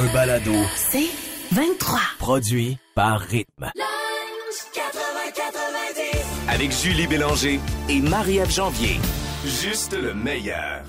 Un 0.00 0.12
balado 0.12 0.52
C'est 0.76 1.08
23. 1.50 1.98
produit 2.20 2.78
par 2.94 3.18
Rythme. 3.20 3.72
Avec 6.48 6.70
Julie 6.70 7.08
Bélanger 7.08 7.58
et 7.88 8.00
Marie-Ève 8.00 8.50
Janvier. 8.50 9.00
Juste 9.44 9.94
le 10.00 10.14
meilleur. 10.14 10.82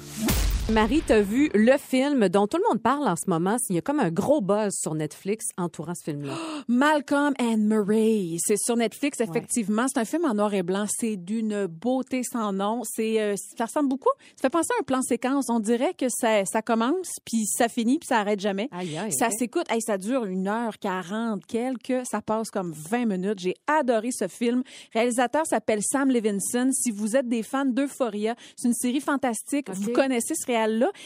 Marie, 0.71 1.01
t'as 1.05 1.21
vu 1.21 1.49
le 1.55 1.77
film 1.77 2.29
dont 2.29 2.45
tout 2.45 2.57
le 2.57 2.63
monde 2.69 2.79
parle 2.79 3.07
en 3.07 3.15
ce 3.15 3.27
moment? 3.27 3.57
Il 3.69 3.75
y 3.75 3.79
a 3.79 3.81
comme 3.81 3.99
un 3.99 4.11
gros 4.11 4.39
buzz 4.39 4.75
sur 4.79 4.93
Netflix 4.93 5.47
entourant 5.57 5.95
ce 5.95 6.03
film-là. 6.03 6.33
Malcolm 6.67 7.33
and 7.39 7.57
Marie, 7.57 8.37
c'est 8.39 8.57
sur 8.57 8.75
Netflix 8.77 9.19
effectivement. 9.19 9.85
C'est 9.87 9.99
un 9.99 10.05
film 10.05 10.25
en 10.25 10.35
noir 10.35 10.53
et 10.53 10.61
blanc. 10.61 10.85
C'est 10.87 11.15
d'une 11.15 11.65
beauté 11.65 12.21
sans 12.23 12.53
nom. 12.53 12.81
C'est, 12.83 13.19
euh, 13.19 13.35
ça 13.57 13.65
ressemble 13.65 13.89
beaucoup. 13.89 14.09
Ça 14.35 14.43
fait 14.43 14.49
penser 14.51 14.69
à 14.77 14.81
un 14.81 14.83
plan 14.83 15.01
séquence. 15.01 15.49
On 15.49 15.59
dirait 15.59 15.95
que 15.95 16.05
ça, 16.07 16.45
ça 16.45 16.61
commence 16.61 17.17
puis 17.25 17.45
ça 17.47 17.67
finit 17.67 17.97
puis 17.97 18.07
ça 18.07 18.19
arrête 18.19 18.39
jamais. 18.39 18.69
Aïe, 18.71 18.95
aïe, 18.95 19.11
ça 19.11 19.31
s'écoute. 19.31 19.65
Hey, 19.71 19.81
ça 19.81 19.97
dure 19.97 20.25
une 20.25 20.47
heure 20.47 20.77
quarante 20.77 21.45
quelques. 21.47 22.05
Ça 22.05 22.21
passe 22.21 22.51
comme 22.51 22.73
20 22.73 23.05
minutes. 23.05 23.39
J'ai 23.39 23.55
adoré 23.65 24.09
ce 24.11 24.27
film. 24.27 24.61
Le 24.93 24.99
réalisateur 24.99 25.47
s'appelle 25.47 25.81
Sam 25.81 26.11
Levinson. 26.11 26.69
Si 26.73 26.91
vous 26.91 27.15
êtes 27.15 27.27
des 27.27 27.41
fans 27.41 27.65
d'Euphoria, 27.65 28.35
c'est 28.55 28.67
une 28.67 28.75
série 28.75 29.01
fantastique. 29.01 29.69
Vous 29.71 29.91
connaissez 29.93 30.35
ce 30.35 30.45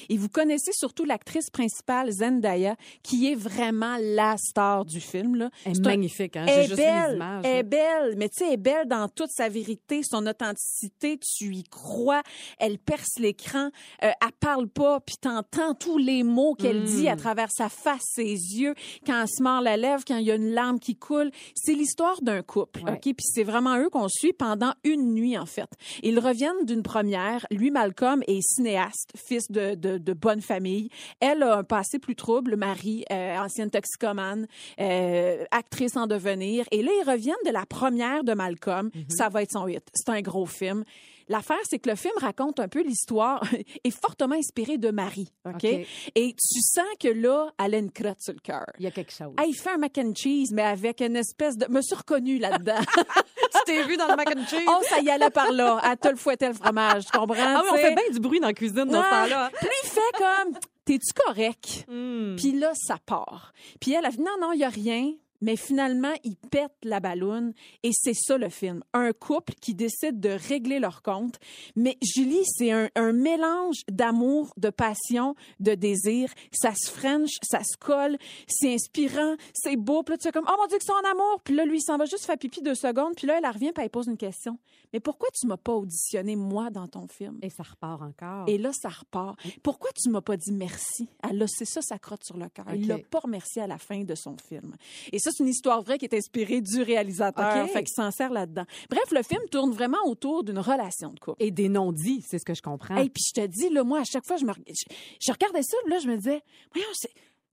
et 0.09 0.17
vous 0.17 0.29
connaissez 0.29 0.71
surtout 0.73 1.05
l'actrice 1.05 1.49
principale 1.49 2.11
Zendaya, 2.11 2.75
qui 3.03 3.31
est 3.31 3.35
vraiment 3.35 3.97
la 4.01 4.35
star 4.37 4.85
du 4.85 4.99
film. 4.99 5.35
Là. 5.35 5.49
Elle 5.65 5.73
est 5.77 5.85
magnifique, 5.85 6.35
hein? 6.37 6.45
elle 6.47 6.53
J'ai 6.53 6.59
est 6.59 6.67
juste 6.67 6.79
vu 6.79 6.85
les 6.85 6.91
belle, 6.91 7.15
images. 7.15 7.45
elle 7.45 7.51
est 7.51 7.55
là. 7.55 7.63
belle, 7.63 8.15
mais 8.17 8.29
tu 8.29 8.35
sais, 8.37 8.45
elle 8.47 8.53
est 8.53 8.57
belle 8.57 8.87
dans 8.87 9.07
toute 9.09 9.29
sa 9.31 9.49
vérité, 9.49 10.01
son 10.03 10.25
authenticité, 10.27 11.17
tu 11.19 11.53
y 11.55 11.63
crois, 11.63 12.21
elle 12.59 12.77
perce 12.79 13.19
l'écran, 13.19 13.69
euh, 14.03 14.09
elle 14.21 14.31
parle 14.39 14.67
pas, 14.67 14.99
puis 14.99 15.15
t'entends 15.19 15.73
tous 15.73 15.97
les 15.97 16.23
mots 16.23 16.53
qu'elle 16.55 16.81
Mm. 16.81 16.85
dit 16.85 17.09
à 17.09 17.15
travers 17.15 17.49
sa 17.51 17.69
face, 17.69 18.01
ses 18.13 18.23
yeux, 18.33 18.73
quand 19.05 19.21
elle 19.21 19.27
se 19.27 19.41
mord 19.43 19.61
la 19.61 19.77
lèvre, 19.77 20.03
quand 20.05 20.17
il 20.17 20.25
y 20.25 20.31
a 20.31 20.35
une 20.35 20.51
larme 20.51 20.79
qui 20.79 20.95
coule. 20.95 21.31
C'est 21.55 21.73
l'histoire 21.73 22.21
d'un 22.21 22.41
couple, 22.41 22.81
Ouais. 22.83 22.93
OK? 22.93 23.01
Puis 23.01 23.15
c'est 23.19 23.43
vraiment 23.43 23.77
eux 23.77 23.89
qu'on 23.89 24.07
suit 24.09 24.33
pendant 24.33 24.73
une 24.83 25.13
nuit, 25.13 25.37
en 25.37 25.45
fait. 25.45 25.69
Ils 26.01 26.19
reviennent 26.19 26.65
d'une 26.65 26.83
première. 26.83 27.45
Lui, 27.51 27.71
Malcolm, 27.71 28.21
est 28.27 28.41
cinéaste, 28.41 29.11
fils 29.15 29.42
de, 29.49 29.75
de, 29.75 29.97
de 29.97 30.13
bonne 30.13 30.41
famille. 30.41 30.89
Elle 31.19 31.43
a 31.43 31.57
un 31.57 31.63
passé 31.63 31.99
plus 31.99 32.15
trouble, 32.15 32.51
le 32.51 32.57
mari, 32.57 33.05
euh, 33.11 33.37
ancienne 33.37 33.69
toxicomane, 33.69 34.47
euh, 34.79 35.43
actrice 35.51 35.95
en 35.97 36.07
devenir. 36.07 36.65
Et 36.71 36.81
là, 36.81 36.91
ils 37.01 37.09
reviennent 37.09 37.35
de 37.45 37.51
la 37.51 37.65
première 37.65 38.23
de 38.23 38.33
Malcolm. 38.33 38.89
Ça 39.09 39.29
va 39.29 39.43
être 39.43 39.51
son 39.51 39.67
hit. 39.67 39.83
C'est 39.93 40.09
un 40.09 40.21
gros 40.21 40.45
film. 40.45 40.83
L'affaire, 41.29 41.59
c'est 41.63 41.79
que 41.79 41.89
le 41.89 41.95
film 41.95 42.13
raconte 42.17 42.59
un 42.59 42.67
peu 42.67 42.83
l'histoire, 42.83 43.43
est 43.83 43.91
fortement 43.91 44.35
inspiré 44.35 44.77
de 44.77 44.91
Marie, 44.91 45.31
OK? 45.45 45.63
Et 45.63 46.35
tu 46.35 46.61
sens 46.61 46.85
que 46.99 47.07
là, 47.07 47.51
elle 47.63 47.75
a 47.75 47.77
une 47.77 47.91
crotte 47.91 48.21
sur 48.21 48.33
le 48.33 48.39
cœur. 48.39 48.65
Il 48.77 48.83
y 48.83 48.87
a 48.87 48.91
quelque 48.91 49.13
chose. 49.13 49.33
Il 49.47 49.55
fait 49.55 49.71
un 49.71 49.77
mac 49.77 49.97
and 49.97 50.13
cheese, 50.15 50.49
mais 50.51 50.63
avec 50.63 51.01
une 51.01 51.15
espèce 51.15 51.57
de... 51.57 51.67
me 51.71 51.81
suis 51.81 51.95
reconnue 51.95 52.39
là-dedans. 52.39 52.73
t'es 53.65 53.83
vu 53.83 53.97
dans 53.97 54.07
le 54.07 54.15
mac 54.15 54.29
and 54.29 54.45
cheese? 54.47 54.65
oh, 54.67 54.81
ça 54.89 54.99
y 54.99 55.09
allait 55.09 55.29
par 55.29 55.51
là. 55.51 55.79
À 55.83 55.95
te 55.95 56.07
le 56.07 56.15
fouettait 56.15 56.47
le 56.47 56.53
fromage, 56.53 57.05
tu 57.05 57.17
comprends? 57.17 57.35
ah 57.39 57.61
oui, 57.63 57.69
on 57.71 57.75
fait 57.77 57.95
bien 57.95 58.09
du 58.11 58.19
bruit 58.19 58.39
dans 58.39 58.47
la 58.47 58.53
cuisine 58.53 58.85
dans 58.85 59.03
ce 59.03 59.09
temps-là. 59.09 59.51
Puis 59.59 59.69
il 59.83 59.89
fait 59.89 60.01
comme, 60.17 60.53
t'es-tu 60.85 61.13
correct? 61.13 61.85
Hmm. 61.87 62.35
Puis 62.35 62.51
là, 62.53 62.71
ça 62.75 62.97
part. 63.05 63.53
Puis 63.79 63.93
elle 63.93 64.05
a 64.05 64.11
dit, 64.11 64.19
non, 64.19 64.35
non, 64.39 64.51
il 64.53 64.57
n'y 64.57 64.65
a 64.65 64.69
rien. 64.69 65.11
Mais 65.43 65.57
finalement, 65.57 66.13
ils 66.23 66.37
pètent 66.37 66.71
la 66.83 67.01
balloune 67.01 67.51
et 67.83 67.91
c'est 67.91 68.13
ça 68.13 68.37
le 68.37 68.47
film. 68.47 68.81
Un 68.93 69.11
couple 69.11 69.53
qui 69.59 69.75
décide 69.75 70.21
de 70.21 70.29
régler 70.29 70.79
leur 70.79 71.01
compte. 71.01 71.37
Mais 71.75 71.97
Julie, 72.01 72.45
c'est 72.45 72.71
un, 72.71 72.89
un 72.95 73.11
mélange 73.11 73.81
d'amour, 73.91 74.53
de 74.55 74.69
passion, 74.69 75.35
de 75.59 75.75
désir. 75.75 76.31
Ça 76.53 76.71
se 76.73 76.89
french, 76.89 77.31
ça 77.41 77.59
se 77.61 77.75
colle, 77.77 78.17
c'est 78.47 78.73
inspirant, 78.73 79.35
c'est 79.53 79.75
beau. 79.75 80.01
Puis 80.03 80.13
là, 80.13 80.17
tu 80.17 80.23
fais 80.23 80.31
comme, 80.31 80.47
oh 80.47 80.55
mon 80.57 80.67
Dieu, 80.67 80.77
que 80.77 80.85
c'est 80.85 80.93
en 80.93 81.11
amour. 81.11 81.41
Puis 81.43 81.55
là, 81.55 81.65
lui, 81.65 81.79
il 81.79 81.83
s'en 81.83 81.97
va 81.97 82.05
juste 82.05 82.25
faire 82.25 82.37
pipi 82.37 82.61
deux 82.61 82.75
secondes. 82.75 83.13
Puis 83.17 83.27
là, 83.27 83.37
elle 83.37 83.45
revient 83.45 83.73
puis 83.73 83.83
elle 83.83 83.89
pose 83.89 84.07
une 84.07 84.15
question. 84.15 84.57
Mais 84.93 85.01
pourquoi 85.01 85.27
tu 85.33 85.45
m'as 85.45 85.57
pas 85.57 85.73
auditionné, 85.73 86.37
moi, 86.37 86.69
dans 86.69 86.87
ton 86.87 87.07
film? 87.07 87.39
Et 87.41 87.49
ça 87.49 87.63
repart 87.63 88.01
encore. 88.01 88.47
Et 88.47 88.57
là, 88.57 88.71
ça 88.71 88.87
repart. 88.87 89.37
Pourquoi 89.61 89.89
tu 89.91 90.09
m'as 90.09 90.21
pas 90.21 90.37
dit 90.37 90.53
merci? 90.53 91.09
Elle 91.29 91.41
a, 91.41 91.47
c'est 91.47 91.65
ça, 91.65 91.81
sa 91.81 91.99
crotte 91.99 92.23
sur 92.23 92.37
le 92.37 92.47
cœur. 92.47 92.65
Il 92.73 92.83
OK. 92.83 92.87
l'a 92.87 92.97
pas 92.99 93.19
remercié 93.19 93.61
à 93.61 93.67
la 93.67 93.77
fin 93.77 94.03
de 94.03 94.15
son 94.15 94.37
film. 94.37 94.75
Et 95.11 95.19
ça, 95.19 95.31
c'est 95.33 95.43
une 95.43 95.49
histoire 95.49 95.81
vraie 95.81 95.97
qui 95.97 96.05
est 96.05 96.13
inspirée 96.15 96.61
du 96.61 96.81
réalisateur. 96.81 97.65
OK. 97.65 97.71
Fait 97.71 97.83
qu'il 97.83 97.93
s'en 97.93 98.11
sert 98.11 98.29
là-dedans. 98.31 98.65
Bref, 98.89 99.11
le 99.11 99.23
film 99.23 99.41
tourne 99.51 99.71
vraiment 99.71 99.97
autour 100.05 100.43
d'une 100.43 100.59
relation 100.59 101.09
de 101.13 101.19
couple. 101.19 101.43
Et 101.43 101.51
des 101.51 101.69
non-dits, 101.69 102.23
c'est 102.27 102.39
ce 102.39 102.45
que 102.45 102.53
je 102.53 102.61
comprends. 102.61 102.97
Et 102.97 103.09
puis, 103.09 103.23
je 103.27 103.41
te 103.41 103.45
dis, 103.47 103.69
là, 103.69 103.83
moi, 103.83 103.99
à 103.99 104.03
chaque 104.03 104.25
fois, 104.25 104.37
je 104.37 104.45
me, 104.45 104.53
je, 104.67 104.95
je 105.19 105.31
regardais 105.31 105.63
ça, 105.63 105.77
là, 105.87 105.99
je 105.99 106.07
me 106.07 106.15
disais, 106.17 106.41
voyons, 106.73 106.87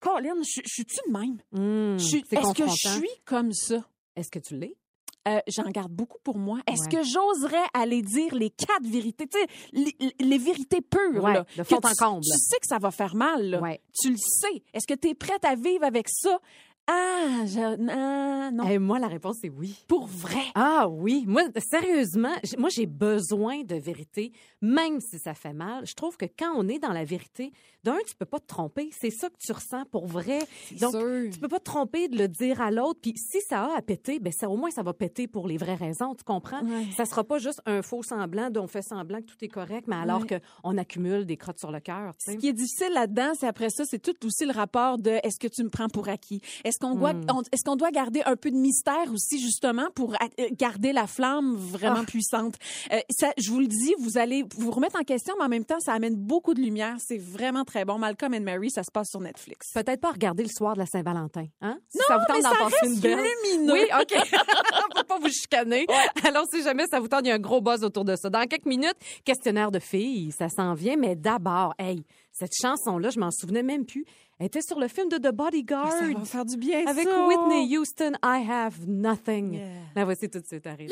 Colin, 0.01 0.35
je, 0.43 0.61
je 0.65 0.73
suis-tu 0.73 0.97
de 1.07 1.13
même? 1.13 1.39
Hmm, 1.53 1.97
est-ce 1.97 2.55
que 2.55 2.67
je 2.69 2.89
suis 3.01 3.11
comme 3.25 3.53
ça? 3.53 3.85
Est-ce 4.17 4.31
que 4.31 4.39
tu 4.39 4.57
l'es? 4.57 4.77
Euh, 5.29 5.39
j'en 5.47 5.65
garde 5.71 5.93
beaucoup 5.93 6.17
pour 6.25 6.39
moi. 6.39 6.61
Est-ce 6.67 6.85
Ouais. 6.85 6.89
que 7.03 7.03
j'oserais 7.07 7.67
aller 7.75 8.01
dire 8.01 8.35
les 8.35 8.49
quatre 8.49 8.87
vérités, 8.87 9.27
tu 9.27 9.39
sais, 9.39 9.47
les, 9.73 9.95
les 10.19 10.39
vérités 10.39 10.81
pures, 10.81 11.23
Ouais, 11.23 11.35
là, 11.35 11.45
de 11.59 11.63
fond 11.63 11.77
que 11.77 11.87
en 11.89 11.91
tu- 11.91 11.97
comble. 11.97 12.23
Tu 12.25 12.39
sais 12.39 12.57
que 12.59 12.67
ça 12.67 12.79
va 12.79 12.91
faire 12.91 13.15
mal, 13.15 13.51
là. 13.51 13.61
Ouais. 13.61 13.83
Tu 14.01 14.11
le 14.13 14.17
sais. 14.17 14.63
Est-ce 14.73 14.87
que 14.87 14.99
tu 14.99 15.09
es 15.11 15.15
prête 15.15 15.45
à 15.45 15.57
vivre 15.57 15.85
avec 15.85 16.09
ça? 16.09 16.39
Ah, 16.93 17.45
je, 17.47 17.89
ah, 17.89 18.51
non. 18.51 18.65
Eh, 18.69 18.79
moi, 18.81 18.99
la 18.99 19.07
réponse, 19.07 19.37
c'est 19.41 19.49
oui. 19.49 19.77
Pour 19.87 20.07
vrai? 20.07 20.41
Ah 20.57 20.89
oui, 20.89 21.25
moi 21.27 21.43
sérieusement, 21.59 22.33
moi 22.59 22.69
j'ai 22.69 22.87
besoin 22.87 23.63
de 23.63 23.77
vérité, 23.77 24.33
même 24.61 25.01
si 25.01 25.19
ça 25.19 25.35
fait 25.35 25.53
mal. 25.53 25.87
Je 25.87 25.95
trouve 25.95 26.17
que 26.17 26.25
quand 26.27 26.53
on 26.57 26.67
est 26.69 26.79
dans 26.81 26.93
la 26.93 27.05
vérité, 27.05 27.53
d'un 27.85 27.97
tu 28.07 28.15
peux 28.17 28.27
pas 28.27 28.41
te 28.41 28.47
tromper, 28.47 28.91
c'est 28.99 29.11
ça 29.11 29.29
que 29.31 29.37
tu 29.39 29.53
ressens 29.53 29.85
pour 29.87 30.07
vrai. 30.07 30.41
Donc 30.81 30.91
sûr. 30.93 31.31
tu 31.33 31.39
peux 31.39 31.49
pas 31.49 31.61
te 31.61 31.65
tromper 31.65 32.09
de 32.09 32.19
le 32.19 32.27
dire 32.29 32.61
à 32.61 32.71
l'autre, 32.71 32.99
puis 33.01 33.15
si 33.17 33.41
ça 33.41 33.65
a 33.67 33.79
à 33.79 33.83
péter, 33.83 34.19
ben 34.19 34.33
ça 34.33 34.51
au 34.51 34.57
moins 34.57 34.71
ça 34.71 34.83
va 34.83 34.93
péter 34.93 35.29
pour 35.29 35.47
les 35.47 35.57
vraies 35.57 35.75
raisons, 35.77 36.15
tu 36.15 36.25
comprends? 36.25 36.63
Ouais. 36.63 36.87
Ça 36.97 37.05
sera 37.05 37.23
pas 37.25 37.39
juste 37.39 37.63
un 37.67 37.83
faux 37.83 38.03
semblant 38.03 38.51
dont 38.51 38.65
on 38.65 38.67
fait 38.67 38.83
semblant 38.83 39.19
que 39.21 39.27
tout 39.27 39.43
est 39.43 39.49
correct, 39.49 39.87
mais 39.87 39.97
alors 39.97 40.23
Ouais. 40.23 40.27
que 40.27 40.35
on 40.65 40.77
accumule 40.77 41.25
des 41.25 41.37
crottes 41.37 41.59
sur 41.59 41.71
le 41.71 41.81
cœur, 41.81 42.15
Ce 42.19 42.33
qui 42.33 42.49
est 42.49 42.53
difficile 42.53 42.93
là-dedans, 42.93 43.33
c'est 43.39 43.47
après 43.47 43.71
ça, 43.71 43.85
c'est 43.85 44.01
tout 44.01 44.27
aussi 44.27 44.45
le 44.45 44.53
rapport 44.53 44.99
de 44.99 45.11
est-ce 45.23 45.39
que 45.39 45.49
tu 45.49 45.63
me 45.63 45.71
prends 45.71 45.89
pour 45.89 46.09
acquis? 46.09 46.41
Est-ce 46.65 46.79
qu'on 46.81 46.95
doit, 46.95 47.13
Hmm. 47.13 47.43
est-ce 47.53 47.63
qu'on 47.65 47.77
doit 47.77 47.91
garder 47.91 48.23
un 48.27 48.37
peu 48.37 48.51
de 48.51 48.57
mystère 48.57 49.13
aussi, 49.13 49.41
justement, 49.41 49.87
pour 49.95 50.15
euh, 50.15 50.49
garder 50.53 50.93
la 50.93 51.07
flamme 51.07 51.55
vraiment 51.57 52.01
Ah. 52.03 52.05
puissante? 52.07 52.55
Euh, 52.93 52.99
ça, 53.11 53.33
je 53.39 53.51
vous 53.51 53.61
le 53.61 53.67
dis, 53.67 53.95
vous 53.99 54.19
allez 54.19 54.45
vous 54.57 54.71
remettre 54.71 54.99
en 54.99 55.05
question, 55.05 55.35
mais 55.39 55.45
en 55.45 55.49
même 55.49 55.65
temps, 55.65 55.79
ça 55.81 55.93
amène 55.93 56.17
beaucoup 56.17 56.55
de 56.55 56.61
lumière. 56.61 56.97
C'est 56.99 57.19
vraiment 57.19 57.65
très 57.65 57.85
bon. 57.85 57.99
Malcolm 57.99 58.35
and 58.35 58.41
Mary, 58.41 58.71
ça 58.71 58.83
se 58.83 58.91
passe 58.91 59.11
sur 59.11 59.21
Netflix. 59.21 59.69
Peut-être 59.75 60.01
pas 60.01 60.13
regarder 60.13 60.43
le 60.43 60.49
soir 60.49 60.75
de 60.75 60.79
la 60.81 60.87
Saint-Valentin, 60.87 61.47
hein? 61.61 61.79
Si 61.89 61.99
Non, 61.99 62.05
ça 62.09 62.17
vous 62.19 62.25
tente 62.27 62.37
mais 62.37 62.43
ça 62.43 62.51
passer 62.51 62.77
reste 62.83 62.95
une 62.95 63.01
belle. 63.01 63.19
lumineux. 63.53 63.73
Oui, 63.75 63.81
OK. 64.01 64.15
Faut 64.97 65.05
pas 65.05 65.19
vous 65.19 65.29
chicaner. 65.29 65.87
Alors, 66.25 66.45
si 66.53 66.63
jamais 66.63 66.87
ça 66.91 67.01
vous 67.01 67.09
tente, 67.09 67.21
il 67.25 67.29
y 67.29 67.31
a 67.31 67.35
un 67.35 67.39
gros 67.39 67.61
buzz 67.61 67.85
autour 67.85 68.05
de 68.05 68.17
ça. 68.17 68.31
Dans 68.31 68.47
quelques 68.47 68.67
minutes, 68.67 68.95
questionnaire 69.25 69.71
de 69.71 69.79
filles, 69.79 70.33
ça 70.33 70.49
s'en 70.49 70.75
vient. 70.75 70.97
Mais 70.97 71.17
d'abord, 71.17 71.75
hey, 71.79 72.05
cette 72.33 72.53
chanson-là, 72.61 73.11
je 73.11 73.19
m'en 73.21 73.31
souvenais 73.31 73.63
même 73.63 73.85
plus. 73.87 74.05
Elle 74.39 74.47
était 74.47 74.63
sur 74.63 74.79
le 74.81 74.89
film 74.89 75.09
de 75.11 75.19
The 75.19 75.33
Bodyguard. 75.35 75.91
Ça 75.93 76.07
va 76.07 76.25
faire 76.25 76.45
du 76.47 76.57
bien, 76.57 76.87
Avec 76.87 77.07
ça. 77.07 77.27
Whitney 77.27 77.77
Houston, 77.77 78.13
I 78.25 78.47
Have 78.51 78.77
Nothing. 78.87 79.55
Yeah. 79.55 79.67
La 79.95 80.05
voici 80.07 80.31
tout 80.31 80.41
de 80.41 80.47
suite, 80.47 80.67
arrive. 80.67 80.91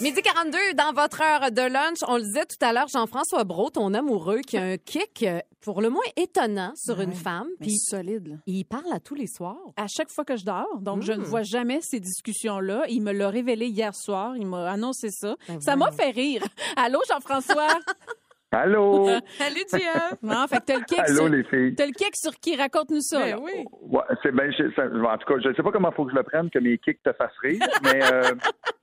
Midi 0.00 0.22
42, 0.22 0.58
dans 0.74 0.92
votre 0.92 1.20
heure 1.22 1.50
de 1.50 1.60
lunch, 1.62 1.98
on 2.06 2.16
le 2.16 2.22
disait 2.22 2.44
tout 2.46 2.56
à 2.64 2.72
l'heure, 2.72 2.86
Jean-François 2.88 3.44
Brault, 3.44 3.70
ton 3.70 3.92
amoureux, 3.94 4.40
qui 4.40 4.56
a 4.56 4.62
un 4.62 4.76
kick 4.78 5.22
euh, 5.22 5.40
pour 5.60 5.80
le 5.82 5.90
moins 5.90 6.04
étonnant 6.16 6.72
sur 6.76 7.00
une 7.00 7.12
femme. 7.12 7.48
Puis 7.60 7.76
solide, 7.78 8.28
là. 8.28 8.34
il 8.46 8.64
parle 8.64 8.92
à 8.92 9.00
tous 9.00 9.14
les 9.14 9.26
soirs. 9.26 9.56
à 9.76 9.86
chaque 9.88 10.10
fois 10.10 10.24
que 10.24 10.36
je 10.36 10.44
dors. 10.44 10.78
Donc, 10.80 11.02
je 11.02 11.12
ne 11.12 11.18
Mm. 11.18 11.24
vois 11.24 11.42
jamais 11.42 11.80
ces 11.82 12.00
discussions-là. 12.00 12.84
Il 12.88 13.02
me 13.02 13.12
l'a 13.12 13.28
révélé 13.30 13.66
hier 13.66 13.94
soir. 13.94 14.36
Il 14.36 14.46
m'a 14.46 14.70
annoncé 14.70 15.08
ça. 15.10 15.34
Ben 15.48 15.60
ça 15.60 15.76
m'a 15.76 15.90
fait 15.92 16.10
rire. 16.10 16.42
Allô, 16.76 17.00
Jean-François? 17.08 17.68
Allô? 18.52 19.06
Salut, 19.38 19.64
Jeff! 19.70 20.14
non, 20.22 20.46
fait 20.48 20.60
que 20.60 20.64
t'as 20.66 20.78
le 20.78 20.84
kick 20.84 20.98
Allô, 21.00 21.14
sur... 21.16 21.28
les 21.28 21.44
filles. 21.44 21.74
T'as 21.74 21.86
le 21.86 21.92
kick 21.92 22.14
sur 22.16 22.32
qui? 22.36 22.56
Raconte-nous 22.56 23.00
ça. 23.00 23.18
Ben 23.20 23.38
oui. 23.42 23.64
Ouais, 23.82 24.02
c'est 24.22 24.32
ben, 24.32 24.52
je- 24.52 24.70
ça- 24.74 24.86
en 24.86 25.18
tout 25.18 25.26
cas, 25.26 25.40
je 25.42 25.48
ne 25.48 25.54
sais 25.54 25.62
pas 25.62 25.72
comment 25.72 25.90
il 25.90 25.94
faut 25.94 26.04
que 26.04 26.12
je 26.12 26.16
le 26.16 26.22
prenne, 26.22 26.48
que 26.50 26.58
mes 26.58 26.78
kicks 26.78 27.02
te 27.02 27.12
fassent 27.12 27.36
rire, 27.42 27.60
mais 27.82 28.00
euh, 28.12 28.34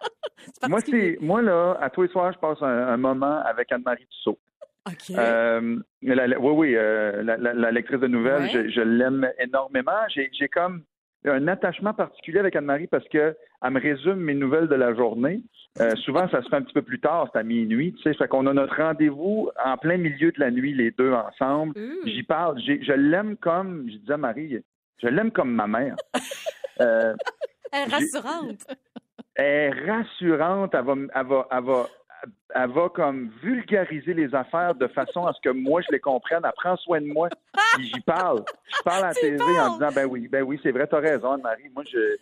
moi, 0.68 0.80
c'est 0.86 1.18
moi 1.22 1.42
là, 1.42 1.78
à 1.82 1.90
tous 1.90 2.04
les 2.04 2.10
soirs, 2.10 2.34
je 2.34 2.40
passe 2.40 2.62
un, 2.62 2.66
un 2.88 2.98
moment 2.98 3.42
avec 3.46 3.72
Anne-Marie 3.72 4.06
Tussaud. 4.08 4.38
OK. 4.86 5.18
Euh, 5.18 5.80
la- 6.02 6.28
la- 6.28 6.40
oui, 6.40 6.52
oui, 6.52 6.76
euh, 6.76 7.24
la, 7.24 7.38
la- 7.38 7.54
la 7.54 7.72
lectrice 7.72 8.02
de 8.02 8.08
nouvelles, 8.08 8.44
Ouais. 8.44 8.50
je, 8.66 8.70
je 8.70 8.82
l'aime 8.82 9.30
énormément. 9.40 9.92
J'ai 10.10 10.30
j'ai 10.34 10.50
comme 10.50 10.84
un 11.26 11.48
attachement 11.48 11.94
particulier 11.94 12.40
avec 12.40 12.56
Anne-Marie 12.56 12.88
parce 12.88 13.08
que 13.10 13.36
elle 13.64 13.72
me 13.72 13.80
résume 13.80 14.16
mes 14.16 14.34
nouvelles 14.34 14.68
de 14.68 14.76
la 14.76 14.94
journée. 14.94 15.42
Euh, 15.80 15.96
souvent, 15.98 16.28
ça 16.30 16.42
se 16.44 16.50
fait 16.50 16.56
un 16.58 16.62
petit 16.62 16.74
peu 16.74 16.82
plus 16.84 17.00
tard, 17.00 17.30
c'est 17.34 17.40
à 17.40 17.44
minuit, 17.44 17.94
tu 17.94 18.02
sais. 18.04 18.14
Fait 18.14 18.28
qu'on 18.28 18.46
a 18.46 18.54
notre 18.54 18.76
rendez-vous 18.76 19.50
en 19.64 19.78
plein 19.78 19.98
milieu 19.98 20.32
de 20.32 20.40
la 20.40 20.52
nuit, 20.52 20.74
les 20.74 20.92
deux 20.92 21.12
ensemble. 21.14 21.74
Mmh. 21.80 22.08
J'y 22.08 22.24
parle. 22.24 22.60
J'ai- 22.62 22.84
Je 22.84 22.94
l'aime 22.94 23.38
comme, 23.38 23.86
je 23.90 23.98
disais 23.98 24.14
à 24.14 24.18
Marie, 24.18 24.62
je 25.02 25.08
l'aime 25.08 25.32
comme 25.32 25.52
ma 25.52 25.68
mère. 25.68 25.96
Euh, 26.82 27.14
Elle 27.72 27.88
est 27.88 27.92
rassurante. 27.94 28.66
elle 29.36 29.46
est 29.46 29.70
rassurante, 29.92 30.74
elle 30.74 30.84
va, 30.86 30.92
m- 30.94 31.12
elle 31.14 31.26
va, 31.28 31.48
elle 31.52 31.64
va, 31.64 31.88
elle 32.56 32.72
va 32.72 32.90
comme 32.90 33.32
vulgariser 33.42 34.14
les 34.14 34.34
affaires 34.34 34.76
de 34.76 34.88
façon 34.88 35.26
à 35.26 35.34
ce 35.34 35.42
que 35.42 35.50
moi 35.50 35.82
je 35.82 35.92
les 35.92 36.00
comprenne. 36.00 36.42
Elle 36.44 36.52
prend 36.56 36.76
soin 36.78 37.02
de 37.02 37.08
moi, 37.08 37.30
puis 37.76 37.88
j'y 37.88 38.02
parle. 38.02 38.44
Je 38.78 38.82
parle 38.84 39.06
à 39.06 39.08
la 39.10 39.14
TV 39.14 39.40
en 39.60 39.74
disant 39.74 39.90
ben 39.94 40.06
oui, 40.06 40.28
ben 40.28 40.44
oui, 40.44 40.60
c'est 40.64 40.72
vrai, 40.72 40.88
t'as 40.88 41.00
raison, 41.00 41.32
Anne-Marie. 41.32 41.70
Moi, 41.74 41.84
je, 41.92 42.18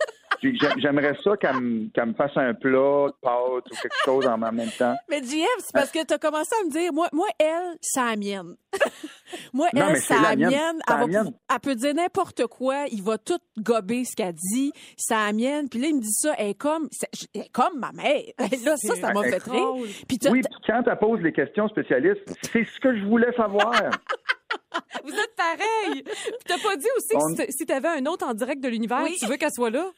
j'aimerais 0.78 1.16
ça 1.22 1.36
qu'elle 1.36 1.60
me, 1.60 2.14
fasse 2.14 2.36
un 2.36 2.54
plat 2.54 3.06
de 3.08 3.14
pâtes 3.20 3.66
ou 3.70 3.76
quelque 3.82 3.96
chose 4.04 4.26
en 4.26 4.38
même 4.38 4.70
temps. 4.78 4.94
Mais 5.08 5.22
JF, 5.22 5.46
c'est 5.58 5.72
parce 5.72 5.90
que 5.90 6.04
tu 6.04 6.14
as 6.14 6.18
commencé 6.18 6.54
à 6.60 6.64
me 6.64 6.70
dire, 6.70 6.92
moi, 6.92 7.08
moi 7.12 7.28
elle, 7.38 7.76
c'est 7.80 8.00
la 8.00 8.16
mienne. 8.16 8.56
moi, 9.52 9.68
Non, 9.74 9.88
elle, 9.88 9.96
c'est 9.98 10.14
la 10.14 10.34
la 10.34 10.36
mienne. 10.36 10.50
Elle, 10.88 10.94
la 10.94 10.96
va 10.96 11.06
mienne. 11.06 11.32
elle 11.50 11.60
peut 11.60 11.74
dire 11.74 11.94
n'importe 11.94 12.46
quoi, 12.46 12.86
il 12.90 13.02
va 13.02 13.18
tout 13.18 13.38
gober 13.58 14.04
ce 14.04 14.16
qu'elle 14.16 14.34
dit, 14.34 14.72
c'est 14.96 15.14
la 15.14 15.32
mienne. 15.32 15.68
Puis 15.68 15.80
là, 15.80 15.88
il 15.88 15.96
me 15.96 16.00
dit 16.00 16.12
ça, 16.12 16.34
elle 16.38 16.50
est 16.50 16.54
comme, 16.54 16.88
elle 17.34 17.42
est 17.42 17.52
comme 17.52 17.78
ma 17.78 17.92
mère. 17.92 18.22
là, 18.38 18.76
ça, 18.76 18.94
ça 18.96 19.12
m'a 19.12 19.22
fait 19.22 19.42
rire. 19.42 19.66
Puis 20.08 20.18
Oui, 20.30 20.40
puis 20.42 20.54
quand 20.66 20.82
elle 20.86 20.98
pose 20.98 21.20
les 21.20 21.32
questions 21.32 21.68
spécialistes, 21.68 22.34
c'est 22.42 22.64
ce 22.64 22.80
que 22.80 22.96
je 22.96 23.04
voulais 23.04 23.32
savoir. 23.36 23.72
Vous 25.04 25.12
êtes 25.14 25.34
pareil. 25.36 26.02
Puis 26.02 26.44
t'as 26.46 26.58
pas 26.58 26.76
dit 26.76 26.86
aussi 26.96 27.16
On- 27.16 27.34
que 27.34 27.50
si- 27.50 27.66
t'avais 27.66 27.88
un 27.88 28.06
autre 28.06 28.26
en 28.26 28.34
direct 28.34 28.62
de 28.62 28.68
l'univers, 28.68 29.02
Oui. 29.04 29.16
tu 29.18 29.26
veux 29.26 29.36
qu'elle 29.36 29.52
soit 29.52 29.70
là? 29.70 29.90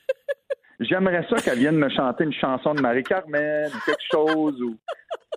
J'aimerais 0.80 1.24
ça 1.30 1.36
qu'elle 1.36 1.58
vienne 1.60 1.76
me 1.76 1.88
chanter 1.88 2.24
une 2.24 2.32
chanson 2.32 2.74
de 2.74 2.80
Marie-Carmen 2.80 3.68
ou 3.72 3.78
quelque 3.86 4.02
chose. 4.10 4.60
Ou... 4.60 4.76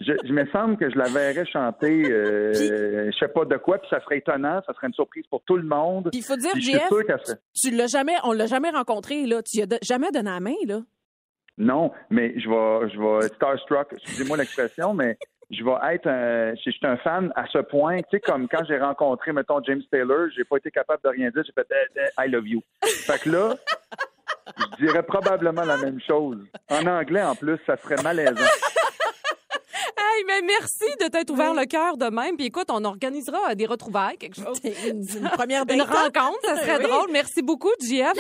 Je, 0.01 0.13
je 0.25 0.33
me 0.33 0.45
semble 0.47 0.77
que 0.77 0.89
je 0.89 0.97
la 0.97 1.05
verrais 1.05 1.45
chanter, 1.45 2.11
euh, 2.11 3.11
je 3.11 3.17
sais 3.19 3.27
pas 3.27 3.45
de 3.45 3.55
quoi, 3.57 3.77
puis 3.77 3.87
ça 3.89 4.01
serait 4.01 4.17
étonnant, 4.17 4.61
ça 4.65 4.73
serait 4.73 4.87
une 4.87 4.93
surprise 4.93 5.25
pour 5.29 5.43
tout 5.45 5.57
le 5.57 5.63
monde. 5.67 6.09
Il 6.13 6.23
faut 6.23 6.35
dire, 6.37 6.51
JF, 6.55 6.89
serait- 6.89 7.37
tu 7.53 7.69
l'as 7.71 7.87
jamais, 7.87 8.15
on 8.23 8.31
l'a 8.31 8.47
jamais 8.47 8.71
rencontré, 8.71 9.25
là. 9.27 9.43
Tu 9.43 9.57
lui 9.57 9.63
as 9.63 9.67
de- 9.67 9.79
jamais 9.83 10.09
donné 10.11 10.29
la 10.31 10.39
main, 10.39 10.55
là. 10.65 10.79
Non, 11.59 11.91
mais 12.09 12.33
je 12.39 12.47
vais, 12.49 12.89
je 12.93 12.99
vais 12.99 13.27
starstruck, 13.35 13.87
excusez-moi 13.93 14.37
l'expression, 14.37 14.93
mais 14.93 15.17
je 15.49 15.63
vais 15.63 15.95
être 15.95 16.07
un, 16.07 16.53
je 16.55 16.71
suis 16.71 16.79
un 16.83 16.97
fan 16.97 17.31
à 17.35 17.45
ce 17.47 17.59
point, 17.59 17.97
tu 17.99 18.03
sais, 18.11 18.19
comme 18.19 18.47
quand 18.49 18.63
j'ai 18.67 18.77
rencontré, 18.79 19.31
mettons, 19.31 19.61
James 19.63 19.81
Taylor, 19.91 20.27
j'ai 20.35 20.43
pas 20.43 20.57
été 20.57 20.71
capable 20.71 21.01
de 21.03 21.09
rien 21.09 21.29
dire, 21.29 21.43
j'ai 21.45 21.53
fait 21.53 21.67
eh, 21.71 21.99
eh, 22.19 22.25
I 22.25 22.29
love 22.29 22.47
you. 22.47 22.61
Fait 22.83 23.19
que 23.19 23.29
là, 23.29 23.55
je 24.79 24.85
dirais 24.85 25.03
probablement 25.03 25.63
la 25.63 25.77
même 25.77 25.99
chose. 26.05 26.37
En 26.69 26.85
anglais, 26.85 27.23
en 27.23 27.35
plus, 27.35 27.57
ça 27.65 27.77
serait 27.77 28.01
malaisant. 28.03 28.43
Hey, 29.99 30.23
mais 30.27 30.41
merci 30.41 30.95
de 30.99 31.07
t'être 31.09 31.29
ouvert 31.31 31.53
le 31.53 31.65
cœur 31.65 31.95
de 31.97 32.05
même. 32.05 32.35
Puis 32.37 32.47
écoute, 32.47 32.67
on 32.69 32.83
organisera 32.83 33.55
des 33.55 33.65
retrouvailles, 33.65 34.17
quelque 34.17 34.35
chose. 34.35 34.59
Une, 34.63 34.97
une 35.23 35.29
première 35.29 35.63
Une 35.69 35.81
rencontre, 35.81 36.39
ça 36.43 36.55
serait 36.57 36.77
Oui. 36.77 36.83
drôle. 36.89 37.09
Merci 37.11 37.41
beaucoup, 37.41 37.69
JF. 37.81 38.13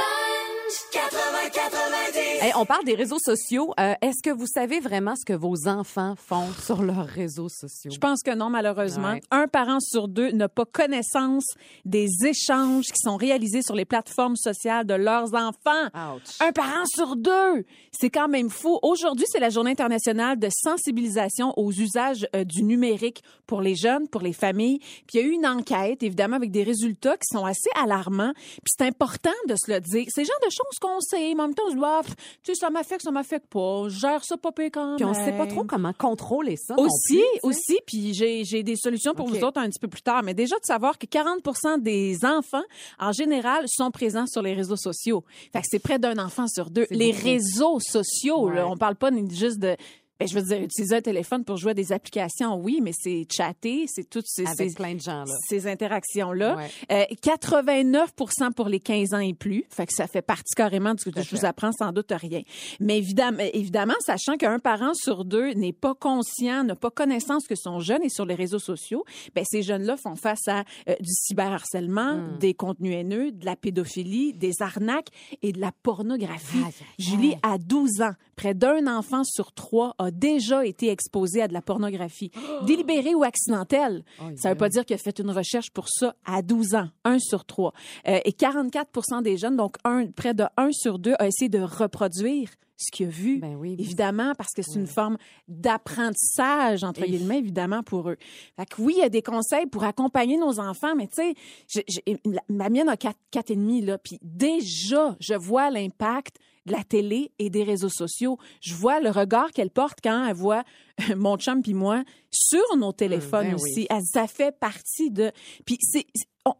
Hey, 2.41 2.51
on 2.55 2.65
parle 2.65 2.83
des 2.83 2.95
réseaux 2.95 3.19
sociaux. 3.19 3.73
Euh, 3.79 3.93
Est-ce 4.01 4.21
que 4.21 4.29
vous 4.29 4.47
savez 4.47 4.79
vraiment 4.79 5.15
ce 5.15 5.23
que 5.23 5.33
vos 5.33 5.67
enfants 5.67 6.15
font 6.15 6.47
sur 6.61 6.83
leurs 6.83 7.05
réseaux 7.05 7.47
sociaux? 7.47 7.89
Je 7.91 7.97
pense 7.97 8.21
que 8.21 8.35
non, 8.35 8.49
malheureusement. 8.49 9.13
Ouais. 9.13 9.21
Un 9.31 9.47
parent 9.47 9.79
sur 9.79 10.07
deux 10.07 10.31
n'a 10.31 10.49
pas 10.49 10.65
connaissance 10.65 11.45
des 11.85 12.07
échanges 12.25 12.85
qui 12.87 12.99
sont 13.01 13.15
réalisés 13.15 13.61
sur 13.61 13.75
les 13.75 13.85
plateformes 13.85 14.35
sociales 14.35 14.85
de 14.85 14.93
leurs 14.93 15.33
enfants. 15.35 15.85
Ouch. 15.93 16.41
Un 16.41 16.51
parent 16.51 16.85
sur 16.85 17.15
deux. 17.15 17.63
C'est 17.91 18.09
quand 18.09 18.27
même 18.27 18.49
fou. 18.49 18.77
Aujourd'hui, 18.81 19.25
c'est 19.29 19.39
la 19.39 19.49
journée 19.49 19.71
internationale 19.71 20.37
de 20.37 20.49
sensibilisation 20.51 21.53
aux 21.57 21.71
usages 21.71 22.27
euh, 22.35 22.43
du 22.43 22.63
numérique 22.63 23.23
pour 23.45 23.61
les 23.61 23.75
jeunes, 23.75 24.07
pour 24.09 24.21
les 24.21 24.33
familles. 24.33 24.79
Puis 24.79 25.15
il 25.15 25.21
y 25.21 25.23
a 25.23 25.27
eu 25.27 25.31
une 25.31 25.47
enquête, 25.47 26.03
évidemment, 26.03 26.35
avec 26.35 26.51
des 26.51 26.63
résultats 26.63 27.15
qui 27.15 27.27
sont 27.31 27.45
assez 27.45 27.69
alarmants. 27.81 28.33
Puis 28.35 28.73
c'est 28.77 28.85
important 28.85 29.31
de 29.47 29.55
se 29.55 29.71
le 29.71 29.79
dire. 29.79 30.05
C'est 30.09 30.21
le 30.21 30.27
genre 30.27 30.39
de 30.45 30.56
choses 30.57 30.79
qu'on 30.81 30.99
sait. 30.99 31.33
Mais 31.35 31.41
en 31.41 31.47
même 31.47 31.53
temps, 31.53 31.63
on 31.67 31.71
se 31.71 31.75
dit, 31.75 31.81
Ah, 31.83 32.01
pff, 32.03 32.15
tu 32.43 32.53
sais, 32.53 32.55
ça 32.55 32.69
m'affecte, 32.69 33.01
ça 33.03 33.11
m'affecte 33.11 33.47
pas. 33.47 33.83
Je 33.87 33.99
gère 33.99 34.23
ça 34.23 34.37
pas 34.37 34.51
pire 34.51 34.69
quand 34.73 34.95
Puis 34.97 35.05
on 35.05 35.11
même. 35.13 35.25
sait 35.25 35.37
pas 35.37 35.47
trop 35.47 35.63
comment 35.63 35.93
contrôler 35.93 36.55
ça. 36.57 36.75
non 36.75 36.83
Aussi, 36.83 37.17
plus, 37.41 37.49
aussi, 37.49 37.79
puis 37.85 38.13
j'ai 38.13 38.43
j'ai 38.43 38.63
des 38.63 38.75
solutions 38.75 39.13
pour 39.13 39.27
vous 39.27 39.43
autres 39.43 39.59
un 39.59 39.69
petit 39.69 39.79
peu 39.79 39.87
plus 39.87 40.01
tard. 40.01 40.23
Mais 40.23 40.33
déjà 40.33 40.55
de 40.57 40.65
savoir 40.65 40.97
que 40.97 41.05
40 41.05 41.81
des 41.81 42.25
enfants, 42.25 42.63
en 42.99 43.11
général, 43.11 43.65
sont 43.67 43.91
présents 43.91 44.27
sur 44.27 44.41
les 44.41 44.53
réseaux 44.53 44.75
sociaux. 44.75 45.23
Fait 45.53 45.59
que 45.61 45.65
c'est 45.69 45.79
près 45.79 45.99
d'un 45.99 46.17
enfant 46.17 46.47
sur 46.47 46.69
deux. 46.69 46.87
Les 46.89 47.11
beaucoup. 47.11 47.23
réseaux 47.25 47.79
sociaux, 47.79 48.49
là, 48.49 48.65
Ouais. 48.65 48.71
on 48.71 48.77
parle 48.77 48.95
pas 48.95 49.09
juste 49.31 49.59
de 49.59 49.75
ben, 50.19 50.27
je 50.27 50.33
veux 50.35 50.41
dire, 50.43 50.61
utiliser 50.61 50.95
un 50.95 51.01
téléphone 51.01 51.43
pour 51.43 51.57
jouer 51.57 51.71
à 51.71 51.73
des 51.73 51.91
applications, 51.91 52.55
oui, 52.55 52.79
mais 52.81 52.91
c'est 52.97 53.25
chatter, 53.31 53.85
c'est 53.87 54.09
toutes 54.09 54.25
ces, 54.27 54.45
Avec 54.47 54.69
ces- 54.71 54.75
plein 54.75 54.95
de 54.95 54.99
gens, 55.01 55.23
là. 55.25 55.35
ces 55.47 55.67
interactions-là. 55.67 56.55
Ouais. 56.57 56.69
Euh, 56.91 57.03
89% 57.21 58.51
pour 58.55 58.67
les 58.69 58.79
15 58.79 59.13
ans 59.13 59.19
et 59.19 59.33
plus. 59.33 59.63
Fait 59.69 59.85
que 59.85 59.93
ça 59.93 60.07
fait 60.07 60.21
partie 60.21 60.53
carrément 60.55 60.93
de 60.93 60.99
ce 60.99 61.09
que 61.09 61.21
je 61.21 61.35
vous 61.35 61.45
apprends 61.45 61.71
sans 61.71 61.91
doute 61.91 62.11
rien. 62.11 62.41
Mais 62.79 62.97
évidemment, 62.97 63.43
évidemment 63.53 63.93
sachant 63.99 64.37
qu'un 64.37 64.59
parent 64.59 64.93
sur 64.93 65.25
deux 65.25 65.53
n'est 65.53 65.73
pas 65.73 65.93
conscient, 65.95 66.63
n'a 66.63 66.75
pas 66.75 66.89
connaissance 66.91 67.47
que 67.47 67.55
son 67.55 67.79
jeune 67.79 68.03
est 68.03 68.09
sur 68.09 68.25
les 68.25 68.35
réseaux 68.35 68.59
sociaux, 68.59 69.03
ben 69.35 69.43
ces 69.49 69.61
jeunes-là 69.61 69.97
font 69.97 70.15
face 70.15 70.47
à 70.47 70.63
euh, 70.89 70.95
du 70.99 71.11
cyberharcèlement, 71.11 72.15
Hmm. 72.17 72.37
des 72.39 72.53
contenus 72.53 72.93
haineux, 72.95 73.31
de 73.31 73.45
la 73.45 73.55
pédophilie, 73.55 74.33
des 74.33 74.53
arnaques 74.61 75.09
et 75.41 75.51
de 75.51 75.59
la 75.59 75.71
pornographie. 75.83 76.57
Aïe, 76.65 76.73
Julie, 76.99 77.35
à 77.43 77.57
12 77.57 78.01
ans, 78.01 78.13
près 78.35 78.53
d'un 78.53 78.87
enfant 78.87 79.23
sur 79.23 79.51
trois 79.51 79.93
a 79.97 80.06
déjà 80.11 80.65
été 80.65 80.89
exposé 80.89 81.41
à 81.41 81.47
de 81.47 81.53
la 81.53 81.61
pornographie, 81.61 82.31
délibérée 82.65 83.15
ou 83.15 83.23
accidentelle. 83.23 84.03
Aïe, 84.19 84.37
Ça 84.37 84.49
veut 84.49 84.55
pas 84.57 84.69
dire 84.69 84.85
qu'il 84.85 84.93
a 84.95 84.97
fait 84.97 85.19
une 85.19 85.31
recherche 85.31 85.71
pour 85.71 85.89
ça 85.89 86.15
à 86.25 86.41
12 86.41 86.75
ans, 86.75 86.89
un 87.05 87.19
sur 87.19 87.45
trois. 87.45 87.73
Euh, 88.07 88.19
et 88.25 88.31
44% 88.31 89.21
des 89.21 89.37
jeunes, 89.37 89.55
donc 89.57 89.77
un, 89.83 90.07
près 90.07 90.33
de 90.33 90.43
1 90.57 90.69
sur 90.71 90.99
2, 90.99 91.13
a 91.19 91.27
essayé 91.27 91.49
de 91.49 91.59
reproduire 91.59 92.49
ce 92.79 92.91
qu'il 92.95 93.07
a 93.07 93.09
vu. 93.09 93.39
Ben 93.39 93.55
oui. 93.55 93.75
Évidemment, 93.79 94.33
parce 94.37 94.53
que 94.53 94.61
c'est 94.61 94.77
une 94.79 94.85
forme 94.85 95.17
d'apprentissage, 95.47 96.83
entre 96.83 97.03
Et- 97.03 97.09
guillemets, 97.09 97.39
évidemment, 97.39 97.81
pour 97.83 98.09
eux. 98.09 98.17
Fait 98.55 98.65
que 98.65 98.81
oui, 98.81 98.93
il 98.97 98.99
y 98.99 99.03
a 99.03 99.09
des 99.09 99.21
conseils 99.21 99.65
pour 99.65 99.83
accompagner 99.83 100.37
nos 100.37 100.59
enfants, 100.59 100.95
mais 100.95 101.07
tu 101.07 101.33
sais, 101.65 102.19
ma 102.49 102.69
mienne 102.69 102.89
a 102.89 102.97
quatre, 102.97 103.17
quatre 103.31 103.51
et 103.51 103.55
demi, 103.55 103.81
là, 103.81 103.97
puis 103.97 104.19
déjà, 104.21 105.15
je 105.19 105.33
vois 105.33 105.69
l'impact 105.71 106.37
de 106.67 106.71
la 106.71 106.83
télé 106.83 107.31
et 107.39 107.49
des 107.49 107.63
réseaux 107.63 107.89
sociaux. 107.89 108.37
Je 108.61 108.75
vois 108.75 108.99
le 108.99 109.09
regard 109.09 109.51
qu'elle 109.51 109.71
porte 109.71 109.97
quand 110.03 110.25
elle 110.27 110.35
voit 110.35 110.63
mon 111.17 111.37
chum 111.37 111.61
puis 111.63 111.73
moi 111.73 112.03
sur 112.29 112.77
nos 112.77 112.91
téléphones 112.91 113.47
ben 113.47 113.55
aussi. 113.55 113.87
oui. 113.89 114.01
Ça 114.13 114.27
fait 114.27 114.55
partie 114.57 115.09
de... 115.11 115.31
Puis 115.65 115.77
c'est... 115.81 116.05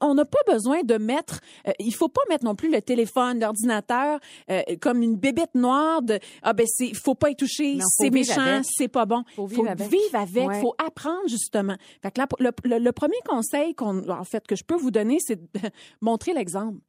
on- 0.02 0.16
n'a 0.16 0.26
pas 0.26 0.40
besoin 0.48 0.82
de 0.84 0.96
mettre, 0.98 1.40
euh, 1.68 1.72
il 1.80 1.94
faut 1.94 2.08
pas 2.10 2.22
mettre 2.30 2.44
non 2.46 2.56
plus 2.56 2.72
le 2.72 2.82
téléphone, 2.82 3.40
l'ordinateur 3.40 4.20
euh, 4.50 4.62
comme 4.82 5.02
une 5.02 5.16
bébête 5.16 5.54
noire 5.56 6.02
de 6.02 6.20
ah 6.44 6.54
ben 6.54 6.66
c'est, 6.68 6.94
faut 6.94 7.16
pas 7.16 7.30
y 7.30 7.36
toucher, 7.36 7.76
faut 7.80 7.88
c'est 7.90 8.10
méchant, 8.10 8.62
c'est 8.64 8.88
pas 8.88 9.06
bon. 9.06 9.24
Faut 9.36 9.46
vivre 9.48 9.68
avec. 9.70 9.88
vivre 9.90 10.16
avec, 10.16 10.48
Ouais. 10.48 10.62
faut 10.62 10.74
apprendre 10.78 11.28
justement. 11.28 11.76
Fait 12.02 12.12
que 12.12 12.20
là, 12.22 12.28
le, 12.40 12.52
le- 12.64 12.80
le 12.80 12.92
premier 12.92 13.20
conseil 13.28 13.76
qu'on, 13.76 14.08
en 14.10 14.24
fait, 14.24 14.46
que 14.48 14.56
je 14.56 14.64
peux 14.64 14.76
vous 14.78 14.92
donner, 14.92 15.18
c'est 15.20 15.36
de 15.36 15.60
montrer 16.02 16.34
l'exemple. 16.34 16.80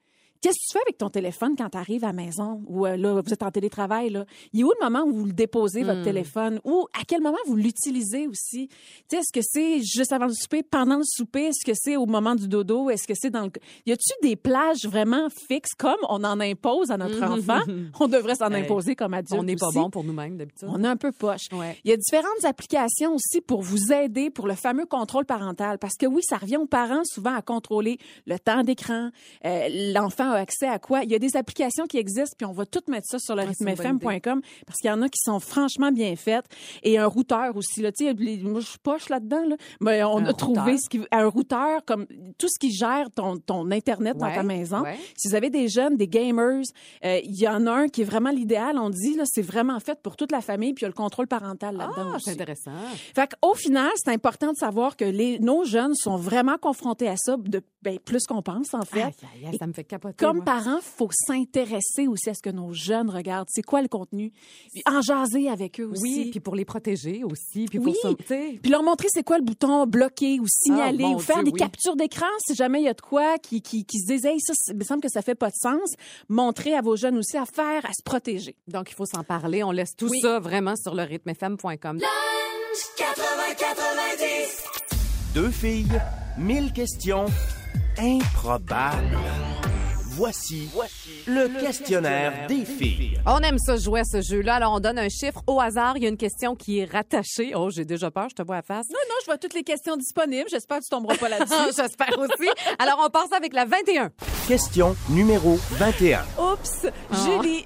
Qu'est-ce 0.40 0.54
que 0.54 0.66
tu 0.68 0.72
fais 0.72 0.82
avec 0.86 0.98
ton 0.98 1.08
téléphone 1.10 1.54
quand 1.56 1.68
tu 1.70 1.78
arrives 1.78 2.04
à 2.04 2.08
la 2.08 2.12
maison 2.12 2.62
ou 2.66 2.86
euh, 2.86 2.96
là, 2.96 3.20
vous 3.20 3.32
êtes 3.32 3.42
en 3.42 3.50
télétravail? 3.50 4.10
Là? 4.10 4.24
Il 4.52 4.60
est 4.60 4.64
où 4.64 4.70
le 4.80 4.84
moment 4.84 5.04
où 5.04 5.12
vous 5.12 5.24
le 5.24 5.32
déposez, 5.32 5.82
Hmm. 5.82 5.86
votre 5.86 6.02
téléphone? 6.04 6.60
Ou 6.64 6.86
à 6.98 7.02
quel 7.06 7.20
moment 7.20 7.38
vous 7.46 7.56
l'utilisez 7.56 8.26
aussi? 8.28 8.68
Tu 8.68 8.76
sais, 9.10 9.16
est-ce 9.18 9.32
que 9.32 9.40
c'est 9.42 9.80
juste 9.82 10.12
avant 10.12 10.26
le 10.26 10.32
souper, 10.34 10.62
pendant 10.62 10.98
le 10.98 11.04
souper? 11.04 11.46
Est-ce 11.46 11.64
que 11.64 11.72
c'est 11.74 11.96
au 11.96 12.06
moment 12.06 12.34
du 12.34 12.46
dodo? 12.48 12.90
Est-ce 12.90 13.06
que 13.08 13.14
c'est 13.16 13.30
dans 13.30 13.42
le... 13.44 13.50
Y 13.86 13.92
a-tu 13.92 14.12
des 14.22 14.36
plages 14.36 14.84
vraiment 14.86 15.28
fixes 15.48 15.74
comme 15.76 15.96
on 16.08 16.22
en 16.24 16.40
impose 16.40 16.90
à 16.90 16.96
notre 16.96 17.22
enfant? 17.22 17.60
On 18.00 18.06
devrait 18.08 18.34
s'en 18.36 18.50
Hey, 18.52 18.62
imposer 18.64 18.94
comme 18.94 19.14
adulte 19.14 19.38
On 19.38 19.42
n'est 19.42 19.56
pas 19.56 19.70
bon 19.72 19.90
pour 19.90 20.04
nous-mêmes, 20.04 20.36
d'habitude. 20.36 20.68
On 20.70 20.82
est 20.84 20.88
un 20.88 20.96
peu 20.96 21.10
poche. 21.12 21.46
Ouais. 21.52 21.76
Il 21.84 21.90
y 21.90 21.92
a 21.92 21.96
différentes 21.96 22.44
applications 22.44 23.14
aussi 23.14 23.40
pour 23.40 23.62
vous 23.62 23.92
aider 23.92 24.30
pour 24.30 24.46
le 24.46 24.54
fameux 24.54 24.86
contrôle 24.86 25.24
parental. 25.24 25.78
Parce 25.78 25.94
que 25.96 26.06
oui, 26.06 26.22
ça 26.22 26.36
revient 26.36 26.56
aux 26.58 26.66
parents 26.66 27.02
souvent 27.04 27.34
à 27.34 27.42
contrôler 27.42 27.98
le 28.26 28.38
temps 28.38 28.62
d'écran. 28.62 29.10
Euh, 29.44 29.68
L'enfant 29.92 30.08
enfant 30.08 30.27
a 30.32 30.38
accès 30.38 30.66
à 30.68 30.78
quoi? 30.78 31.02
Il 31.04 31.10
y 31.10 31.14
a 31.14 31.18
des 31.18 31.36
applications 31.36 31.86
qui 31.86 31.98
existent, 31.98 32.34
puis 32.38 32.46
on 32.46 32.52
va 32.52 32.66
tout 32.66 32.80
mettre 32.88 33.06
ça 33.08 33.18
sur 33.18 33.34
le 33.36 33.42
Ah, 33.42 33.46
rythmefm.com 33.46 34.40
parce 34.66 34.78
qu'il 34.80 34.88
y 34.90 34.92
en 34.92 35.02
a 35.02 35.08
qui 35.08 35.20
sont 35.22 35.40
franchement 35.40 35.90
bien 35.92 36.14
faites. 36.16 36.46
Et 36.82 36.98
un 36.98 37.06
routeur 37.06 37.56
aussi. 37.56 37.80
Là, 37.82 37.90
les- 38.00 38.38
moi, 38.38 38.60
je 38.60 38.66
suis 38.66 38.78
poche 38.78 39.08
là-dedans. 39.08 39.44
Là. 39.46 39.56
Mais 39.80 40.02
on 40.04 40.18
Un 40.18 40.26
a 40.26 40.32
trouvé 40.32 40.60
routeur? 40.60 40.78
ce 40.78 40.88
qui, 40.88 41.00
un 41.10 41.26
routeur 41.26 41.84
comme 41.84 42.06
tout 42.38 42.48
ce 42.48 42.58
qui 42.58 42.72
gère 42.72 43.08
ton, 43.14 43.36
ton 43.38 43.70
Internet 43.70 44.16
dans 44.16 44.32
ta 44.32 44.42
maison. 44.42 44.82
ouais. 44.82 44.96
Si 45.16 45.28
vous 45.28 45.34
avez 45.34 45.50
des 45.50 45.68
jeunes, 45.68 45.96
des 45.96 46.08
gamers, 46.08 46.62
euh, 47.04 47.20
il 47.24 47.40
y 47.40 47.48
en 47.48 47.66
a 47.66 47.72
un 47.72 47.88
qui 47.88 48.02
est 48.02 48.04
vraiment 48.04 48.30
l'idéal. 48.30 48.78
On 48.78 48.90
dit, 48.90 49.14
là, 49.16 49.24
c'est 49.26 49.42
vraiment 49.42 49.78
fait 49.80 50.00
pour 50.02 50.16
toute 50.16 50.32
la 50.32 50.40
famille, 50.40 50.72
puis 50.74 50.82
il 50.82 50.84
y 50.84 50.86
a 50.86 50.88
le 50.88 50.94
contrôle 50.94 51.26
parental 51.26 51.76
là-dedans 51.76 52.12
Ah, 52.14 52.18
c'est 52.20 52.32
intéressant. 52.32 52.72
Fait 53.14 53.28
qu'au 53.40 53.54
final, 53.54 53.90
c'est 53.96 54.10
important 54.10 54.52
de 54.52 54.56
savoir 54.56 54.96
que 54.96 55.04
les, 55.04 55.38
nos 55.38 55.64
jeunes 55.64 55.94
sont 55.94 56.16
vraiment 56.16 56.56
confrontés 56.58 57.08
à 57.08 57.16
ça, 57.16 57.36
de, 57.38 57.62
ben, 57.82 57.98
plus 57.98 58.24
qu'on 58.26 58.42
pense, 58.42 58.74
en 58.74 58.82
fait. 58.82 59.12
Ça 59.58 59.66
me 59.66 59.72
fait 59.72 59.84
capoter. 59.84 60.17
Comme 60.18 60.44
parents, 60.44 60.80
faut 60.80 61.08
s'intéresser 61.12 62.06
aussi 62.08 62.28
à 62.30 62.34
ce 62.34 62.42
que 62.42 62.50
nos 62.50 62.72
jeunes 62.72 63.08
regardent. 63.10 63.48
C'est 63.50 63.62
quoi 63.62 63.82
le 63.82 63.88
contenu? 63.88 64.32
Puis 64.72 64.82
En 64.86 65.00
jaser 65.00 65.48
avec 65.48 65.80
eux 65.80 65.84
aussi. 65.86 66.02
Oui, 66.02 66.30
puis 66.30 66.40
pour 66.40 66.54
les 66.56 66.64
protéger 66.64 67.22
aussi. 67.24 67.66
Puis 67.66 67.78
Oui. 67.78 67.94
pour 68.02 68.12
sais. 68.26 68.58
Puis 68.62 68.70
leur 68.70 68.82
montrer 68.82 69.08
c'est 69.10 69.22
quoi 69.22 69.38
le 69.38 69.44
bouton 69.44 69.86
bloquer 69.86 70.40
ou 70.40 70.46
signaler 70.48 71.04
Ah, 71.06 71.10
ou 71.16 71.18
faire 71.18 71.36
Dieu, 71.36 71.44
des 71.44 71.50
oui. 71.52 71.58
captures 71.58 71.96
d'écran 71.96 72.26
si 72.46 72.54
jamais 72.54 72.80
il 72.80 72.84
y 72.84 72.88
a 72.88 72.94
de 72.94 73.00
quoi 73.00 73.38
qui, 73.38 73.62
qui, 73.62 73.84
qui 73.84 73.98
se 74.00 74.06
disent, 74.12 74.24
hey, 74.26 74.40
ça, 74.40 74.52
il 74.68 74.76
me 74.76 74.84
semble 74.84 75.00
que 75.00 75.08
ça 75.10 75.22
fait 75.22 75.34
pas 75.34 75.50
de 75.50 75.56
sens. 75.56 75.94
Montrer 76.28 76.74
à 76.74 76.80
vos 76.82 76.96
jeunes 76.96 77.18
aussi 77.18 77.36
à 77.36 77.46
faire, 77.46 77.84
à 77.86 77.92
se 77.92 78.02
protéger. 78.04 78.56
Donc, 78.66 78.90
il 78.90 78.94
faut 78.94 79.06
s'en 79.06 79.22
parler. 79.24 79.62
On 79.62 79.70
laisse 79.70 79.94
tout 79.96 80.08
Oui. 80.08 80.20
ça 80.20 80.38
vraiment 80.40 80.74
sur 80.76 80.94
le 80.94 81.02
rythmefm.com. 81.04 82.00
Deux 85.34 85.50
filles, 85.50 85.86
mille 86.38 86.72
questions 86.72 87.26
improbables. 87.98 89.18
Voici, 90.18 90.68
le, 91.28 91.46
questionnaire, 91.60 92.48
des 92.48 92.64
filles. 92.64 93.20
On 93.24 93.38
aime 93.38 93.56
ça 93.56 93.76
jouer 93.76 94.00
à 94.00 94.04
ce 94.04 94.20
jeu-là. 94.20 94.56
Alors, 94.56 94.72
on 94.72 94.80
donne 94.80 94.98
un 94.98 95.08
chiffre 95.08 95.44
au 95.46 95.60
hasard. 95.60 95.96
Il 95.96 96.02
y 96.02 96.06
a 96.06 96.08
une 96.08 96.16
question 96.16 96.56
qui 96.56 96.80
est 96.80 96.86
rattachée. 96.86 97.52
Oh, 97.54 97.70
j'ai 97.70 97.84
déjà 97.84 98.10
peur. 98.10 98.28
Je 98.28 98.34
te 98.34 98.42
vois 98.42 98.56
à 98.56 98.62
face. 98.62 98.88
Non, 98.90 98.98
non, 99.08 99.14
je 99.20 99.26
vois 99.26 99.38
toutes 99.38 99.54
les 99.54 99.62
questions 99.62 99.96
disponibles. 99.96 100.48
J'espère 100.50 100.78
que 100.78 100.82
tu 100.82 100.90
tomberas 100.90 101.16
pas 101.18 101.28
là-dessus. 101.28 101.54
Ah, 101.56 101.68
J'espère 101.76 102.18
aussi. 102.18 102.48
Alors, 102.80 103.00
on 103.06 103.10
passe 103.10 103.30
avec 103.32 103.52
la 103.52 103.64
21. 103.64 104.10
Question 104.48 104.96
numéro 105.10 105.54
21. 105.74 106.24
Oups, 106.36 106.86
Julie. 107.24 107.62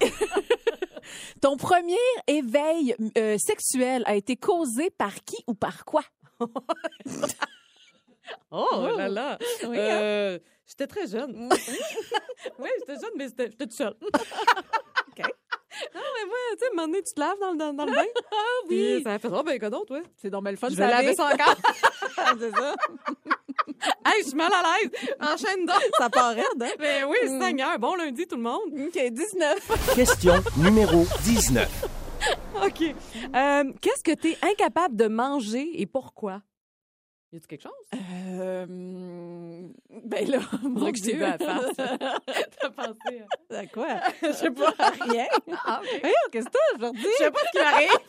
Ton 1.41 1.57
premier 1.57 1.97
éveil 2.27 2.95
euh, 3.17 3.35
sexuel 3.39 4.03
a 4.05 4.13
été 4.13 4.35
causé 4.35 4.91
par 4.91 5.15
qui 5.25 5.37
ou 5.47 5.55
par 5.55 5.85
quoi? 5.85 6.03
Oh, 8.51 8.87
là 8.97 9.07
là. 9.09 9.37
Oui, 9.67 9.77
Euh, 9.79 10.39
J'étais 10.65 10.87
très 10.87 11.07
jeune. 11.07 11.49
oui, 12.59 12.69
j'étais 12.79 12.93
jeune, 12.99 13.11
mais 13.17 13.25
j'étais 13.27 13.49
toute 13.49 13.73
seule. 13.73 13.95
OK. 14.03 15.19
Non, 15.95 16.01
mais 16.15 16.25
moi, 16.27 16.37
tu 16.53 16.59
sais, 16.59 16.65
à 16.65 16.67
un 16.71 16.75
moment 16.75 16.87
donné, 16.87 17.01
tu 17.03 17.13
te 17.13 17.19
laves 17.19 17.39
dans, 17.39 17.51
le- 17.51 17.57
dans, 17.57 17.73
dans 17.73 17.85
le 17.85 17.91
bain. 17.91 18.05
Ah 18.31 18.35
oui. 18.69 19.01
Ça 19.03 19.19
fait 19.19 19.27
oh, 19.31 19.43
ben, 19.43 19.59
coudonc, 19.59 19.83
toi. 19.85 20.01
C'est 20.17 20.29
donc 20.29 20.43
bien 20.43 20.51
le 20.51 20.57
fun. 20.57 20.69
Je 20.69 20.75
vais 20.75 20.87
laver. 20.87 21.15
ça 21.15 21.25
encore. 21.33 21.55
c'est 22.39 22.51
ça. 22.51 22.75
hey, 24.05 24.21
je 24.23 24.27
suis 24.27 24.37
mal 24.37 24.51
à 24.53 24.63
l'aise. 24.63 24.91
Enchaîne 25.19 25.65
donc. 25.65 25.81
Ça 25.97 26.09
part 26.09 26.29
raide, 26.35 26.45
hein? 26.61 26.69
Ben 26.79 27.05
oui, 27.05 27.17
Seigneur. 27.41 27.77
Bon 27.79 27.95
lundi, 27.95 28.25
tout 28.27 28.35
le 28.37 28.43
monde. 28.43 28.61
OK, 28.71 28.97
19. 29.11 29.95
Question 29.95 30.35
numéro 30.57 31.05
19. 31.23 31.67
OK. 32.65 32.81
Euh, 33.35 33.63
Qu'est-ce 33.81 34.03
que 34.03 34.13
tu 34.15 34.29
es 34.31 34.37
incapable 34.43 34.95
de 34.95 35.07
manger 35.07 35.81
et 35.81 35.85
pourquoi? 35.87 36.41
Y 37.33 37.37
a-tu 37.37 37.47
quelque 37.47 37.63
chose? 37.63 37.71
Euh, 37.95 38.65
ben 40.05 40.29
là, 40.29 40.37
mon 40.61 40.91
que 40.91 40.99
Dieu. 40.99 41.15
vu 41.15 41.23
à. 41.23 41.35
T'as 41.39 42.69
pensé 42.69 43.23
À 43.49 43.65
quoi? 43.65 43.87
Je 44.21 44.31
sais 44.33 44.51
pas. 44.51 44.71
Rien. 45.01 45.25
Ah, 45.65 45.81
OK. 45.81 45.99
Voyons, 46.01 46.15
qu'est-ce 46.31 46.45
que 46.45 46.51
t'as 46.51 46.75
aujourd'hui? 46.77 47.07
Je 47.19 47.23
sais 47.23 47.31
pas 47.31 47.39
ce 47.39 47.51
qui 47.51 47.63
m'arrive. 47.63 47.99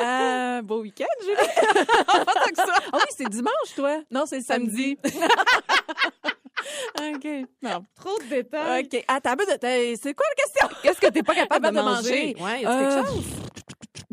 Euh, 0.00 0.62
beau 0.62 0.80
week-end, 0.80 1.04
Julie. 1.22 1.36
pas 1.36 2.24
tant 2.24 2.50
que 2.50 2.56
ça. 2.56 2.74
Ah 2.92 2.96
oui, 2.98 3.06
c'est 3.16 3.28
dimanche, 3.28 3.74
toi. 3.76 4.00
Non, 4.10 4.24
c'est 4.26 4.40
samedi. 4.40 4.98
OK. 6.98 7.28
Bon. 7.62 7.84
Trop 7.94 8.18
de 8.20 8.28
détails. 8.30 8.84
OK. 8.92 9.04
Attends, 9.06 9.34
mais 9.38 9.96
c'est 9.96 10.14
quoi 10.14 10.26
la 10.28 10.42
question? 10.44 10.68
Qu'est-ce 10.82 11.00
que 11.00 11.06
t'es 11.12 11.22
pas 11.22 11.34
capable 11.36 11.66
de 11.66 11.70
manger? 11.80 12.34
manger? 12.34 12.36
Ouais, 12.42 12.62
y 12.62 12.66
a 12.66 12.78
quelque 12.78 12.92
Euh, 12.92 13.04
chose? 13.04 13.24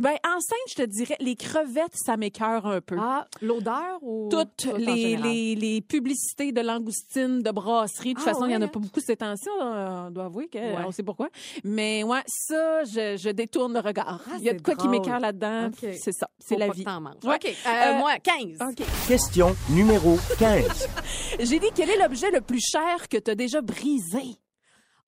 Ben, 0.01 0.15
enceinte, 0.25 0.58
je 0.70 0.75
te 0.75 0.81
dirais, 0.81 1.15
les 1.20 1.36
crevettes, 1.36 1.93
ça 1.96 2.17
m'écœure 2.17 2.65
un 2.65 2.81
peu. 2.81 2.96
Ah, 3.00 3.27
l'odeur 3.41 4.00
ou 4.01 4.29
Toutes 4.29 4.65
les, 4.77 4.86
général? 4.96 5.29
les, 5.31 5.55
les 5.55 5.81
publicités 5.81 6.51
de 6.51 6.62
langoustines, 6.62 7.41
de 7.41 7.51
brasserie. 7.51 8.13
De 8.13 8.20
toute 8.20 8.27
Ah, 8.27 8.34
façon, 8.34 8.46
il 8.48 8.51
y 8.51 8.55
en 8.55 8.62
a 8.62 8.67
pas 8.67 8.79
beaucoup 8.79 9.00
ces 9.00 9.15
temps-ci, 9.15 9.48
on 9.60 10.10
doit 10.12 10.25
avouer 10.25 10.50
qu'on 10.50 10.60
Ouais. 10.60 10.91
sait 10.91 11.03
pourquoi. 11.03 11.29
Mais 11.63 12.03
ouais, 12.03 12.22
ça, 12.27 12.84
je, 12.84 13.15
je 13.17 13.29
détourne 13.29 13.74
le 13.74 13.79
regard. 13.79 14.22
Ah, 14.27 14.36
il 14.39 14.43
y 14.43 14.50
a 14.50 14.53
de 14.53 14.62
quoi 14.62 14.75
qui 14.75 14.88
m'écœure 14.88 15.20
là-dedans. 15.20 15.70
C'est 15.79 16.12
ça, 16.13 16.27
c'est 16.39 16.58
la 16.58 16.67
pas 16.67 16.74
vie. 16.74 16.86
Ouais. 17.24 17.36
OK. 17.36 17.46
Euh, 17.46 17.70
Euh, 17.70 17.98
moi, 18.00 18.13
15. 18.20 18.58
OK. 18.70 18.86
Question 19.08 19.55
numéro 19.70 20.17
15. 20.39 20.88
J'ai 21.39 21.60
dit, 21.60 21.67
quel 21.75 21.89
est 21.89 21.98
l'objet 21.98 22.31
le 22.31 22.41
plus 22.41 22.60
cher 22.62 23.08
que 23.10 23.17
tu 23.17 23.31
as 23.31 23.36
déjà 23.36 23.62
brisé? 23.62 24.38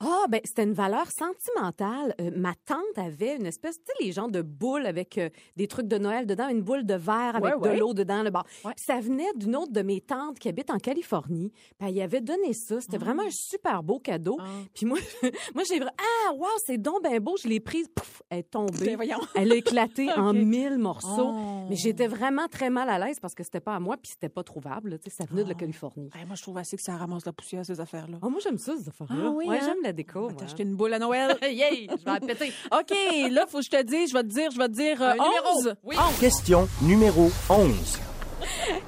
Ah, 0.05 0.25
ben, 0.29 0.41
c'était 0.43 0.63
une 0.63 0.74
valeur 0.74 1.07
sentimentale. 1.12 2.13
Euh, 2.19 2.31
ma 2.36 2.53
tante 2.65 2.98
avait 2.98 3.36
une 3.38 3.45
espèce, 3.45 3.77
tu 3.77 3.86
sais, 3.86 4.03
les 4.03 4.12
gens 4.12 4.27
de 4.27 4.41
boules 4.41 4.86
avec 4.86 5.17
euh, 5.17 5.29
des 5.55 5.67
trucs 5.67 5.88
de 5.88 5.98
Noël 5.98 6.25
dedans, 6.25 6.50
une 6.50 6.62
boule 6.62 6.86
de 6.86 6.93
verre 6.95 7.36
avec 7.36 7.43
Ouais, 7.43 7.53
ouais. 7.69 7.75
de 7.75 7.79
l'eau 7.79 7.93
dedans. 7.93 8.24
Le 8.24 8.29
bord. 8.31 8.45
Ouais. 8.65 8.74
Ça 8.75 9.00
venait 9.00 9.31
d'une 9.36 9.55
autre 9.55 9.72
de 9.72 9.81
mes 9.81 10.01
tantes 10.01 10.39
qui 10.39 10.50
habite 10.50 10.69
en 10.69 10.77
Californie. 10.77 11.51
Puis 11.79 11.88
elle 11.89 11.95
y 11.95 12.01
avait 12.01 12.22
donné 12.22 12.53
ça. 12.53 12.81
C'était 12.81 12.98
vraiment 12.98 13.24
un 13.24 13.31
super 13.31 13.83
beau 13.83 14.00
cadeau. 14.00 14.38
Ah. 14.39 14.45
Puis 14.74 14.86
moi, 14.86 14.98
moi 15.55 15.63
j'ai 15.67 15.77
vraiment, 15.77 15.91
ah, 16.27 16.33
wow, 16.33 16.48
c'est 16.65 16.77
donc 16.77 17.03
bien 17.03 17.19
beau. 17.19 17.36
Je 17.41 17.48
l'ai 17.48 17.60
prise, 17.60 17.88
pouf, 17.93 18.22
elle 18.29 18.39
est 18.39 18.43
tombée. 18.43 18.98
Ben. 18.98 19.07
Elle 19.36 19.51
a 19.51 19.55
éclaté 19.55 20.12
en 20.17 20.33
mille 20.33 20.77
morceaux. 20.77 21.31
Oh. 21.33 21.65
Mais 21.69 21.75
j'étais 21.75 22.07
vraiment 22.07 22.48
très 22.48 22.69
mal 22.69 22.89
à 22.89 23.00
l'aise 23.00 23.19
parce 23.19 23.36
que 23.36 23.43
c'était 23.43 23.60
pas 23.62 23.75
à 23.75 23.79
moi 23.79 23.95
puis 23.98 24.12
c'était 24.12 24.29
pas 24.29 24.43
trouvable. 24.43 24.91
là. 24.91 24.98
Tu 24.98 25.10
sais, 25.10 25.15
ça 25.17 25.25
venait 25.25 25.43
de 25.43 25.50
la 25.50 25.55
Ah. 25.55 25.60
Californie. 25.60 26.10
Ouais, 26.15 26.25
moi, 26.25 26.36
je 26.36 26.41
trouve 26.41 26.57
assez 26.57 26.75
que 26.77 26.83
ça 26.83 26.95
ramasse 26.98 27.25
la 27.25 27.31
poussière, 27.33 27.65
ces 27.65 27.79
affaires-là. 27.79 28.17
Oh, 28.22 28.29
moi, 28.29 28.39
j'aime 28.43 28.57
ça, 28.57 28.74
ces 28.77 28.89
affaires-là. 28.89 29.24
Ah 29.27 29.29
oui, 29.29 29.45
hein? 29.50 29.60
j'aime 29.63 29.77
la 29.83 29.92
déco. 29.93 30.19
On 30.19 30.27
va 30.27 30.33
moi. 30.33 30.41
t'acheter 30.41 30.63
une 30.63 30.75
boule 30.75 30.93
à 30.93 31.00
Noël. 31.00 31.38
Yay! 31.41 31.88
Je 31.89 32.03
vais 32.05 32.12
la 32.12 32.19
péter. 32.19 32.53
OK, 32.71 32.93
là, 33.31 33.45
faut 33.47 33.59
que 33.59 33.65
je 33.65 33.69
te 33.69 33.81
dise, 33.83 34.09
je 34.09 34.13
vais 34.13 34.23
te 34.23 34.27
dire, 34.27 34.51
je 34.51 34.57
vais 34.57 34.67
te 34.67 34.73
dire 34.73 35.01
euh, 35.01 35.12
Un 35.12 35.13
numéro. 35.13 35.57
11. 35.57 35.75
Oui. 35.83 35.95
Question 36.19 36.67
numéro 36.81 37.29
11. 37.50 38.00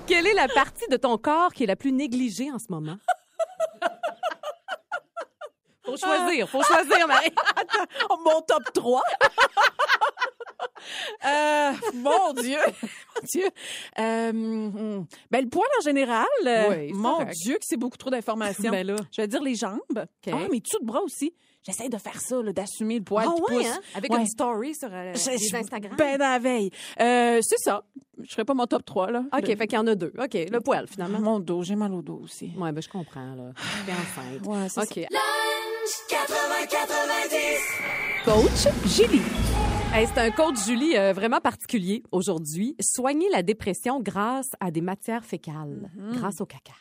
Quelle 0.07 0.27
est 0.27 0.33
la 0.33 0.47
partie 0.47 0.87
de 0.89 0.97
ton 0.97 1.17
corps 1.17 1.53
qui 1.53 1.63
est 1.63 1.67
la 1.67 1.75
plus 1.75 1.91
négligée 1.91 2.51
en 2.51 2.59
ce 2.59 2.65
moment? 2.69 2.97
Faut 5.85 5.97
choisir, 5.97 6.49
faut 6.49 6.63
choisir, 6.63 7.07
Marie. 7.07 7.31
Mon 8.25 8.41
top 8.41 8.63
3. 8.73 9.01
Euh, 11.25 11.71
mon 11.95 12.33
Dieu, 12.33 12.57
mon 12.81 13.21
Dieu. 13.23 13.45
Euh, 13.99 15.01
ben, 15.31 15.43
le 15.43 15.49
poil 15.49 15.67
en 15.79 15.83
général, 15.83 16.25
euh, 16.45 16.69
Oui, 16.69 16.93
mon 16.93 17.13
correct. 17.19 17.33
Dieu, 17.43 17.53
que 17.55 17.63
c'est 17.63 17.77
beaucoup 17.77 17.97
trop 17.97 18.09
d'informations. 18.09 18.69
Ben 18.71 18.85
là. 18.85 18.95
Je 19.11 19.21
vais 19.21 19.27
dire 19.27 19.41
les 19.41 19.55
jambes. 19.55 19.79
Ah, 19.97 20.47
mes 20.51 20.59
dessous 20.59 20.79
de 20.79 20.85
bras 20.85 21.01
aussi. 21.01 21.33
J'essaie 21.65 21.89
de 21.89 21.97
faire 21.97 22.19
ça, 22.21 22.41
d'assumer 22.43 22.99
le 22.99 23.03
poil 23.03 23.25
Ah 23.27 23.33
qui 23.35 23.41
ouais, 23.41 23.63
pousse. 23.63 23.73
hein? 23.73 23.79
Avec 23.95 24.11
Ouais. 24.11 24.19
une 24.19 24.27
story 24.27 24.75
sur 24.75 24.89
euh, 24.91 25.13
Je- 25.15 25.31
les 25.31 25.37
je- 25.39 25.55
Instagram. 25.55 25.95
Ben 25.97 26.17
la 26.19 26.37
veille. 26.37 26.69
Euh, 26.99 27.39
c'est 27.41 27.57
ça. 27.57 27.83
Je 28.21 28.31
ferai 28.31 28.45
pas 28.45 28.53
mon 28.53 28.67
top 28.67 28.85
3, 28.85 29.09
là. 29.11 29.23
OK, 29.35 29.47
Le- 29.47 29.55
fait 29.55 29.67
qu'il 29.67 29.77
y 29.77 29.81
en 29.81 29.87
a 29.87 29.95
deux. 29.95 30.13
OK, 30.17 30.33
le 30.33 30.59
poil, 30.59 30.87
finalement. 30.87 31.19
Mon 31.19 31.39
dos, 31.39 31.63
j'ai 31.63 31.75
mal 31.75 31.93
au 31.93 32.01
dos 32.03 32.19
aussi. 32.23 32.51
Ouais, 32.57 32.71
ben 32.71 32.81
je 32.81 32.89
comprends, 32.89 33.33
là. 33.35 33.51
T'es 33.85 33.91
enceinte. 33.93 34.45
Ouais, 34.45 34.69
c'est 34.69 34.81
OK. 34.81 35.07
Coach 38.25 38.67
Julie. 38.85 39.21
Hey, 39.97 40.07
c'est 40.07 40.19
un 40.19 40.29
coach 40.29 40.57
Julie 40.65 40.97
euh, 40.97 41.13
vraiment 41.13 41.39
particulier 41.39 42.03
aujourd'hui. 42.11 42.75
Soigner 42.81 43.29
la 43.31 43.43
dépression 43.43 44.01
grâce 44.01 44.49
à 44.59 44.69
des 44.69 44.81
matières 44.81 45.23
fécales, 45.23 45.89
Mm-hmm. 45.95 46.15
grâce 46.17 46.41
au 46.41 46.45
caca. 46.45 46.73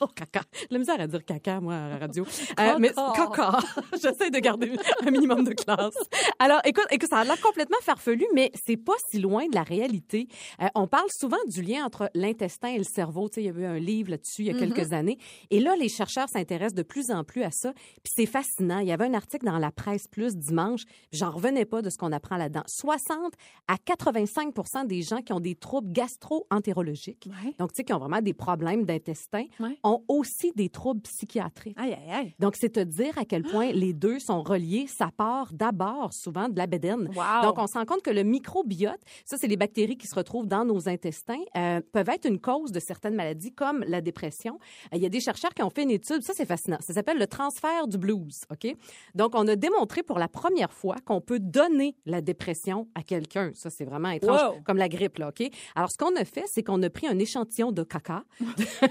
Au 0.00 0.06
caca. 0.14 0.42
La 0.70 0.78
misère 0.78 1.00
à 1.00 1.06
dire 1.06 1.24
caca, 1.24 1.60
moi, 1.60 1.74
à 1.74 1.88
la 1.88 1.98
radio. 1.98 2.24
Euh, 2.58 2.76
mais 2.78 2.92
caca. 2.92 3.58
J'essaie 4.02 4.30
de 4.30 4.38
garder 4.38 4.72
un 5.06 5.10
minimum 5.10 5.44
de 5.44 5.52
classe. 5.52 5.94
Alors, 6.38 6.60
écoute, 6.64 6.86
écoute, 6.90 7.08
ça 7.10 7.18
a 7.18 7.24
l'air 7.24 7.40
complètement 7.40 7.78
farfelu, 7.82 8.26
mais 8.34 8.50
c'est 8.66 8.76
pas 8.76 8.94
si 9.08 9.18
loin 9.18 9.46
de 9.48 9.54
la 9.54 9.62
réalité. 9.62 10.28
Euh, 10.62 10.66
on 10.74 10.86
parle 10.86 11.08
souvent 11.10 11.36
du 11.48 11.62
lien 11.62 11.84
entre 11.84 12.10
l'intestin 12.14 12.68
et 12.68 12.78
le 12.78 12.84
cerveau. 12.84 13.28
Tu 13.28 13.36
sais, 13.36 13.42
il 13.42 13.46
y 13.46 13.50
avait 13.50 13.66
un 13.66 13.78
livre 13.78 14.10
là-dessus 14.10 14.42
il 14.42 14.46
y 14.46 14.50
a 14.50 14.58
quelques 14.58 14.92
années. 14.92 15.18
Et 15.50 15.60
là, 15.60 15.76
les 15.76 15.88
chercheurs 15.88 16.28
s'intéressent 16.28 16.74
de 16.74 16.82
plus 16.82 17.10
en 17.10 17.24
plus 17.24 17.42
à 17.42 17.50
ça. 17.50 17.72
Puis 18.02 18.12
c'est 18.14 18.26
fascinant. 18.26 18.78
Il 18.78 18.88
y 18.88 18.92
avait 18.92 19.06
un 19.06 19.14
article 19.14 19.46
dans 19.46 19.58
la 19.58 19.70
presse 19.70 20.06
plus 20.08 20.36
dimanche. 20.36 20.82
J'en 21.12 21.30
revenais 21.30 21.64
pas 21.64 21.82
de 21.82 21.90
ce 21.90 21.98
qu'on 21.98 22.12
apprend 22.12 22.36
là-dedans. 22.36 22.62
60 22.66 23.32
à 23.68 23.76
85 23.76 24.86
des 24.86 25.02
gens 25.02 25.20
qui 25.22 25.32
ont 25.32 25.40
des 25.40 25.54
troubles 25.54 25.92
gastro-entérologiques, 25.92 27.28
Ouais. 27.28 27.54
donc 27.58 27.72
tu 27.72 27.76
sais, 27.78 27.84
qui 27.84 27.92
ont 27.92 27.98
vraiment 27.98 28.20
des 28.20 28.34
problèmes 28.34 28.84
d'intestin, 28.84 28.99
intestin 29.00 29.44
Ouais. 29.58 29.78
ont 29.84 30.02
aussi 30.08 30.52
des 30.54 30.68
troubles 30.68 31.00
psychiatriques. 31.02 31.76
Aïe, 31.78 31.92
aïe, 31.94 32.10
aïe. 32.12 32.34
Donc, 32.38 32.54
c'est 32.56 32.70
te 32.70 32.80
dire 32.80 33.16
à 33.18 33.24
quel 33.24 33.42
point 33.42 33.72
les 33.72 33.92
deux 33.92 34.18
sont 34.18 34.42
reliés. 34.42 34.86
Ça 34.86 35.10
part 35.16 35.52
d'abord 35.52 36.12
souvent 36.12 36.48
de 36.48 36.56
la 36.58 36.66
bédaine. 36.66 37.08
Wow. 37.14 37.42
Donc, 37.44 37.58
on 37.58 37.66
se 37.66 37.74
rend 37.78 37.84
compte 37.84 38.02
que 38.02 38.10
le 38.10 38.22
microbiote, 38.22 39.00
ça, 39.24 39.36
c'est 39.38 39.46
les 39.48 39.56
bactéries 39.56 39.96
qui 39.96 40.06
se 40.06 40.14
retrouvent 40.14 40.46
dans 40.46 40.64
nos 40.64 40.88
intestins, 40.88 41.40
euh, 41.56 41.80
peuvent 41.92 42.08
être 42.08 42.26
une 42.28 42.40
cause 42.40 42.72
de 42.72 42.80
certaines 42.80 43.14
maladies 43.14 43.52
comme 43.52 43.84
la 43.86 44.00
dépression. 44.00 44.58
Euh, 44.92 44.96
Il 44.96 45.02
y 45.02 45.06
a 45.06 45.08
des 45.08 45.20
chercheurs 45.20 45.54
qui 45.54 45.62
ont 45.62 45.70
fait 45.70 45.82
une 45.82 45.90
étude, 45.90 46.22
ça, 46.22 46.32
c'est 46.34 46.46
fascinant. 46.46 46.78
Ça 46.80 46.92
s'appelle 46.94 47.18
le 47.18 47.26
transfert 47.26 47.86
du 47.88 47.98
blues, 47.98 48.42
OK? 48.50 48.74
Donc, 49.14 49.32
on 49.34 49.46
a 49.48 49.56
démontré 49.56 50.02
pour 50.02 50.18
la 50.18 50.28
première 50.28 50.72
fois 50.72 50.96
qu'on 51.04 51.20
peut 51.20 51.38
donner 51.40 51.96
la 52.06 52.20
dépression 52.20 52.88
à 52.94 53.02
quelqu'un. 53.02 53.50
Ça, 53.54 53.70
c'est 53.70 53.84
vraiment 53.84 54.10
étrange, 54.10 54.40
Wow. 54.40 54.60
comme 54.64 54.76
la 54.76 54.88
grippe, 54.88 55.18
là, 55.18 55.28
OK? 55.28 55.42
Alors, 55.74 55.90
ce 55.90 55.96
qu'on 55.98 56.14
a 56.16 56.24
fait, 56.24 56.44
c'est 56.46 56.62
qu'on 56.62 56.82
a 56.82 56.90
pris 56.90 57.06
un 57.06 57.18
échantillon 57.18 57.72
de 57.72 57.82
caca 57.82 58.24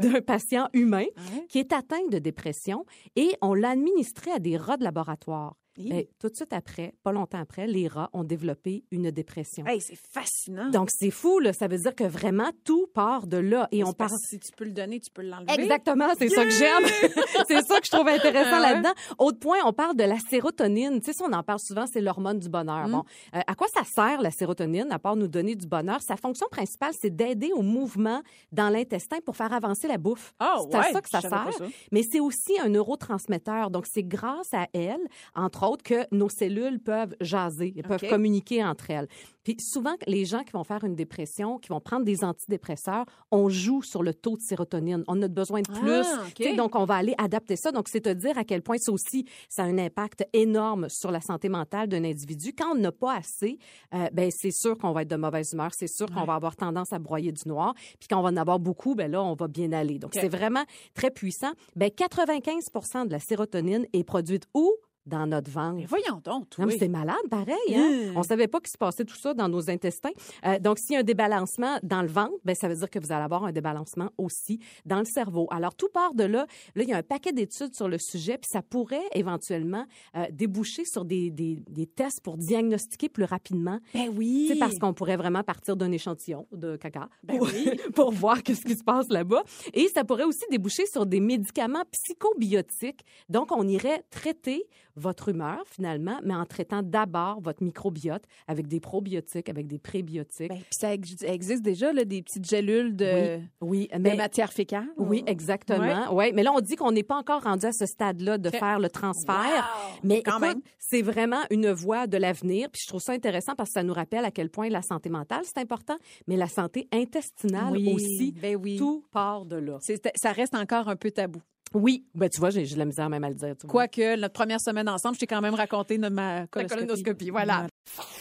d'un 0.00 0.20
patient 0.20 0.68
humain 0.72 1.04
Ouais. 1.16 1.46
qui 1.48 1.58
est 1.58 1.72
atteint 1.72 2.06
de 2.10 2.18
dépression 2.18 2.84
et 3.16 3.34
on 3.42 3.54
l'a 3.54 3.70
administré 3.70 4.30
à 4.30 4.38
des 4.38 4.56
rats 4.56 4.76
de 4.76 4.84
laboratoire. 4.84 5.56
Hi. 5.76 5.88
Ben, 5.88 6.04
tout 6.20 6.28
de 6.28 6.36
suite 6.36 6.52
après, 6.52 6.94
pas 7.02 7.10
longtemps 7.10 7.38
après, 7.40 7.66
les 7.66 7.88
rats 7.88 8.08
ont 8.12 8.22
développé 8.22 8.84
une 8.92 9.10
dépression. 9.10 9.66
Hey, 9.66 9.80
c'est 9.80 9.96
fascinant. 9.96 10.70
Donc, 10.70 10.88
c'est 10.90 11.10
fou, 11.10 11.40
là. 11.40 11.52
Ça 11.52 11.66
veut 11.66 11.78
dire 11.78 11.94
que 11.94 12.04
vraiment, 12.04 12.50
tout 12.64 12.86
part 12.94 13.26
de 13.26 13.38
là. 13.38 13.68
Et 13.72 13.82
on 13.82 13.92
que 13.92 14.04
Si 14.28 14.38
tu 14.38 14.52
peux 14.56 14.64
le 14.64 14.70
donner, 14.72 15.00
tu 15.00 15.10
peux 15.10 15.22
l'enlever. 15.22 15.52
Exactement, 15.52 16.08
c'est 16.16 16.28
ça 16.28 16.44
que 16.44 16.50
j'aime. 16.50 16.84
c'est 17.48 17.66
ça 17.66 17.80
que 17.80 17.86
je 17.86 17.90
trouve 17.90 18.06
intéressant 18.06 18.50
Ah 18.54 18.60
là-dedans. 18.72 18.92
Autre 19.18 19.38
point, 19.40 19.58
on 19.64 19.72
parle 19.72 19.96
de 19.96 20.04
la 20.04 20.18
sérotonine. 20.18 21.00
Tu 21.00 21.12
sais, 21.12 21.22
on 21.24 21.32
en 21.32 21.42
parle 21.42 21.58
souvent, 21.60 21.86
c'est 21.86 22.00
l'hormone 22.00 22.38
du 22.38 22.48
Mm. 22.48 22.52
bonheur. 22.52 22.88
Bon, 22.88 23.02
euh, 23.34 23.40
à 23.46 23.54
quoi 23.56 23.66
ça 23.74 23.82
sert 23.84 24.20
la 24.22 24.30
sérotonine, 24.30 24.92
à 24.92 24.98
part 25.00 25.16
nous 25.16 25.26
donner 25.28 25.56
du 25.56 25.66
bonheur? 25.66 26.00
Sa 26.02 26.16
fonction 26.16 26.46
principale, 26.50 26.92
c'est 27.00 27.10
d'aider 27.14 27.50
au 27.52 27.62
mouvement 27.62 28.22
dans 28.52 28.68
l'intestin 28.68 29.16
pour 29.24 29.36
faire 29.36 29.52
avancer 29.52 29.88
la 29.88 29.98
bouffe. 29.98 30.34
Oh, 30.40 30.68
c'est 30.70 30.76
à 30.78 30.82
ça 30.92 31.00
que 31.00 31.08
ça 31.08 31.20
sert. 31.20 31.52
ça. 31.58 31.64
Mais 31.90 32.02
c'est 32.02 32.20
aussi 32.20 32.60
un 32.62 32.68
neurotransmetteur. 32.68 33.70
Donc, 33.70 33.86
c'est 33.92 34.04
grâce 34.04 34.52
à 34.52 34.68
elle, 34.72 35.00
entre 35.34 35.63
autres, 35.64 35.82
que 35.82 36.06
nos 36.12 36.28
cellules 36.28 36.80
peuvent 36.80 37.14
jaser, 37.20 37.74
elles 37.76 37.82
peuvent 37.82 38.08
communiquer 38.08 38.64
entre 38.64 38.90
elles. 38.90 39.08
Puis 39.44 39.56
souvent, 39.60 39.94
les 40.06 40.24
gens 40.24 40.42
qui 40.42 40.52
vont 40.52 40.64
faire 40.64 40.84
une 40.84 40.94
dépression, 40.94 41.58
qui 41.58 41.68
vont 41.68 41.80
prendre 41.80 42.04
des 42.04 42.24
antidépresseurs, 42.24 43.04
on 43.30 43.50
joue 43.50 43.82
sur 43.82 44.02
le 44.02 44.14
taux 44.14 44.36
de 44.36 44.42
sérotonine. 44.42 45.04
On 45.06 45.20
a 45.20 45.28
besoin 45.28 45.60
de 45.60 45.68
plus. 45.68 46.06
Ah. 46.06 46.24
Tu 46.34 46.44
sais, 46.44 46.56
Donc, 46.56 46.74
on 46.74 46.86
va 46.86 46.94
aller 46.96 47.14
adapter 47.18 47.56
ça. 47.56 47.70
Donc, 47.70 47.88
c'est 47.88 48.00
te 48.00 48.08
dire 48.08 48.38
à 48.38 48.44
quel 48.44 48.62
point 48.62 48.78
ça 48.78 48.90
aussi, 48.90 49.26
ça 49.50 49.64
a 49.64 49.66
un 49.66 49.76
impact 49.76 50.26
énorme 50.32 50.88
sur 50.88 51.10
la 51.10 51.20
santé 51.20 51.50
mentale 51.50 51.88
d'un 51.88 52.04
individu. 52.04 52.54
Quand 52.56 52.72
on 52.72 52.78
n'a 52.78 52.92
pas 52.92 53.16
assez, 53.16 53.58
euh, 53.92 54.08
ben 54.12 54.30
c'est 54.30 54.50
sûr 54.50 54.78
qu'on 54.78 54.92
va 54.92 55.02
être 55.02 55.10
de 55.10 55.16
mauvaise 55.16 55.52
humeur. 55.52 55.72
C'est 55.74 55.88
sûr 55.88 56.06
qu'on 56.10 56.24
va 56.24 56.34
avoir 56.34 56.56
tendance 56.56 56.92
à 56.94 56.98
broyer 56.98 57.32
du 57.32 57.46
noir. 57.46 57.74
Puis 57.98 58.08
quand 58.08 58.18
on 58.18 58.22
va 58.22 58.30
en 58.30 58.36
avoir 58.36 58.58
beaucoup, 58.58 58.94
ben 58.94 59.10
là, 59.10 59.22
on 59.22 59.34
va 59.34 59.48
bien 59.48 59.72
aller. 59.72 59.98
Donc, 59.98 60.12
c'est 60.14 60.28
vraiment 60.28 60.64
très 60.94 61.10
puissant. 61.10 61.52
Ben 61.76 61.90
95 61.90 63.06
de 63.06 63.12
la 63.12 63.20
sérotonine 63.20 63.86
est 63.92 64.04
produite 64.04 64.44
où? 64.54 64.72
Dans 65.06 65.26
notre 65.26 65.50
ventre. 65.50 65.76
Mais 65.76 65.84
voyons 65.84 66.20
donc, 66.24 66.46
Non, 66.58 66.66
mais 66.66 66.72
oui. 66.72 66.78
c'est 66.78 66.88
malade, 66.88 67.16
pareil. 67.30 67.54
Hein? 67.74 68.12
Mm. 68.12 68.16
On 68.16 68.22
savait 68.22 68.48
pas 68.48 68.58
qu'il 68.60 68.70
se 68.70 68.78
passait 68.78 69.04
tout 69.04 69.16
ça 69.16 69.34
dans 69.34 69.48
nos 69.48 69.68
intestins. 69.70 70.10
Euh, 70.46 70.58
donc, 70.58 70.78
s'il 70.78 70.94
y 70.94 70.96
a 70.96 71.00
un 71.00 71.02
débalancement 71.04 71.78
dans 71.82 72.00
le 72.02 72.08
ventre, 72.08 72.34
ben, 72.44 72.54
ça 72.54 72.68
veut 72.68 72.74
dire 72.76 72.88
que 72.88 72.98
vous 72.98 73.12
allez 73.12 73.24
avoir 73.24 73.44
un 73.44 73.52
débalancement 73.52 74.10
aussi 74.16 74.60
dans 74.86 74.98
le 74.98 75.04
cerveau. 75.04 75.46
Alors, 75.50 75.74
tout 75.74 75.88
part 75.92 76.14
de 76.14 76.24
là. 76.24 76.46
Là, 76.74 76.82
il 76.82 76.88
y 76.88 76.92
a 76.92 76.96
un 76.96 77.02
paquet 77.02 77.32
d'études 77.32 77.74
sur 77.74 77.88
le 77.88 77.98
sujet, 77.98 78.38
puis 78.38 78.48
ça 78.50 78.62
pourrait 78.62 79.04
éventuellement 79.14 79.84
euh, 80.16 80.24
déboucher 80.32 80.84
sur 80.84 81.04
des, 81.04 81.30
des, 81.30 81.62
des 81.68 81.86
tests 81.86 82.22
pour 82.22 82.38
diagnostiquer 82.38 83.08
plus 83.08 83.24
rapidement. 83.24 83.80
Ben 83.92 84.08
oui. 84.16 84.46
C'est 84.48 84.58
parce 84.58 84.78
qu'on 84.78 84.94
pourrait 84.94 85.16
vraiment 85.16 85.42
partir 85.42 85.76
d'un 85.76 85.92
échantillon 85.92 86.46
de 86.52 86.76
caca 86.76 87.08
Ben 87.22 87.38
pour, 87.38 87.48
oui. 87.48 87.70
pour 87.94 88.10
voir 88.10 88.42
qu'est-ce 88.42 88.64
qui 88.64 88.74
se 88.74 88.84
passe 88.84 89.08
là-bas. 89.10 89.42
Et 89.74 89.88
ça 89.88 90.04
pourrait 90.04 90.24
aussi 90.24 90.44
déboucher 90.50 90.86
sur 90.86 91.04
des 91.04 91.20
médicaments 91.20 91.84
psychobiotiques. 91.92 93.00
Donc, 93.28 93.52
on 93.52 93.66
irait 93.68 94.02
traiter 94.10 94.64
votre 94.96 95.28
humeur 95.30 95.62
finalement, 95.66 96.18
mais 96.24 96.34
en 96.34 96.44
traitant 96.46 96.82
d'abord 96.82 97.40
votre 97.40 97.62
microbiote 97.62 98.22
avec 98.46 98.66
des 98.68 98.80
probiotiques, 98.80 99.48
avec 99.48 99.66
des 99.66 99.78
prébiotiques. 99.78 100.48
Ben, 100.48 100.56
puis 100.58 100.66
ça 100.78 100.92
ex- 100.94 101.22
existe 101.22 101.62
déjà, 101.62 101.92
là, 101.92 102.04
des 102.04 102.22
petites 102.22 102.48
gélules 102.48 102.94
de, 102.96 103.40
oui, 103.60 103.88
mais 103.98 104.14
matière 104.16 104.52
fécale. 104.52 104.86
oui, 104.96 105.22
exactement. 105.26 106.12
Ouais. 106.14 106.32
mais 106.32 106.42
là 106.42 106.52
on 106.54 106.60
dit 106.60 106.76
qu'on 106.76 106.92
n'est 106.92 107.02
pas 107.02 107.16
encore 107.16 107.42
rendu 107.42 107.66
à 107.66 107.72
ce 107.72 107.86
stade-là 107.86 108.38
de 108.38 108.50
faire 108.50 108.78
le 108.78 108.88
transfert. 108.88 109.34
Wow! 109.34 109.98
Mais 110.02 110.22
Quand 110.22 110.40
écoute, 110.42 110.62
c'est 110.78 111.02
vraiment 111.02 111.40
une 111.50 111.70
voie 111.72 112.06
de 112.06 112.16
l'avenir. 112.16 112.68
Puis 112.70 112.82
je 112.84 112.88
trouve 112.88 113.00
ça 113.00 113.12
intéressant 113.12 113.54
parce 113.56 113.70
que 113.70 113.74
ça 113.74 113.82
nous 113.82 113.94
rappelle 113.94 114.24
à 114.24 114.30
quel 114.30 114.50
point 114.50 114.68
la 114.68 114.82
santé 114.82 115.08
mentale 115.08 115.42
c'est 115.44 115.58
important, 115.58 115.96
mais 116.26 116.36
la 116.36 116.48
santé 116.48 116.88
intestinale 116.92 117.72
Oui, 117.72 117.92
aussi. 117.94 118.32
ben 118.32 118.56
oui. 118.56 118.76
Tout 118.76 119.04
part 119.10 119.44
de 119.46 119.56
là. 119.56 119.78
Ça 120.16 120.32
reste 120.32 120.54
encore 120.54 120.88
un 120.88 120.96
peu 120.96 121.10
tabou. 121.10 121.40
Oui, 121.74 122.06
ben 122.14 122.28
tu 122.30 122.38
vois, 122.40 122.50
j'ai 122.50 122.64
de 122.64 122.78
la 122.78 122.84
misère 122.84 123.08
même 123.10 123.24
à 123.24 123.28
le 123.28 123.34
dire. 123.34 123.54
tu 123.60 123.66
vois. 123.66 123.70
Quoique, 123.70 124.16
notre 124.16 124.32
première 124.32 124.60
semaine 124.60 124.88
ensemble, 124.88 125.16
je 125.16 125.20
t'ai 125.20 125.26
quand 125.26 125.40
même 125.40 125.54
raconté 125.54 125.98
de 125.98 126.08
ma 126.08 126.40
La 126.40 126.46
coloscopie. 126.46 126.80
colonoscopie, 126.86 127.30
voilà. 127.30 127.66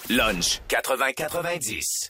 Lunch 0.09 0.61
80-90. 0.69 2.09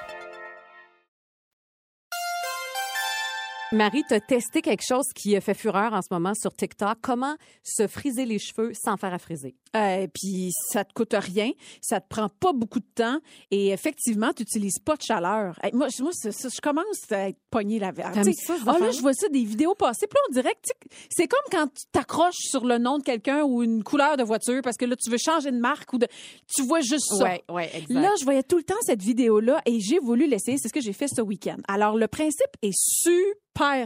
Marie, 3.73 4.03
tu 4.05 4.13
as 4.13 4.19
testé 4.19 4.61
quelque 4.61 4.83
chose 4.85 5.05
qui 5.15 5.33
a 5.35 5.39
fait 5.41 5.53
fureur 5.53 5.93
en 5.93 6.01
ce 6.01 6.07
moment 6.11 6.33
sur 6.33 6.53
TikTok. 6.53 6.97
Comment 7.01 7.35
se 7.63 7.87
friser 7.87 8.25
les 8.25 8.37
cheveux 8.37 8.73
sans 8.73 8.97
faire 8.97 9.13
à 9.13 9.17
friser? 9.17 9.55
Euh, 9.77 10.07
puis 10.13 10.51
ça 10.73 10.83
te 10.83 10.91
coûte 10.91 11.13
rien, 11.17 11.51
ça 11.81 12.01
te 12.01 12.07
prend 12.09 12.27
pas 12.27 12.51
beaucoup 12.51 12.81
de 12.81 12.85
temps 12.93 13.19
et 13.49 13.69
effectivement, 13.69 14.33
tu 14.33 14.41
n'utilises 14.41 14.79
pas 14.79 14.97
de 14.97 15.01
chaleur. 15.01 15.57
Hey, 15.63 15.71
moi, 15.73 15.87
je- 15.87 16.03
moi 16.03 16.11
ça, 16.11 16.29
je 16.53 16.59
commence 16.59 17.09
à 17.11 17.29
être 17.29 17.37
pognée 17.49 17.79
la 17.79 17.91
verre. 17.93 18.11
Ces 18.25 18.33
Ah 18.67 18.77
là, 18.79 18.91
je 18.91 18.99
vois 18.99 19.13
ça 19.13 19.29
des 19.29 19.45
vidéos 19.45 19.73
passer, 19.73 20.05
puis 20.07 20.17
là, 20.17 20.21
on 20.29 20.33
dirait 20.33 20.53
que 20.55 20.89
c'est 21.09 21.27
comme 21.29 21.39
quand 21.49 21.67
tu 21.67 21.85
t'accroches 21.93 22.35
sur 22.39 22.65
le 22.65 22.77
nom 22.77 22.97
de 22.97 23.03
quelqu'un 23.03 23.43
ou 23.43 23.63
une 23.63 23.83
couleur 23.83 24.17
de 24.17 24.23
voiture 24.23 24.59
parce 24.61 24.75
que 24.75 24.83
là, 24.83 24.97
tu 25.01 25.09
veux 25.09 25.17
changer 25.17 25.51
de 25.51 25.59
marque 25.59 25.93
ou 25.93 25.97
de. 25.97 26.07
Tu 26.53 26.63
vois 26.63 26.81
juste 26.81 27.07
ça. 27.17 27.23
ouais, 27.49 27.69
exact. 27.73 27.93
Là, 28.01 28.09
je 28.19 28.25
voyais 28.25 28.43
tout 28.43 28.57
le 28.57 28.63
temps 28.63 28.75
cette 28.85 29.01
vidéo-là 29.01 29.61
et 29.65 29.79
j'ai 29.79 29.99
voulu 29.99 30.27
l'essayer. 30.27 30.57
C'est 30.57 30.67
ce 30.67 30.73
que 30.73 30.81
j'ai 30.81 30.91
fait 30.93 31.07
ce 31.07 31.21
week-end. 31.21 31.57
Alors, 31.69 31.95
le 31.95 32.09
principe 32.09 32.51
est 32.61 32.75
super 32.75 33.29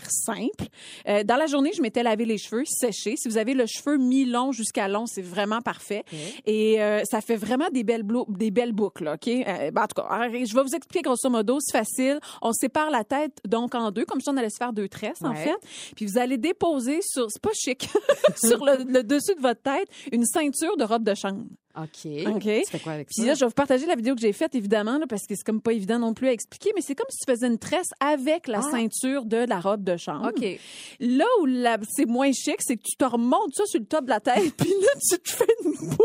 simple. 0.09 0.65
Euh, 1.07 1.23
dans 1.23 1.35
la 1.35 1.47
journée, 1.47 1.71
je 1.75 1.81
m'étais 1.81 2.03
lavé 2.03 2.25
les 2.25 2.37
cheveux 2.37 2.63
séchés. 2.65 3.15
Si 3.17 3.27
vous 3.27 3.37
avez 3.37 3.53
le 3.53 3.65
cheveu 3.65 3.97
mi-long 3.97 4.51
jusqu'à 4.51 4.87
long, 4.87 5.05
c'est 5.05 5.21
vraiment 5.21 5.61
parfait. 5.61 6.03
Et 6.45 6.81
euh, 6.81 7.01
ça 7.09 7.21
fait 7.21 7.35
vraiment 7.35 7.67
des 7.71 7.83
belles, 7.83 8.03
blo- 8.03 8.25
des 8.29 8.51
belles 8.51 8.71
boucles, 8.71 9.07
OK? 9.13 9.27
Euh, 9.27 9.71
ben, 9.71 9.83
en 9.83 9.87
tout 9.87 10.01
cas, 10.01 10.07
alors, 10.09 10.29
je 10.33 10.55
vais 10.55 10.63
vous 10.63 10.75
expliquer 10.75 11.01
grosso 11.01 11.29
modo. 11.29 11.57
C'est 11.59 11.77
facile. 11.77 12.19
On 12.41 12.51
sépare 12.53 12.89
la 12.91 13.03
tête 13.03 13.37
donc 13.47 13.75
en 13.75 13.91
deux, 13.91 14.05
comme 14.05 14.21
si 14.21 14.29
on 14.29 14.37
allait 14.37 14.49
se 14.49 14.57
faire 14.57 14.73
deux 14.73 14.87
tresses, 14.87 15.21
en 15.23 15.33
fait. 15.43 15.93
Puis 15.95 16.05
vous 16.05 16.17
allez 16.17 16.37
déposer 16.37 16.99
sur, 17.01 17.25
c'est 17.29 17.41
pas 17.41 17.53
chic, 17.53 17.89
sur 18.37 18.63
le, 18.65 18.83
le 18.87 19.03
dessus 19.03 19.35
de 19.35 19.41
votre 19.41 19.61
tête, 19.61 19.87
une 20.11 20.25
ceinture 20.25 20.77
de 20.77 20.83
robe 20.83 21.03
de 21.03 21.13
chambre. 21.15 21.43
OK. 21.77 22.11
OK. 22.35 22.41
Tu 22.43 22.65
fais 22.69 22.79
quoi 22.79 22.93
avec 22.93 23.07
Puis 23.07 23.21
ça? 23.21 23.25
là, 23.25 23.33
je 23.33 23.39
vais 23.41 23.45
vous 23.47 23.51
partager 23.53 23.85
la 23.85 23.95
vidéo 23.95 24.15
que 24.15 24.21
j'ai 24.21 24.33
faite, 24.33 24.55
évidemment, 24.55 24.97
là, 24.97 25.05
parce 25.07 25.23
que 25.27 25.35
c'est 25.35 25.43
comme 25.43 25.61
pas 25.61 25.73
évident 25.73 25.99
non 25.99 26.13
plus 26.13 26.27
à 26.27 26.31
expliquer, 26.31 26.71
mais 26.75 26.81
c'est 26.81 26.95
comme 26.95 27.05
si 27.09 27.19
tu 27.25 27.31
faisais 27.31 27.47
une 27.47 27.57
tresse 27.59 27.89
avec 27.99 28.47
la 28.47 28.59
Ah. 28.59 28.71
ceinture 28.71 29.25
de 29.25 29.37
la 29.37 29.59
robe 29.59 29.83
de 29.83 29.97
chambre. 29.97 30.29
OK. 30.35 30.59
Là 30.99 31.25
où 31.41 31.45
la- 31.45 31.77
c'est 31.89 32.05
moins 32.05 32.31
chic, 32.31 32.55
c'est 32.59 32.77
que 32.77 32.83
tu 32.83 32.95
te 32.95 33.05
remontes 33.05 33.53
ça 33.53 33.65
sur 33.65 33.79
le 33.79 33.85
top 33.85 34.05
de 34.05 34.09
la 34.09 34.19
tête, 34.19 34.53
puis 34.57 34.69
là, 34.69 34.87
tu 35.09 35.19
te 35.19 35.29
fais 35.29 35.45
une 35.63 35.71
boucle. 35.89 35.99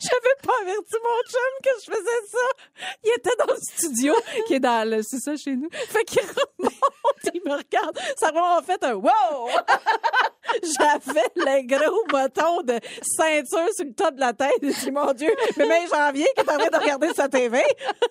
J'avais 0.00 0.36
pas 0.42 0.52
averti 0.62 0.94
mon 1.02 1.30
chum 1.30 1.52
que 1.62 1.70
je 1.84 1.90
faisais 1.90 2.26
ça. 2.30 2.86
Il 3.04 3.10
était 3.16 3.36
dans 3.38 3.52
le 3.52 3.60
studio, 3.60 4.14
qui 4.46 4.54
est 4.54 4.60
dans 4.60 4.88
le, 4.88 5.02
c'est 5.02 5.18
ça 5.20 5.36
chez 5.36 5.56
nous. 5.56 5.68
Fait 5.72 6.04
qu'il 6.04 6.20
remonte, 6.22 7.34
il 7.34 7.40
me 7.44 7.56
regarde. 7.56 7.98
Ça 8.16 8.28
a 8.28 8.32
vraiment 8.32 8.62
fait 8.62 8.82
un 8.84 8.94
wow! 8.94 9.48
j'avais 10.62 11.28
le 11.36 11.66
gros 11.66 12.04
bâton 12.12 12.62
de 12.62 12.78
ceinture 13.02 13.68
sur 13.74 13.84
le 13.84 13.92
top 13.94 14.14
de 14.14 14.20
la 14.20 14.32
tête. 14.32 14.50
J'ai 14.62 14.72
dit, 14.72 14.90
mon 14.90 15.12
Dieu, 15.12 15.30
mais 15.56 15.66
même 15.66 15.88
janvier 15.88 16.26
qui 16.36 16.40
est 16.44 16.50
en 16.50 16.58
train 16.58 16.68
de 16.70 16.76
regarder 16.76 17.08
sa 17.14 17.28
TV. 17.28 17.62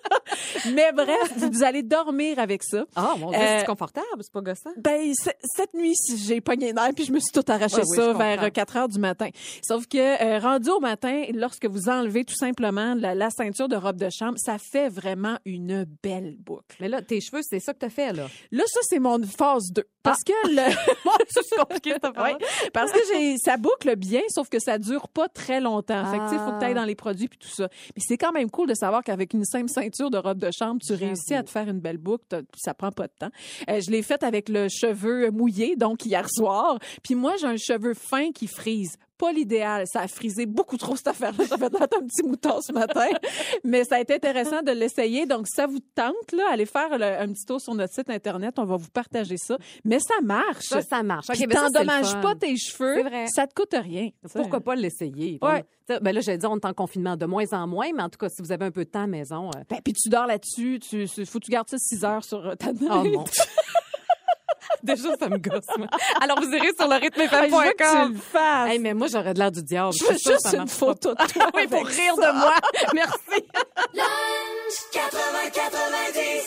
mais 0.74 0.92
bref, 0.92 1.32
vous 1.36 1.62
allez 1.62 1.82
dormir 1.82 2.38
avec 2.38 2.62
ça. 2.62 2.84
Ah, 2.96 3.14
mon 3.18 3.30
Dieu, 3.30 3.38
Euh, 3.40 3.58
c'est 3.60 3.66
confortable, 3.66 4.06
c'est 4.20 4.32
pas 4.32 4.40
gossant? 4.40 4.70
Ben, 4.76 5.12
cette 5.56 5.74
nuit, 5.74 5.94
j'ai 6.16 6.40
pogné 6.40 6.72
nerfs, 6.72 6.92
puis 6.94 7.04
je 7.04 7.12
me 7.12 7.18
suis 7.20 7.32
tout 7.32 7.44
arraché 7.48 7.76
Ouais, 7.76 7.82
oui, 7.86 7.96
ça 7.96 8.12
je 8.12 8.16
vers 8.18 8.36
comprends. 8.36 8.50
4 8.50 8.76
heures 8.76 8.88
du 8.88 8.98
matin. 8.98 9.28
Sauf 9.66 9.86
que, 9.86 9.98
euh, 9.98 10.38
rendu 10.38 10.70
au 10.70 10.80
matin, 10.80 11.24
lorsque 11.34 11.66
vous 11.70 11.88
enlevez 11.88 12.24
tout 12.24 12.34
simplement 12.34 12.94
la, 12.94 13.14
la 13.14 13.30
ceinture 13.30 13.68
de 13.68 13.76
robe 13.76 13.96
de 13.96 14.08
chambre, 14.10 14.36
ça 14.38 14.56
fait 14.58 14.88
vraiment 14.88 15.38
une 15.44 15.86
belle 16.02 16.36
boucle. 16.38 16.76
Mais 16.80 16.88
là, 16.88 17.00
tes 17.02 17.20
cheveux, 17.20 17.40
c'est 17.42 17.60
ça 17.60 17.72
que 17.72 17.78
t'as 17.78 17.90
fait, 17.90 18.12
là. 18.12 18.26
Là, 18.50 18.64
ça, 18.66 18.80
c'est 18.82 18.98
mon 18.98 19.22
phase 19.22 19.70
2. 19.72 19.82
Parce 20.02 20.22
que 20.24 20.32
le... 20.48 20.74
compliqué. 21.56 21.90
Ouais, 22.20 22.36
parce 22.72 22.92
que 22.92 22.98
j'ai 23.12 23.36
ça 23.38 23.56
boucle 23.56 23.94
bien, 23.96 24.20
sauf 24.28 24.48
que 24.48 24.58
ça 24.58 24.78
dure 24.78 25.08
pas 25.08 25.28
très 25.28 25.60
longtemps. 25.60 26.04
Fait 26.10 26.18
que, 26.18 26.24
tu 26.24 26.30
sais, 26.30 26.38
faut 26.44 26.52
que 26.52 26.58
tu 26.58 26.64
ailles 26.64 26.72
Ah. 26.72 26.80
dans 26.80 26.84
les 26.84 26.94
produits 26.94 27.28
puis 27.28 27.38
tout 27.38 27.48
ça. 27.48 27.68
Mais 27.94 28.02
c'est 28.04 28.16
quand 28.18 28.32
même 28.32 28.50
cool 28.50 28.68
de 28.68 28.74
savoir 28.74 29.02
qu'avec 29.02 29.32
une 29.32 29.44
simple 29.44 29.68
ceinture 29.68 30.10
de 30.10 30.18
robe 30.18 30.38
de 30.38 30.50
chambre, 30.50 30.80
tu 30.84 30.92
réussis 30.94 31.34
à 31.34 31.42
te 31.42 31.50
faire 31.50 31.68
une 31.68 31.80
belle 31.80 31.98
boucle. 31.98 32.24
Ça 32.56 32.74
prend 32.74 32.90
pas 32.90 33.06
de 33.06 33.12
temps. 33.18 33.30
Euh, 33.68 33.80
je 33.80 33.90
l'ai 33.90 34.02
faite 34.02 34.22
avec 34.22 34.48
le 34.48 34.68
cheveu 34.68 35.30
mouillé, 35.30 35.76
donc 35.76 36.04
hier 36.04 36.26
soir. 36.30 36.78
Puis 37.02 37.14
moi, 37.14 37.34
j'ai 37.40 37.46
un 37.46 37.56
cheveu 37.56 37.94
fin 37.94 38.32
qui 38.32 38.46
frise. 38.46 38.96
Pas 39.20 39.32
l'idéal. 39.32 39.84
Ça 39.86 40.00
a 40.00 40.08
frisé 40.08 40.46
beaucoup 40.46 40.76
trop 40.78 40.96
cette 40.96 41.08
affaire-là. 41.08 41.44
Ça 41.46 41.58
fait 41.58 41.66
un 41.66 42.06
petit 42.06 42.22
mouton 42.24 42.60
ce 42.62 42.72
matin. 42.72 43.06
Mais 43.64 43.84
ça 43.84 43.96
a 43.96 44.00
été 44.00 44.14
intéressant 44.14 44.62
de 44.62 44.72
l'essayer. 44.72 45.26
Donc, 45.26 45.46
ça 45.46 45.66
vous 45.66 45.80
tente, 45.94 46.32
là, 46.32 46.44
allez 46.50 46.64
faire 46.66 46.96
le- 46.98 47.04
un 47.04 47.28
petit 47.32 47.44
tour 47.44 47.60
sur 47.60 47.74
notre 47.74 47.92
site 47.94 48.08
Internet. 48.10 48.54
On 48.58 48.64
va 48.64 48.76
vous 48.76 48.88
partager 48.90 49.36
ça. 49.36 49.58
Mais 49.84 49.98
ça 50.00 50.14
marche. 50.22 50.64
Ça, 50.64 50.80
ça 50.82 51.02
marche. 51.02 51.26
Puis 51.28 51.44
Ok, 51.44 51.52
ça, 51.52 51.58
c'est 51.60 51.66
le 51.68 51.72
t'endommages 51.72 52.12
fun. 52.12 52.20
pas 52.22 52.34
tes 52.34 52.56
cheveux. 52.56 53.02
Vrai. 53.02 53.26
Ça 53.28 53.46
te 53.46 53.54
coûte 53.54 53.74
rien. 53.74 54.08
Pourquoi 54.32 54.60
pas 54.60 54.74
l'essayer? 54.74 55.38
Ouais. 55.42 55.64
Ben 56.00 56.12
là, 56.14 56.20
j'allais 56.20 56.38
dire, 56.38 56.50
on 56.50 56.56
est 56.56 56.64
en 56.64 56.72
confinement 56.72 57.16
de 57.16 57.26
moins 57.26 57.44
en 57.52 57.66
moins, 57.66 57.88
mais 57.94 58.02
en 58.02 58.08
tout 58.08 58.18
cas, 58.18 58.28
si 58.28 58.40
vous 58.42 58.52
avez 58.52 58.64
un 58.64 58.70
peu 58.70 58.84
de 58.84 58.90
temps 58.90 59.00
à 59.00 59.02
la 59.02 59.08
maison. 59.08 59.48
euh, 59.56 59.60
Ben, 59.68 59.80
puis 59.84 59.92
tu 59.92 60.08
dors 60.08 60.26
là-dessus. 60.26 60.78
Tu, 60.78 61.06
faut 61.26 61.40
que 61.40 61.44
tu 61.44 61.50
gardes 61.50 61.68
ça 61.68 61.78
6 61.78 62.04
heures 62.04 62.24
sur 62.24 62.56
ta. 62.56 62.70
Oh 62.90 63.24
Déjà, 64.82 65.16
ça 65.16 65.28
me 65.28 65.38
gosse. 65.38 65.64
moi. 65.78 65.86
Alors, 66.20 66.40
vous 66.40 66.50
irez 66.50 66.72
sur 66.78 66.88
le 66.88 66.94
Ah, 66.94 67.00
je 67.02 67.06
veux 67.06 67.72
que 67.72 68.06
tu 68.06 68.12
le 68.12 68.18
fasses. 68.18 68.70
Hey, 68.70 68.78
mais 68.78 68.94
moi, 68.94 69.06
j'aurais 69.08 69.34
de 69.34 69.38
l'air 69.38 69.52
du 69.52 69.62
diable. 69.62 69.92
Je 69.98 70.04
veux 70.04 70.12
juste 70.12 70.40
ça 70.40 70.56
une 70.56 70.68
photo 70.68 71.10
de 71.14 71.32
toi 71.32 71.50
oui, 71.54 71.66
pour 71.66 71.86
rire 71.86 72.14
ça. 72.16 72.32
de 72.32 72.38
moi. 72.38 72.54
Merci. 72.94 73.44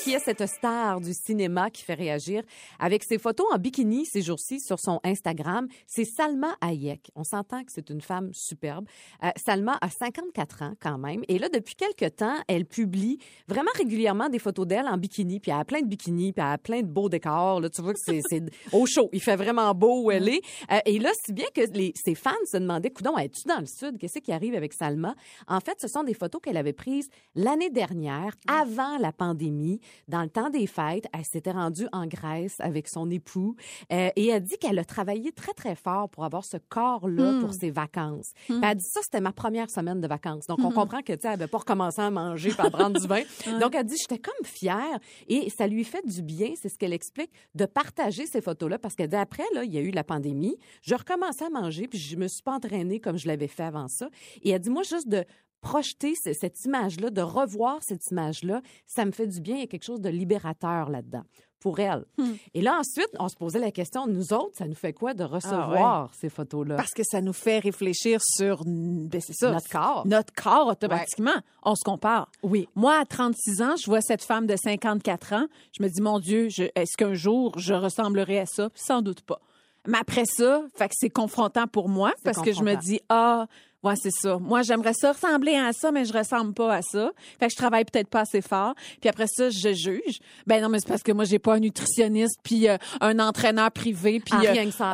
Qui 0.04 0.14
est 0.14 0.20
cette 0.20 0.46
star 0.48 1.00
du 1.02 1.14
cinéma 1.14 1.70
qui 1.70 1.84
fait 1.84 1.94
réagir 1.94 2.44
avec 2.80 3.04
ses 3.04 3.18
photos 3.18 3.48
en 3.54 3.58
bikini 3.58 4.06
ces 4.06 4.22
jours-ci 4.22 4.60
sur 4.60 4.80
son 4.80 5.00
Instagram? 5.04 5.68
C'est 5.88 6.06
Salma 6.06 6.56
Hayek. 6.62 7.12
On 7.16 7.24
s'entend 7.24 7.64
que 7.64 7.72
c'est 7.72 7.90
une 7.90 8.02
femme 8.02 8.30
superbe. 8.34 8.86
Euh, 9.24 9.30
Salma 9.44 9.78
a 9.82 9.90
54 9.90 10.62
ans 10.64 10.74
quand 10.82 10.98
même. 10.98 11.24
Et 11.28 11.40
là, 11.40 11.50
depuis 11.50 11.76
quelques 11.76 12.16
temps, 12.16 12.36
elle 12.48 12.66
publie 12.66 13.20
vraiment 13.48 13.72
régulièrement 13.76 14.30
des 14.30 14.40
photos 14.40 14.68
d'elle 14.68 14.88
en 14.88 14.98
bikini. 14.98 15.40
Puis 15.40 15.52
elle 15.52 15.60
a 15.60 15.66
plein 15.66 15.82
de 15.82 15.88
bikinis, 15.88 16.34
puis 16.34 16.44
elle 16.46 16.54
a 16.54 16.58
plein 16.58 16.82
de 16.82 16.88
beaux 16.88 17.10
décors. 17.10 17.62
Là, 17.62 17.70
tu 17.70 17.82
vois 17.82 17.94
que 17.94 18.00
c'est 18.06 18.42
au 18.72 18.86
chaud. 18.86 19.10
Il 19.14 19.22
fait 19.22 19.36
vraiment 19.36 19.74
beau 19.74 20.04
où 20.04 20.12
elle 20.12 20.30
est. 20.30 20.42
Euh, 20.72 20.80
et 20.86 21.00
là, 21.00 21.12
si 21.26 21.34
bien 21.34 21.46
que 21.54 21.62
les, 21.74 21.94
ses 21.96 22.16
fans 22.16 22.32
se 22.52 22.58
demandaient, 22.58 22.90
coudon, 22.92 23.18
es-tu 23.18 23.48
dans 23.48 23.60
le 23.60 23.66
sud? 23.66 23.98
Qu'est-ce 23.98 24.20
qui 24.20 24.32
arrive 24.32 24.56
avec 24.56 24.74
Salma? 24.74 25.16
En 25.48 25.60
fait, 25.60 25.78
ce 25.80 25.88
sont 25.88 26.04
des 26.04 26.14
photos 26.14 26.42
qu'elle 26.42 26.58
avait 26.58 26.74
prises 26.74 27.10
l'année 27.36 27.70
dernière, 27.70 28.36
avant 28.48 28.98
la 28.98 29.12
pandémie, 29.12 29.80
dans 30.08 30.22
le 30.24 30.30
temps 30.30 30.50
des 30.50 30.68
fêtes. 30.68 31.06
Elle 31.14 31.26
s'était 31.26 31.52
rendue 31.52 31.88
en 31.92 32.06
Grèce 32.08 32.56
avec 32.60 32.88
son 32.88 33.10
époux 33.10 33.56
euh, 33.92 34.10
et 34.16 34.28
elle 34.28 34.44
dit 34.44 34.58
qu'elle 34.58 34.80
a 34.80 34.86
travaillé 34.86 35.32
très, 35.32 35.54
très 35.54 35.76
fort 35.76 36.10
pour 36.10 36.26
avoir 36.26 36.44
ce 36.46 36.58
corps-là 36.70 37.32
Hmm. 37.34 37.40
pour 37.42 37.54
ses 37.54 37.72
vacances. 37.72 38.32
Hmm. 38.50 38.60
Puis 38.60 38.70
Elle 38.70 38.78
dit 38.78 38.86
ça, 38.90 39.00
c'était 39.04 39.22
ma 39.22 39.32
première 39.32 39.70
semaine 39.70 40.02
de 40.02 40.08
vacances. 40.08 40.46
Donc, 40.48 40.60
on 40.60 40.70
Hmm. 40.70 40.74
comprend 40.74 41.02
que, 41.02 41.14
tu 41.14 41.20
sais, 41.22 41.28
elle 41.28 41.40
n'avait 41.40 41.48
pas 41.48 41.60
recommencé 41.60 42.02
à 42.02 42.10
manger 42.12 42.50
puis 42.50 42.66
à 42.66 42.70
prendre 42.70 43.00
du 43.00 43.08
vin. 43.08 43.22
Donc, 43.62 43.76
elle 43.76 43.86
dit, 43.86 43.96
j'étais 44.00 44.20
comme 44.20 44.34
fière 44.46 45.00
et 45.28 45.50
ça 45.50 45.68
lui 45.68 45.84
fait 45.84 46.06
du 46.06 46.22
bien, 46.22 46.54
c'est 46.62 46.70
ce 46.70 46.78
qu'elle 46.78 46.94
explique, 46.94 47.32
de 47.56 47.66
partager 47.94 48.26
ces 48.26 48.42
photos-là 48.42 48.80
parce 48.80 48.96
qu'elle 48.96 49.10
dit, 49.10 49.16
après, 49.16 49.44
là, 49.54 49.64
il 49.64 49.74
y 49.74 49.78
a 49.78 49.82
eu 49.82 49.92
la 49.92 50.04
pandémie, 50.04 50.58
je 50.82 50.96
recommençais 50.96 51.46
à 51.46 51.50
manger 51.50 51.88
puis 51.88 52.00
je 52.00 52.16
me 52.16 52.28
suis 52.28 52.42
pas 52.44 52.54
entraînée 52.56 53.00
comme 53.00 53.18
je 53.18 53.28
l'avais 53.28 53.48
fait 53.48 53.64
avant 53.64 53.88
ça. 53.88 54.10
Et 54.42 54.50
elle 54.52 54.60
dit, 54.62 54.70
moi, 54.70 54.84
juste 54.84 55.08
de 55.08 55.24
projeter 55.62 56.14
ce- 56.16 56.34
cette 56.34 56.66
image-là, 56.66 57.10
de 57.10 57.22
revoir 57.22 57.82
cette 57.84 58.06
image-là, 58.12 58.62
ça 58.86 59.06
me 59.06 59.12
fait 59.12 59.28
du 59.28 59.40
bien. 59.40 59.56
Il 59.56 59.62
y 59.62 59.64
a 59.64 59.68
quelque 59.68 59.86
chose 59.86 60.02
de 60.02 60.10
libérateur 60.10 60.90
là-dedans 60.90 61.24
pour 61.64 61.80
elle. 61.80 62.04
Hmm. 62.18 62.34
Et 62.54 62.62
là, 62.62 62.78
ensuite, 62.78 63.10
on 63.18 63.30
se 63.30 63.38
posait 63.38 63.60
la 63.60 63.72
question, 63.72 64.06
nous 64.06 64.34
autres, 64.34 64.58
ça 64.58 64.68
nous 64.68 64.76
fait 64.76 64.92
quoi 64.92 65.14
de 65.14 65.24
recevoir 65.24 66.12
ces 66.14 66.28
photos-là? 66.28 66.76
Ah 66.78 66.82
Parce 66.82 66.92
que 66.92 67.04
ça 67.06 67.22
nous 67.22 67.32
fait 67.32 67.60
réfléchir 67.60 68.20
sur 68.22 68.64
ben, 68.66 69.22
ça, 69.22 69.52
Notre 69.52 69.70
corps. 69.70 70.06
Notre 70.06 70.34
corps 70.34 70.68
automatiquement. 70.68 71.32
On 71.64 71.76
se 71.76 71.84
compare. 71.86 72.30
Oui. 72.44 72.68
Moi, 72.76 73.00
à 73.00 73.06
36 73.06 73.62
ans, 73.62 73.76
je 73.82 73.86
vois 73.86 74.02
cette 74.02 74.24
femme 74.24 74.46
de 74.46 74.58
54 74.58 75.34
ans. 75.34 75.46
Je 75.78 75.82
me 75.82 75.88
dis, 75.88 76.02
mon 76.02 76.20
Dieu, 76.20 76.50
est-ce 76.76 76.98
qu'un 76.98 77.14
jour 77.14 77.58
je 77.58 77.74
ressemblerai 77.74 78.40
à 78.40 78.46
ça? 78.46 78.70
Sans 78.76 79.02
doute 79.02 79.22
pas. 79.22 79.40
Mais 79.88 80.00
après 80.00 80.26
ça, 80.26 80.64
fait 80.76 80.90
que 80.90 80.96
c'est 80.98 81.10
confrontant 81.10 81.68
pour 81.68 81.88
moi 81.88 82.14
parce 82.26 82.42
que 82.42 82.52
je 82.52 82.62
me 82.62 82.76
dis, 82.76 83.00
ah, 83.08 83.48
ouais, 83.84 83.96
c'est 83.96 84.12
ça. 84.12 84.38
Moi, 84.40 84.62
j'aimerais 84.64 84.94
ça 84.94 85.12
ressembler 85.12 85.56
à 85.56 85.74
ça, 85.74 85.92
mais 85.92 86.06
je 86.06 86.14
ressemble 86.14 86.54
pas 86.54 86.74
à 86.76 86.82
ça. 86.82 87.12
Fait 87.40 87.48
que 87.48 87.52
je 87.52 87.58
travaille 87.58 87.86
peut-être 87.86 88.08
pas 88.10 88.22
assez 88.22 88.42
fort. 88.42 88.74
Puis 89.02 89.10
après 89.10 89.28
ça, 89.28 89.50
je 89.50 89.74
juge. 89.74 90.20
Ben 90.48 90.62
non, 90.62 90.70
mais 90.70 90.80
c'est 90.80 90.88
parce 90.88 91.04
que 91.04 91.12
moi, 91.12 91.26
j'ai 91.26 91.40
pas 91.40 91.56
un 91.56 91.60
nutritionniste 91.60 92.40
puis 92.44 92.68
euh, 92.68 92.78
un 93.02 93.20
entraîneur 93.20 93.72
privé 93.72 94.20
puis 94.20 94.34
Ah, 94.36 94.40
rien 94.52 94.66
que 94.66 94.72
ça 94.72 94.94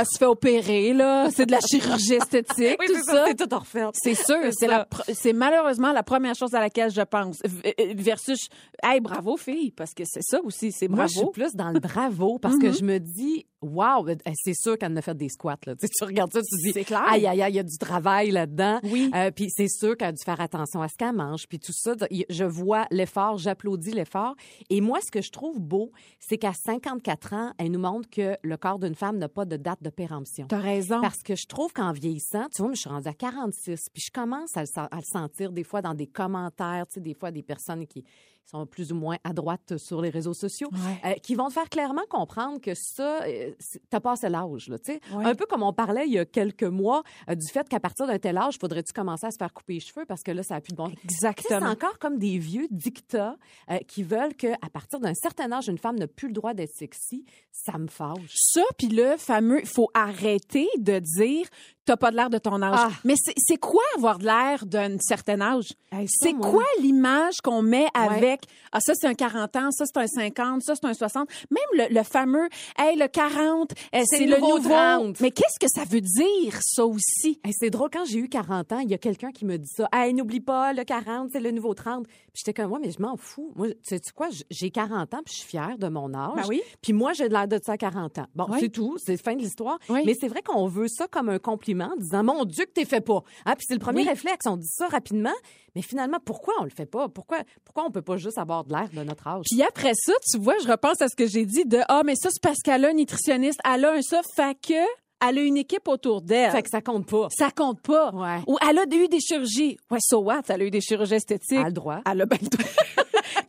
euh, 0.00 0.04
se 0.04 0.18
fait 0.18 0.26
opérer 0.26 0.92
là. 0.92 1.28
C'est 1.30 1.46
de 1.46 1.52
la 1.52 1.60
chirurgie 1.60 2.14
esthétique, 2.14 2.76
Oui, 2.80 2.86
tout 2.86 3.02
ça, 3.04 3.24
c'est 3.28 3.34
tout 3.46 3.54
à 3.54 3.58
refaire. 3.58 3.90
C'est 3.94 4.14
sûr, 4.14 4.36
C'est 4.52 4.66
c'est 5.14 5.32
la 5.32 5.38
malheureusement 5.38 5.92
la 5.92 6.02
première 6.02 6.34
chose 6.34 6.54
à 6.54 6.60
laquelle 6.60 6.90
je 6.90 7.00
pense 7.02 7.38
euh, 7.44 7.72
versus 7.96 8.48
hey 8.82 9.00
bravo 9.00 9.36
fille 9.36 9.70
parce 9.72 9.94
que 9.94 10.02
c'est 10.06 10.22
ça 10.22 10.38
aussi, 10.44 10.72
c'est 10.72 10.88
Moi, 10.88 11.04
je 11.06 11.12
suis 11.12 11.18
bravo. 11.20 11.32
plus 11.32 11.54
dans 11.54 11.70
le 11.70 11.80
bravo 11.80 12.38
parce 12.38 12.56
que 12.58 12.66
Mhm. 12.68 12.74
je 12.74 12.84
me 12.84 12.98
dis, 12.98 13.46
wow, 13.62 14.06
c'est 14.34 14.54
sûr 14.54 14.78
qu'elle 14.78 14.96
a 14.96 15.02
fait 15.02 15.16
des 15.16 15.28
squats. 15.28 15.56
Là. 15.66 15.74
Tu, 15.78 15.86
sais, 15.86 15.92
tu 15.96 16.04
regardes 16.04 16.32
ça, 16.32 16.40
tu 16.40 16.56
te 16.56 16.62
dis, 16.62 16.72
C'est 16.72 16.84
clair. 16.84 17.02
aïe, 17.08 17.26
aïe, 17.26 17.42
aïe, 17.42 17.52
il 17.52 17.56
y 17.56 17.58
a 17.58 17.62
du 17.62 17.78
travail 17.78 18.30
là-dedans. 18.30 18.80
Oui. 18.84 19.10
Euh, 19.14 19.30
puis 19.30 19.46
c'est 19.50 19.68
sûr 19.68 19.96
qu'elle 19.96 20.08
a 20.08 20.12
dû 20.12 20.22
faire 20.24 20.40
attention 20.40 20.82
à 20.82 20.88
ce 20.88 20.96
qu'elle 20.96 21.14
mange. 21.14 21.46
Puis 21.48 21.58
tout 21.58 21.72
ça, 21.72 21.94
je 22.28 22.44
vois 22.44 22.86
l'effort, 22.90 23.38
j'applaudis 23.38 23.92
l'effort. 23.92 24.34
Et 24.70 24.80
moi, 24.80 24.98
ce 25.04 25.10
que 25.10 25.22
je 25.22 25.30
trouve 25.30 25.60
beau, 25.60 25.92
c'est 26.18 26.38
qu'à 26.38 26.52
54 26.52 27.32
ans, 27.34 27.52
elle 27.58 27.70
nous 27.70 27.78
montre 27.78 28.08
que 28.10 28.36
le 28.42 28.56
corps 28.56 28.78
d'une 28.78 28.94
femme 28.94 29.18
n'a 29.18 29.28
pas 29.28 29.44
de 29.44 29.56
date 29.56 29.82
de 29.82 29.90
péremption. 29.90 30.46
T'as 30.48 30.58
raison. 30.58 31.00
Parce 31.00 31.22
que 31.22 31.36
je 31.36 31.46
trouve 31.46 31.72
qu'en 31.72 31.92
vieillissant, 31.92 32.46
tu 32.54 32.62
vois, 32.62 32.72
je 32.74 32.80
suis 32.80 32.90
rendue 32.90 33.08
à 33.08 33.14
46, 33.14 33.88
puis 33.92 34.02
je 34.04 34.10
commence 34.10 34.56
à 34.56 34.62
le, 34.62 34.68
à 34.76 34.96
le 34.96 35.02
sentir 35.02 35.52
des 35.52 35.64
fois 35.64 35.82
dans 35.82 35.94
des 35.94 36.06
commentaires, 36.06 36.86
tu 36.86 36.94
sais, 36.94 37.00
des 37.00 37.14
fois 37.14 37.30
des 37.30 37.42
personnes 37.42 37.86
qui 37.86 38.04
sont 38.50 38.66
plus 38.66 38.92
ou 38.92 38.96
moins 38.96 39.16
à 39.24 39.32
droite 39.32 39.76
sur 39.76 40.00
les 40.00 40.10
réseaux 40.10 40.34
sociaux, 40.34 40.68
Ouais. 40.72 41.10
euh, 41.10 41.14
qui 41.22 41.34
vont 41.34 41.48
te 41.48 41.52
faire 41.52 41.68
clairement 41.68 42.02
comprendre 42.08 42.60
que 42.60 42.72
ça, 42.74 43.22
euh, 43.24 43.52
t'as 43.90 44.00
passé 44.00 44.28
l'âge, 44.28 44.68
là, 44.68 44.78
tu 44.78 44.92
sais. 44.92 45.00
Ouais. 45.12 45.24
Un 45.24 45.34
peu 45.34 45.44
comme 45.46 45.62
on 45.62 45.72
parlait 45.72 46.06
il 46.06 46.12
y 46.12 46.18
a 46.18 46.24
quelques 46.24 46.62
mois 46.64 47.02
euh, 47.28 47.34
du 47.34 47.46
fait 47.46 47.68
qu'à 47.68 47.80
partir 47.80 48.06
d'un 48.06 48.18
tel 48.18 48.38
âge, 48.38 48.56
faudrait-tu 48.60 48.92
commencer 48.92 49.26
à 49.26 49.30
se 49.30 49.36
faire 49.36 49.52
couper 49.52 49.74
les 49.74 49.80
cheveux 49.80 50.04
parce 50.06 50.22
que 50.22 50.30
là, 50.30 50.42
ça 50.42 50.54
n'a 50.54 50.60
plus 50.60 50.72
de 50.72 50.76
bon. 50.76 50.88
Sais, 50.88 50.94
C'est 51.08 51.14
Exactement. 51.28 51.70
encore 51.70 51.98
comme 51.98 52.18
des 52.18 52.38
vieux 52.38 52.66
dictats 52.70 53.36
euh, 53.70 53.78
qui 53.86 54.02
veulent 54.02 54.34
qu'à 54.34 54.56
partir 54.72 55.00
d'un 55.00 55.14
certain 55.14 55.50
âge, 55.52 55.68
une 55.68 55.78
femme 55.78 55.96
n'a 55.98 56.06
plus 56.06 56.28
le 56.28 56.34
droit 56.34 56.54
d'être 56.54 56.72
sexy. 56.74 57.24
Ça 57.52 57.76
me 57.78 57.88
fâche. 57.88 58.34
Ça 58.34 58.62
puis 58.78 58.88
le 58.88 59.16
fameux 59.16 59.62
faut 59.64 59.88
arrêter 59.94 60.68
de 60.78 60.98
dire 60.98 61.46
t'as 61.88 61.96
pas 61.96 62.10
de 62.10 62.16
l'air 62.16 62.28
de 62.28 62.36
ton 62.36 62.60
âge. 62.60 62.78
Ah. 62.78 62.90
Mais 63.02 63.14
c'est 63.16 63.56
quoi 63.56 63.82
avoir 63.96 64.18
de 64.18 64.24
l'air 64.26 64.66
d'un 64.66 64.98
certain 65.00 65.40
âge? 65.40 65.72
Hey, 65.90 66.06
C'est 66.06 66.34
quoi 66.34 66.66
l'image 66.82 67.36
qu'on 67.42 67.62
met 67.62 67.86
avec 67.94 68.42
ah 68.72 68.80
ça 68.80 68.92
c'est 68.94 69.06
un 69.06 69.14
40 69.14 69.56
ans, 69.56 69.70
ça 69.70 69.84
c'est 69.86 69.98
un 69.98 70.06
50, 70.06 70.62
ça 70.62 70.74
c'est 70.74 70.86
un 70.86 70.92
60, 70.92 71.30
même 71.50 71.88
le, 71.88 71.94
le 71.94 72.02
fameux 72.02 72.46
hey 72.78 72.94
le 72.98 73.08
40, 73.08 73.72
euh, 73.94 74.02
c'est 74.04 74.26
le 74.26 74.36
nouveau, 74.36 74.58
30. 74.58 75.20
Mais 75.20 75.30
qu'est-ce 75.30 75.58
que 75.58 75.66
ça 75.66 75.84
veut 75.88 76.02
dire 76.02 76.58
ça 76.60 76.84
aussi? 76.84 77.40
Hey, 77.42 77.54
c'est 77.58 77.70
drôle, 77.70 77.88
quand 77.90 78.04
j'ai 78.04 78.18
eu 78.18 78.28
40 78.28 78.72
ans, 78.72 78.78
il 78.80 78.90
y 78.90 78.94
a 78.94 78.98
quelqu'un 78.98 79.30
qui 79.30 79.46
me 79.46 79.56
dit 79.56 79.70
ça. 79.74 79.88
Hey, 79.90 80.12
n'oublie 80.12 80.40
pas, 80.40 80.74
le 80.74 80.84
40, 80.84 81.30
c'est 81.32 81.40
le 81.40 81.52
nouveau 81.52 81.72
30. 81.72 82.04
J'étais 82.38 82.52
comme, 82.54 82.68
moi, 82.70 82.78
mais 82.80 82.92
je 82.92 83.02
m'en 83.02 83.16
fous. 83.16 83.52
Moi, 83.56 83.68
tu 83.68 83.96
sais 83.96 84.00
quoi, 84.14 84.28
j'ai 84.48 84.70
40 84.70 85.12
ans, 85.12 85.20
puis 85.24 85.34
je 85.34 85.40
suis 85.40 85.48
fière 85.48 85.76
de 85.76 85.88
mon 85.88 86.14
âge. 86.14 86.36
Ben 86.36 86.44
oui. 86.48 86.62
Puis 86.80 86.92
moi, 86.92 87.12
j'ai 87.12 87.28
de 87.28 87.32
l'air 87.34 87.48
de 87.48 87.58
ça 87.60 87.72
à 87.72 87.76
40 87.76 88.18
ans. 88.18 88.26
Bon, 88.36 88.46
Oui. 88.48 88.58
c'est 88.60 88.68
tout, 88.68 88.96
c'est 89.04 89.16
fin 89.16 89.34
de 89.34 89.40
l'histoire. 89.42 89.78
Oui. 89.88 90.02
Mais 90.06 90.14
c'est 90.14 90.28
vrai 90.28 90.40
qu'on 90.42 90.68
veut 90.68 90.86
ça 90.86 91.08
comme 91.08 91.28
un 91.30 91.40
compliment, 91.40 91.90
en 91.92 91.96
disant, 91.96 92.22
mon 92.22 92.44
Dieu, 92.44 92.64
que 92.64 92.70
t'es 92.70 92.84
fait 92.84 93.00
pas. 93.00 93.22
Hein? 93.44 93.54
Puis 93.56 93.64
c'est 93.68 93.74
le 93.74 93.80
premier 93.80 94.04
réflexe, 94.04 94.46
on 94.46 94.56
dit 94.56 94.68
ça 94.68 94.86
rapidement. 94.86 95.34
Mais 95.74 95.82
finalement, 95.82 96.18
pourquoi 96.24 96.54
on 96.60 96.64
le 96.64 96.70
fait 96.70 96.86
pas? 96.86 97.08
Pourquoi, 97.08 97.38
pourquoi 97.64 97.84
on 97.84 97.90
peut 97.90 98.02
pas 98.02 98.16
juste 98.16 98.38
avoir 98.38 98.62
de 98.64 98.72
l'air 98.72 98.88
de 98.92 99.02
notre 99.02 99.26
âge? 99.26 99.44
Puis 99.50 99.62
après 99.62 99.92
ça, 99.94 100.12
tu 100.30 100.38
vois, 100.38 100.54
je 100.62 100.68
repense 100.68 101.02
à 101.02 101.08
ce 101.08 101.16
que 101.16 101.26
j'ai 101.26 101.44
dit 101.44 101.64
de 101.64 101.80
ah 101.88 102.02
mais 102.04 102.14
ça 102.16 102.30
c'est 102.30 102.42
parce 102.42 102.58
qu'elle 102.64 102.84
a 102.84 102.88
un 102.90 102.92
nutritionniste, 102.94 103.60
elle 103.64 103.84
a 103.84 103.92
un 103.94 104.02
ça 104.02 104.20
fait 104.36 104.56
que 104.60 104.74
elle 105.26 105.38
a 105.38 105.42
une 105.42 105.56
équipe 105.56 105.86
autour 105.88 106.22
d'elle. 106.22 106.50
Fait 106.50 106.62
que 106.62 106.70
ça 106.70 106.80
compte 106.80 107.06
pas. 107.06 107.28
Ça 107.30 107.50
compte 107.50 107.80
pas. 107.80 108.10
Ouais. 108.12 108.38
Ou 108.46 108.56
elle 108.68 108.78
a 108.78 108.84
eu 108.84 109.08
des 109.08 109.20
chirurgies. 109.20 109.76
Ouais, 109.90 109.98
so 110.00 110.18
what? 110.20 110.42
Elle 110.48 110.62
a 110.62 110.64
eu 110.64 110.70
des 110.70 110.80
chirurgies 110.80 111.14
esthétiques. 111.16 111.52
Elle 111.58 111.64
a 111.64 111.66
le 111.68 111.72
droit. 111.72 112.00
Elle 112.10 112.20
a 112.22 112.26
bien 112.26 112.38
le 112.40 112.48
droit. 112.48 112.64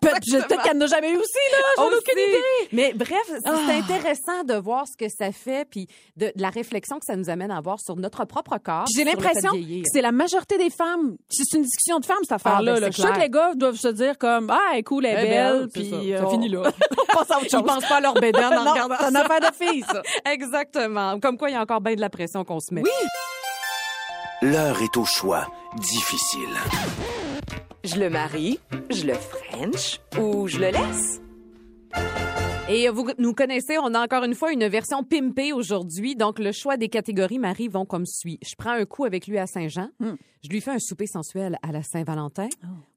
Peut- 0.02 0.10
Peut-être 0.32 0.62
qu'elle 0.64 0.78
n'a 0.78 0.88
jamais 0.88 1.12
eu 1.12 1.18
aussi, 1.18 1.32
là. 1.52 1.58
J'en 1.78 1.84
ai 1.92 1.96
aucune 1.96 2.18
idée. 2.20 2.70
Mais 2.72 2.94
bref, 2.94 3.18
c'est 3.28 3.40
Ah. 3.46 3.72
intéressant 3.78 4.44
de 4.46 4.54
voir 4.56 4.86
ce 4.88 4.98
que 4.98 5.10
ça 5.10 5.32
fait, 5.32 5.66
puis 5.70 5.88
de, 6.18 6.28
de 6.28 6.42
la 6.42 6.50
réflexion 6.50 6.98
que 6.98 7.06
ça 7.06 7.16
nous 7.16 7.30
amène 7.30 7.52
à 7.52 7.58
avoir 7.58 7.80
sur 7.80 7.96
notre 7.96 8.26
propre 8.26 8.58
corps. 8.64 8.86
J'ai 8.96 9.04
l'impression 9.04 9.52
que 9.52 9.84
c'est 9.92 10.02
la 10.02 10.12
majorité 10.12 10.58
des 10.58 10.70
femmes. 10.70 11.16
C'est 11.30 11.56
une 11.58 11.64
discussion 11.64 12.00
de 12.00 12.06
femmes, 12.06 12.18
cette 12.24 12.34
affaire-là. 12.34 12.74
ben, 12.76 12.80
là. 12.82 12.88
c'est 12.92 12.98
Je 12.98 13.02
sûre 13.08 13.14
que 13.14 13.20
les 13.20 13.30
gars 13.30 13.54
doivent 13.56 13.76
se 13.76 13.88
dire 13.90 14.18
comme, 14.18 14.50
ah, 14.50 14.60
elle 14.74 14.80
est 14.80 14.84
cool, 14.84 15.06
elle 15.06 15.18
est 15.18 15.22
Elle 15.22 15.28
est 15.28 15.30
belle, 15.30 15.68
c'est 15.74 15.80
puis 15.82 15.90
ça. 15.90 16.18
Ça 16.20 16.28
on- 16.28 16.32
finit 16.32 16.50
là. 16.50 16.62
on 16.64 17.06
passe 17.18 17.32
à 17.32 17.38
autre 17.38 17.50
chose. 17.50 17.62
Ils 17.62 17.64
pensent 17.64 17.88
pas 17.88 17.96
à 17.98 18.02
leur 18.02 18.14
bédaine 18.16 18.44
en 18.46 18.64
Non, 18.66 18.72
regardant 18.72 18.96
c'est 19.00 19.10
une 19.10 19.16
affaire 19.18 19.40
de 19.52 19.56
filles, 19.56 19.84
ça. 19.90 20.02
Exactement. 20.32 21.20
Comme 21.20 21.38
quoi, 21.38 21.50
il 21.50 21.54
y 21.54 21.56
a 21.60 21.64
encore 21.64 21.82
bien 21.82 21.96
de 21.96 22.02
la 22.02 22.10
pression 22.10 22.44
qu'on 22.44 22.60
se 22.60 22.74
met. 22.74 22.82
Oui. 22.82 22.90
L'heure 24.42 24.82
est 24.82 24.98
au 24.98 25.06
choix 25.06 25.48
difficile. 25.78 26.50
Je 27.84 27.96
le 27.98 28.10
marie, 28.10 28.60
je 28.90 29.06
le 29.06 29.14
French 29.14 30.00
ou 30.20 30.48
je 30.48 30.60
le 30.60 30.72
laisse? 30.72 31.22
Et 32.70 32.88
vous 32.90 33.10
nous 33.18 33.34
connaissez, 33.34 33.78
on 33.80 33.94
a 33.96 34.04
encore 34.04 34.24
une 34.24 34.36
fois 34.36 34.52
une 34.54 34.68
version 34.68 35.04
pimpée 35.04 35.54
aujourd'hui. 35.54 36.16
Donc, 36.16 36.38
le 36.38 36.52
choix 36.52 36.78
des 36.78 36.88
catégories, 36.88 37.40
Marie, 37.40 37.68
vont 37.68 37.86
comme 37.86 38.06
suit. 38.06 38.40
Je 38.46 38.54
prends 38.56 38.74
un 38.74 38.86
coup 38.86 39.06
avec 39.06 39.26
lui 39.26 39.40
à 39.40 39.48
Saint-Jean. 39.48 39.90
Je 40.00 40.50
lui 40.50 40.62
fais 40.62 40.72
un 40.72 40.80
souper 40.80 41.08
sensuel 41.08 41.58
à 41.64 41.72
la 41.72 41.82
Saint-Valentin. 41.82 42.48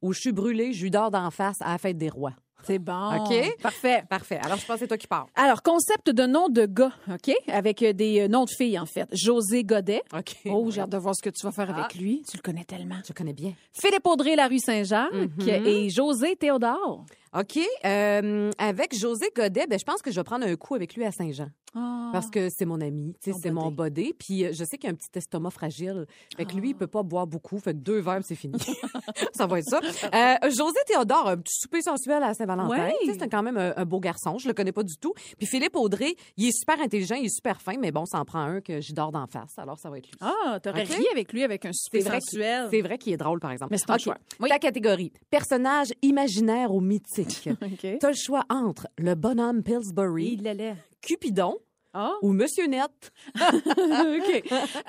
Où 0.03 0.13
je 0.13 0.21
suis 0.21 0.33
brûlée, 0.33 0.75
je 0.75 0.83
lui 0.83 0.91
dors 0.91 1.11
d'en 1.11 1.31
face 1.31 1.61
à 1.63 1.73
la 1.73 1.79
fête 1.79 1.97
des 1.97 2.11
rois. 2.11 2.35
C'est 2.65 2.79
bon. 2.79 3.17
OK? 3.25 3.57
Parfait. 3.63 4.05
Parfait. 4.09 4.41
Alors, 4.45 4.59
je 4.59 4.67
pense 4.67 4.75
que 4.77 4.81
c'est 4.81 4.89
toi 4.89 4.97
qui 4.97 5.07
pars. 5.07 5.27
Alors, 5.35 5.63
concept 5.63 6.11
de 6.11 6.27
nom 6.27 6.49
de 6.49 6.67
gars, 6.67 6.93
OK? 7.13 7.35
Avec 7.49 7.85
des 7.85 8.21
euh, 8.21 8.29
noms 8.29 8.45
de 8.45 8.51
filles, 8.51 8.79
en 8.79 8.87
fait. 8.87 9.09
José 9.13 9.65
Godet. 9.65 10.03
OK. 10.17 10.37
Oh, 10.47 10.71
j'ai 10.71 10.81
hâte 10.81 10.91
de 10.91 10.97
voir 10.99 11.15
ce 11.17 11.23
que 11.23 11.31
tu 11.31 11.45
vas 11.45 11.53
faire 11.53 11.71
avec 11.71 11.93
Ah. 11.95 11.99
lui. 11.99 12.23
Tu 12.31 12.37
le 12.37 12.43
connais 12.43 12.65
tellement. 12.65 12.97
Je 13.07 13.13
connais 13.13 13.33
bien. 13.33 13.53
Philippe 13.73 14.07
Audrey, 14.07 14.37
la 14.37 14.47
rue 14.49 14.59
Saint-Jacques. 14.59 15.13
Mhm. 15.13 15.49
Et 15.67 15.91
José 15.91 16.37
Théodore. 16.37 17.05
OK. 17.39 17.59
Euh, 17.85 18.51
avec 18.59 18.97
José 18.97 19.27
Godet, 19.35 19.67
ben, 19.67 19.79
je 19.79 19.85
pense 19.85 20.03
que 20.03 20.11
je 20.11 20.21
vais 20.21 20.25
prendre 20.25 20.47
un 20.47 20.57
coup 20.57 20.75
avec 20.75 20.95
lui 20.95 21.05
à 21.05 21.13
Saint-Jean. 21.13 21.49
Ah. 21.75 22.11
Parce 22.13 22.29
que 22.29 22.49
c'est 22.51 22.67
mon 22.67 22.81
ami, 22.83 23.17
c'est 23.21 23.51
mon 23.51 23.71
bodé. 23.71 24.15
Puis 24.19 24.45
euh, 24.45 24.53
je 24.53 24.65
sais 24.65 24.77
qu'il 24.77 24.91
a 24.91 24.93
un 24.93 24.95
petit 24.95 25.09
estomac 25.15 25.51
fragile. 25.51 26.07
Fait 26.37 26.45
que 26.45 26.55
lui, 26.55 26.71
il 26.71 26.75
peut 26.75 26.87
pas 26.87 27.03
boire 27.03 27.27
beaucoup. 27.27 27.59
Fait 27.59 27.73
que 27.73 27.79
deux 27.79 28.01
verres, 28.01 28.21
c'est 28.23 28.35
fini. 28.35 28.59
ça 29.33 29.47
va 29.47 29.59
être 29.59 29.69
ça. 29.69 29.81
Euh, 29.81 30.51
José 30.51 30.79
Théodore, 30.87 31.29
un 31.29 31.39
petit 31.39 31.55
souper 31.59 31.81
sensuel 31.81 32.23
à 32.23 32.35
Saint-Valentin. 32.35 32.69
Ouais. 32.69 32.95
C'est 33.19 33.29
quand 33.31 33.43
même 33.43 33.57
un, 33.57 33.73
un 33.75 33.85
beau 33.87 34.01
garçon. 34.01 34.37
Je 34.37 34.47
le 34.49 34.53
connais 34.53 34.73
pas 34.73 34.83
du 34.83 34.97
tout. 34.99 35.15
Puis 35.39 35.47
Philippe 35.47 35.77
Audrey, 35.77 36.15
il 36.37 36.49
est 36.49 36.53
super 36.53 36.79
intelligent, 36.81 37.15
il 37.15 37.27
est 37.27 37.35
super 37.35 37.63
fin, 37.63 37.79
mais 37.79 37.91
bon, 37.91 38.05
ça 38.05 38.19
en 38.19 38.27
prend 38.27 38.41
un 38.41 38.61
que 38.61 38.81
j'y 38.83 38.93
dors 38.93 39.11
d'en 39.11 39.27
face. 39.27 39.55
Alors, 39.57 39.79
ça 39.79 39.89
va 39.89 39.97
être 39.97 40.07
lui. 40.07 40.19
Ah, 40.21 40.61
t'aurais 40.63 40.83
OK? 40.83 40.89
ri 40.91 41.07
avec 41.11 41.33
lui 41.33 41.43
avec 41.43 41.65
un 41.65 41.73
souper 41.73 42.03
sensuel. 42.03 42.69
c'est 42.71 42.83
vrai 42.83 42.99
qu'il 42.99 43.15
est 43.15 43.17
drôle, 43.19 43.41
par 43.41 43.51
exemple. 43.51 43.73
Mais 43.73 43.79
c'est 43.79 43.87
ton 43.87 43.95
OK. 43.95 44.01
choix. 44.01 44.19
Oui. 44.41 44.51
Ta 44.51 44.59
catégorie. 44.59 45.11
Personnage 45.31 45.93
imaginaire 46.03 46.75
ou 46.75 46.81
mythique? 46.83 47.22
OK. 47.63 47.99
T'as 48.01 48.09
le 48.11 48.17
choix 48.17 48.45
entre 48.49 48.89
le 48.99 49.15
bonhomme 49.15 49.63
Pillsbury, 49.63 50.39
Il. 50.41 50.77
Cupidon 51.01 51.59
Ah. 51.95 52.13
ou 52.23 52.33
Monsieur 52.33 52.67
Net. 52.67 52.91
OK. 53.37 53.43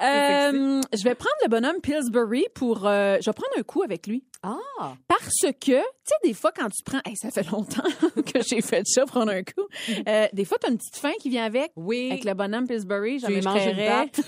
Euh, 0.01 0.81
je 0.93 1.03
vais 1.03 1.15
prendre 1.15 1.35
le 1.43 1.49
bonhomme 1.49 1.81
Pillsbury 1.81 2.45
pour... 2.55 2.85
euh, 2.87 3.17
je 3.19 3.25
vais 3.29 3.33
prendre 3.33 3.53
un 3.57 3.63
coup 3.63 3.81
avec 3.83 4.07
lui. 4.07 4.23
Ah! 4.41 4.93
Parce 5.07 5.39
que, 5.41 5.51
tu 5.79 5.81
sais, 6.03 6.15
des 6.23 6.33
fois, 6.33 6.51
quand 6.55 6.67
tu 6.69 6.83
prends... 6.83 6.99
Hey, 7.05 7.15
ça 7.15 7.31
fait 7.31 7.49
longtemps 7.49 7.83
que 8.25 8.41
j'ai 8.45 8.61
fait 8.61 8.83
ça, 8.85 9.05
prendre 9.05 9.31
un 9.31 9.41
coup. 9.43 9.67
Euh, 10.07 10.27
des 10.33 10.43
fois, 10.45 10.57
tu 10.59 10.67
as 10.67 10.71
une 10.71 10.77
petite 10.77 10.97
faim 10.97 11.13
qui 11.21 11.29
vient 11.29 11.45
avec. 11.45 11.71
Oui. 11.77 12.09
Avec 12.11 12.25
le 12.25 12.33
bonhomme 12.33 12.67
Pillsbury, 12.67 13.15
Tu 13.15 13.19
jamais 13.21 13.35
lui 13.35 13.41
je 13.41 13.47
manges 13.47 13.65
une 13.65 13.71
créerais. 13.73 14.07
patte. 14.07 14.21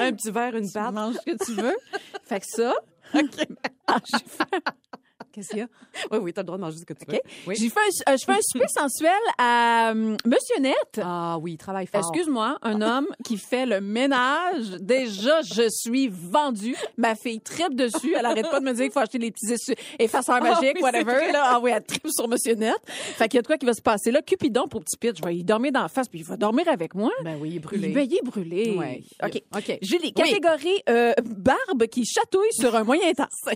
un 0.00 0.12
petit 0.12 0.30
verre, 0.30 0.54
une 0.56 0.66
Tu 0.66 0.72
pâte. 0.72 0.92
manges 0.94 1.16
ce 1.16 1.32
que 1.32 1.44
tu 1.44 1.52
veux. 1.60 1.76
fait 2.24 2.40
que 2.40 2.46
ça... 2.46 2.74
Ah, 3.86 3.98
j'ai 4.06 4.18
fait- 4.18 4.64
Qu'est-ce 5.34 5.48
qu'il 5.48 5.58
y 5.58 5.62
a? 5.62 5.66
Oui, 6.12 6.18
oui, 6.20 6.32
t'as 6.32 6.42
le 6.42 6.46
droit 6.46 6.58
de 6.58 6.62
manger 6.62 6.78
ce 6.78 6.84
que 6.84 6.92
tu 6.92 7.04
veux. 7.08 7.18
Oui. 7.46 7.56
J'ai 7.56 7.68
fait 7.68 7.80
un, 7.80 8.12
euh, 8.12 8.16
je 8.16 8.24
fais 8.24 8.32
un 8.32 8.38
souper 8.42 8.66
sensuel 8.74 9.10
à 9.38 9.90
euh, 9.90 10.16
Monsieur 10.24 10.60
Net. 10.60 11.00
Ah 11.02 11.38
oui, 11.40 11.52
il 11.52 11.56
travaille 11.56 11.86
fort. 11.86 12.00
Excuse-moi, 12.00 12.58
un 12.62 12.80
homme 12.82 13.06
qui 13.24 13.36
fait 13.38 13.66
le 13.66 13.80
ménage. 13.80 14.70
Déjà, 14.80 15.40
je 15.42 15.68
suis 15.70 16.08
vendue. 16.08 16.76
Ma 16.96 17.14
fille 17.14 17.40
tripe 17.40 17.74
dessus. 17.74 18.14
Elle 18.16 18.26
arrête 18.26 18.48
pas 18.50 18.60
de 18.60 18.64
me 18.64 18.72
dire 18.72 18.84
qu'il 18.84 18.92
faut 18.92 19.00
acheter 19.00 19.18
les 19.18 19.30
petits 19.32 19.74
effaceurs 19.98 20.40
magiques, 20.42 20.76
oui, 20.76 20.82
c'est 20.92 21.04
whatever. 21.04 21.32
Là. 21.32 21.42
Ah 21.46 21.60
oui, 21.60 21.72
elle 21.74 21.84
tripe 21.84 22.06
sur 22.10 22.28
Monsieur 22.28 22.54
Net. 22.54 22.74
Fait 22.86 23.28
qu'il 23.28 23.38
y 23.38 23.40
a 23.40 23.42
de 23.42 23.46
quoi 23.46 23.56
qui 23.56 23.66
va 23.66 23.74
se 23.74 23.82
passer 23.82 24.10
là. 24.10 24.22
Cupidon 24.22 24.68
pour 24.68 24.82
petit 24.82 24.96
pitch. 24.96 25.18
Je 25.18 25.24
vais 25.24 25.36
y 25.36 25.44
dormir 25.44 25.72
dans 25.72 25.82
la 25.82 25.88
face, 25.88 26.08
puis 26.08 26.20
il 26.20 26.24
va 26.24 26.36
dormir 26.36 26.68
avec 26.68 26.94
moi. 26.94 27.10
Ben 27.24 27.36
oui, 27.40 27.50
il 27.50 27.56
est 27.56 27.60
brûlé. 27.60 27.88
Il, 27.88 27.94
ben, 27.94 28.06
il 28.08 28.16
est 28.16 28.24
brûlé. 28.24 28.76
Ouais. 28.76 29.02
OK. 29.22 29.42
OK. 29.56 29.78
Julie, 29.82 30.12
Oui. 30.16 30.24
catégorie 30.30 30.82
euh, 30.88 31.12
barbe 31.24 31.86
qui 31.90 32.04
chatouille 32.04 32.52
sur 32.52 32.74
un 32.74 32.84
moyen 32.84 33.12
temps. 33.12 33.28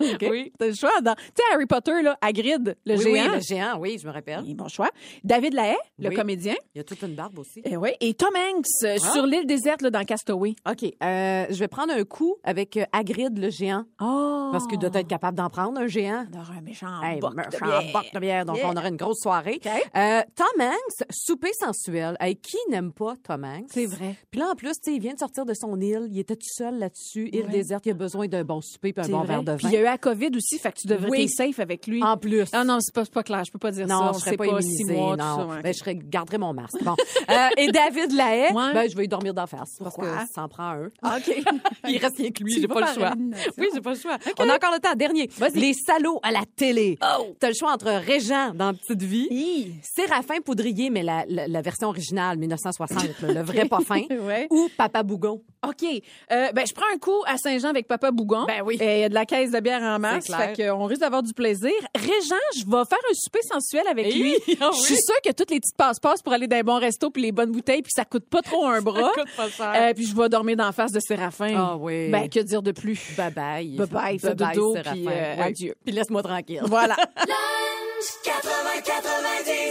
OK? 0.00 0.26
Oui. 0.30 0.52
T'as 0.58 0.66
le 0.66 0.74
choix? 0.74 0.91
Dans- 1.02 1.14
Tu 1.14 1.22
sais, 1.36 1.42
Harry 1.54 1.66
Potter, 1.66 2.02
là, 2.02 2.16
Hagrid, 2.20 2.76
le 2.84 2.96
oui, 2.96 3.02
géant. 3.02 3.12
oui, 3.30 3.34
le 3.34 3.40
géant, 3.40 3.78
oui, 3.78 3.98
je 4.00 4.06
me 4.06 4.12
rappelle. 4.12 4.44
Et 4.48 4.54
bon 4.54 4.68
choix. 4.68 4.90
David 5.24 5.54
Lahaye, 5.54 5.76
le 5.98 6.08
Oui. 6.10 6.14
comédien. 6.14 6.54
Il 6.74 6.78
y 6.78 6.80
a 6.80 6.84
toute 6.84 7.02
une 7.02 7.14
barbe 7.14 7.38
aussi. 7.38 7.62
Et, 7.64 7.76
ouais. 7.76 7.96
et 8.00 8.14
Tom 8.14 8.30
Hanks 8.36 8.66
euh, 8.84 8.96
Ah. 9.02 9.12
sur 9.12 9.26
l'île 9.26 9.46
déserte 9.46 9.82
là, 9.82 9.90
dans 9.90 10.04
Castaway. 10.04 10.54
OK. 10.68 10.84
euh, 11.02 11.46
je 11.50 11.58
vais 11.58 11.68
prendre 11.68 11.92
un 11.92 12.04
coup 12.04 12.36
avec 12.44 12.76
euh, 12.76 12.84
Hagrid, 12.92 13.38
le 13.38 13.50
géant. 13.50 13.84
Oh! 14.00 14.48
Parce 14.52 14.66
qu'il 14.66 14.78
doit 14.78 14.90
être 14.94 15.08
capable 15.08 15.36
d'en 15.36 15.48
prendre, 15.48 15.80
un 15.80 15.86
géant. 15.86 16.24
un 16.34 16.60
méchant 16.60 17.02
Hey, 17.02 17.20
boc 17.20 17.30
de 17.32 17.36
méchant 17.36 17.64
bière. 17.66 17.92
boc 17.92 18.04
de 18.12 18.18
bière. 18.20 18.44
Donc, 18.44 18.56
Yeah. 18.56 18.70
on 18.70 18.76
aurait 18.76 18.88
une 18.88 18.96
grosse 18.96 19.20
soirée. 19.20 19.60
OK. 19.64 19.70
Euh, 19.96 20.20
Tom 20.36 20.46
Hanks, 20.60 21.06
souper 21.10 21.52
sensuel. 21.58 22.16
Hey, 22.20 22.36
qui 22.36 22.56
n'aime 22.70 22.92
pas 22.92 23.14
Tom 23.22 23.44
Hanks? 23.44 23.68
C'est 23.72 23.86
vrai. 23.86 24.16
Puis 24.30 24.40
là, 24.40 24.48
en 24.50 24.54
plus, 24.54 24.72
tu 24.72 24.90
sais, 24.90 24.94
il 24.96 25.00
vient 25.00 25.14
de 25.14 25.18
sortir 25.18 25.44
de 25.46 25.54
son 25.54 25.80
île. 25.80 26.06
Il 26.10 26.18
était 26.18 26.36
tout 26.36 26.46
seul 26.50 26.78
là-dessus. 26.78 27.28
Île 27.32 27.46
Ouais. 27.46 27.50
déserte. 27.52 27.86
Il 27.86 27.90
a 27.92 27.94
besoin 27.94 28.26
d'un 28.28 28.44
bon 28.44 28.60
souper 28.60 28.92
puis 28.92 29.04
un 29.04 29.08
bon 29.08 29.18
vrai. 29.18 29.26
verre 29.28 29.42
de 29.42 29.54
Puis 29.56 29.64
vin. 29.64 29.70
il 29.70 29.74
y 29.74 29.76
a 29.76 29.80
eu 29.80 29.84
la 29.84 29.98
COVID 29.98 30.30
aussi, 30.36 30.58
fait 30.58 30.72
que 30.72 30.78
tu 30.82 30.88
devrais 30.88 31.10
Oui. 31.10 31.22
être 31.22 31.30
safe 31.30 31.58
avec 31.60 31.86
lui. 31.86 32.02
En 32.02 32.16
plus. 32.16 32.44
Ah 32.52 32.64
non, 32.64 32.78
c'est 32.80 32.94
pas, 32.94 33.04
pas 33.06 33.22
clair. 33.22 33.44
Je 33.44 33.50
peux 33.52 33.58
pas 33.58 33.70
dire 33.70 33.88
ça. 33.88 33.94
Non, 33.94 34.10
On 34.10 34.12
je 34.12 34.18
serais 34.18 34.36
pas, 34.36 34.44
six 34.60 34.80
immunisée. 34.82 34.92
mois, 34.94 35.16
non. 35.16 35.48
Ben, 35.62 35.72
je 35.72 35.78
serais, 35.78 35.94
garderais 35.96 36.38
mon 36.38 36.52
masque. 36.52 36.82
Bon. 36.82 36.94
Euh, 37.30 37.48
et 37.56 37.68
David 37.72 38.12
Lahaye, 38.12 38.52
Ouais. 38.52 38.72
ben, 38.74 38.90
je 38.90 38.96
vais 38.96 39.04
y 39.04 39.08
dormir 39.08 39.34
d'en 39.34 39.46
face. 39.46 39.70
Parce 39.82 39.96
que 39.96 40.02
ça 40.32 40.42
en 40.42 40.48
prend 40.48 40.70
un. 40.70 40.86
OK. 40.86 41.42
Il 41.88 41.98
reste 41.98 42.16
rien 42.18 42.30
que 42.30 42.42
lui, 42.42 42.52
j'ai 42.60 42.66
vas 42.66 42.74
pas 42.74 42.80
le 42.92 42.94
choix. 42.94 43.12
Oui, 43.58 43.68
j'ai 43.74 43.80
pas 43.80 43.90
le 43.94 43.98
choix. 43.98 44.18
On 44.38 44.48
a 44.48 44.54
encore 44.56 44.72
le 44.72 44.78
temps. 44.80 44.94
Dernier. 44.96 45.28
Les 45.54 45.72
salauds 45.74 46.20
à 46.22 46.30
la 46.30 46.42
télé. 46.56 46.98
Oh! 47.02 47.34
T'as 47.40 47.48
le 47.48 47.54
choix 47.54 47.72
entre 47.72 47.90
Régent 47.90 48.52
dans 48.54 48.74
Petite 48.74 49.02
Vie, 49.02 49.28
Hi. 49.30 49.74
Séraphin 49.82 50.40
Poudrier, 50.44 50.90
mais 50.90 51.02
la, 51.02 51.24
la, 51.28 51.48
la 51.48 51.60
version 51.62 51.88
originale, 51.88 52.38
1960, 52.38 53.20
là, 53.22 53.32
le 53.32 53.42
vrai 53.42 53.66
pas 53.66 53.80
fin, 53.80 54.02
Ouais. 54.22 54.46
ou 54.50 54.68
Papa 54.76 55.02
Bougon. 55.02 55.42
OK. 55.66 55.84
Euh, 56.32 56.52
ben, 56.52 56.66
je 56.66 56.74
prends 56.74 56.86
un 56.94 56.98
coup 56.98 57.22
à 57.26 57.36
Saint-Jean 57.36 57.68
avec 57.68 57.86
Papa 57.86 58.10
Bougon. 58.10 58.44
Ben 58.46 58.62
oui. 58.64 58.76
Il 58.80 58.86
y 58.86 59.04
a 59.04 59.08
de 59.08 59.14
la 59.14 59.24
caisse 59.26 59.50
de 59.52 59.60
bière 59.60 59.80
en 59.82 59.98
masse. 59.98 60.26
Fait 60.26 60.52
qu'on 60.76 60.84
risque 60.86 61.00
d'avoir 61.00 61.22
du 61.22 61.32
plaisir. 61.32 61.72
Régent, 61.94 62.34
je 62.56 62.64
vais 62.64 62.84
faire 62.88 62.98
un 63.10 63.14
souper 63.14 63.40
sensuel 63.42 63.84
avec 63.88 64.14
lui. 64.14 64.34
Ah 64.60 64.70
Je 64.72 64.80
suis 64.82 64.96
sûre 64.96 65.20
que 65.24 65.32
toutes 65.32 65.50
les 65.50 65.60
petites 65.60 65.76
passe-passe 65.76 66.22
pour 66.22 66.32
aller 66.32 66.46
dans 66.46 66.56
les 66.56 66.62
bons 66.62 66.78
restos 66.78 67.10
puis 67.10 67.22
les 67.22 67.32
bonnes 67.32 67.50
bouteilles 67.52 67.82
puis 67.82 67.92
ça 67.94 68.04
coûte 68.04 68.24
pas 68.28 68.42
trop 68.42 68.66
un 68.66 68.80
bras. 68.82 69.10
coûte 69.14 69.28
pas 69.36 69.48
cher. 69.48 69.72
Euh, 69.74 69.94
puis 69.94 70.06
je 70.06 70.14
vais 70.14 70.28
dormir 70.28 70.56
d'en 70.56 70.72
face 70.72 70.92
de 70.92 71.00
Séraphin. 71.00 71.54
Ah 71.56 71.76
oui. 71.78 72.10
Ben, 72.10 72.28
que 72.28 72.40
dire 72.40 72.62
de 72.62 72.72
plus? 72.72 72.98
Bye 73.16 73.32
bye. 73.32 73.76
Bye 73.76 73.86
bye, 73.86 74.18
fais 74.18 74.34
Bye-bye, 74.34 74.54
dodo, 74.54 74.72
Séraphin. 74.74 74.92
puis, 74.92 75.06
euh, 75.08 75.34
Oui. 75.38 75.42
adieu. 75.42 75.74
Puis 75.84 75.94
laisse-moi 75.94 76.22
tranquille. 76.22 76.62
Voilà. 76.66 76.96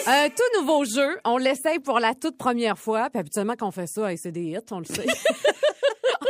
Un 0.07 0.29
tout 0.29 0.59
nouveau 0.59 0.85
jeu. 0.85 1.17
On 1.25 1.37
l'essaye 1.37 1.79
pour 1.79 1.99
la 1.99 2.13
toute 2.15 2.37
première 2.37 2.77
fois. 2.77 3.09
Puis 3.09 3.19
habituellement, 3.19 3.53
quand 3.57 3.67
on 3.67 3.71
fait 3.71 3.87
ça, 3.87 4.11
hey, 4.11 4.17
c'est 4.17 4.31
des 4.31 4.41
hits, 4.41 4.57
on 4.71 4.79
le 4.79 4.85
sait. 4.85 5.05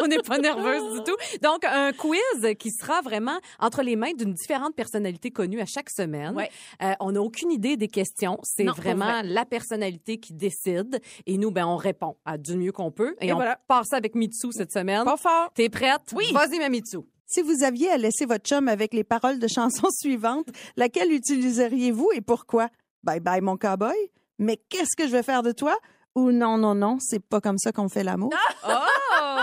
on 0.04 0.08
n'est 0.08 0.20
pas 0.20 0.38
nerveuse 0.38 0.94
du 1.00 1.04
tout. 1.04 1.16
Donc, 1.42 1.64
un 1.66 1.92
quiz 1.94 2.56
qui 2.60 2.72
sera 2.72 3.02
vraiment 3.02 3.40
entre 3.60 3.82
les 3.82 3.96
mains 3.96 4.14
d'une 4.14 4.34
différente 4.34 4.76
personnalité 4.76 5.32
connue 5.32 5.62
à 5.62 5.66
chaque 5.66 5.90
semaine. 5.90 6.36
Ouais. 6.36 6.50
Euh, 6.82 6.94
on 7.00 7.12
n'a 7.12 7.22
aucune 7.22 7.52
idée 7.52 7.78
des 7.78 7.88
questions. 7.88 8.40
C'est 8.44 8.64
vraiment 8.64 9.06
vrai. 9.06 9.24
la 9.24 9.46
personnalité 9.46 10.20
qui 10.20 10.34
décide. 10.34 11.00
Et 11.26 11.38
nous, 11.38 11.52
ben, 11.52 11.66
on 11.66 11.76
répond 11.78 12.18
à 12.26 12.38
du 12.38 12.56
mieux 12.56 12.72
qu'on 12.72 12.92
peut. 12.92 13.16
Et, 13.22 13.28
Et 13.28 13.34
on 13.34 13.36
voilà. 13.36 13.60
part 13.68 13.86
ça 13.86 13.98
avec 13.98 14.16
Mitsu 14.16 14.48
cette 14.52 14.72
semaine. 14.72 15.04
Pas 15.06 15.18
fort. 15.18 15.52
T'es 15.54 15.70
prête? 15.70 16.02
Oui. 16.16 16.26
Vas-y, 16.34 16.60
ma 16.60 16.70
Mitsu. 16.70 17.00
Si 17.26 17.42
vous 17.42 17.64
aviez 17.64 17.90
à 17.90 17.98
laisser 17.98 18.26
votre 18.26 18.46
chum 18.46 18.68
avec 18.68 18.94
les 18.94 19.06
paroles 19.06 19.40
de 19.40 19.48
chansons 19.48 19.88
suivantes, 20.02 20.48
laquelle 20.76 21.12
utiliseriez-vous 21.14 22.10
et 22.14 22.22
pourquoi? 22.22 22.68
Bye 23.04 23.20
bye 23.22 23.42
mon 23.42 23.56
cowboy. 23.58 23.96
Mais 24.38 24.58
qu'est-ce 24.70 24.96
que 24.98 25.08
je 25.08 25.12
vais 25.14 25.24
faire 25.24 25.44
de 25.44 25.52
toi? 25.52 25.78
Ou 26.16 26.32
non, 26.32 26.58
non, 26.58 26.76
non, 26.76 26.98
c'est 27.00 27.20
pas 27.26 27.40
comme 27.40 27.58
ça 27.58 27.72
qu'on 27.72 27.88
fait 27.90 28.04
l'amour. 28.04 28.32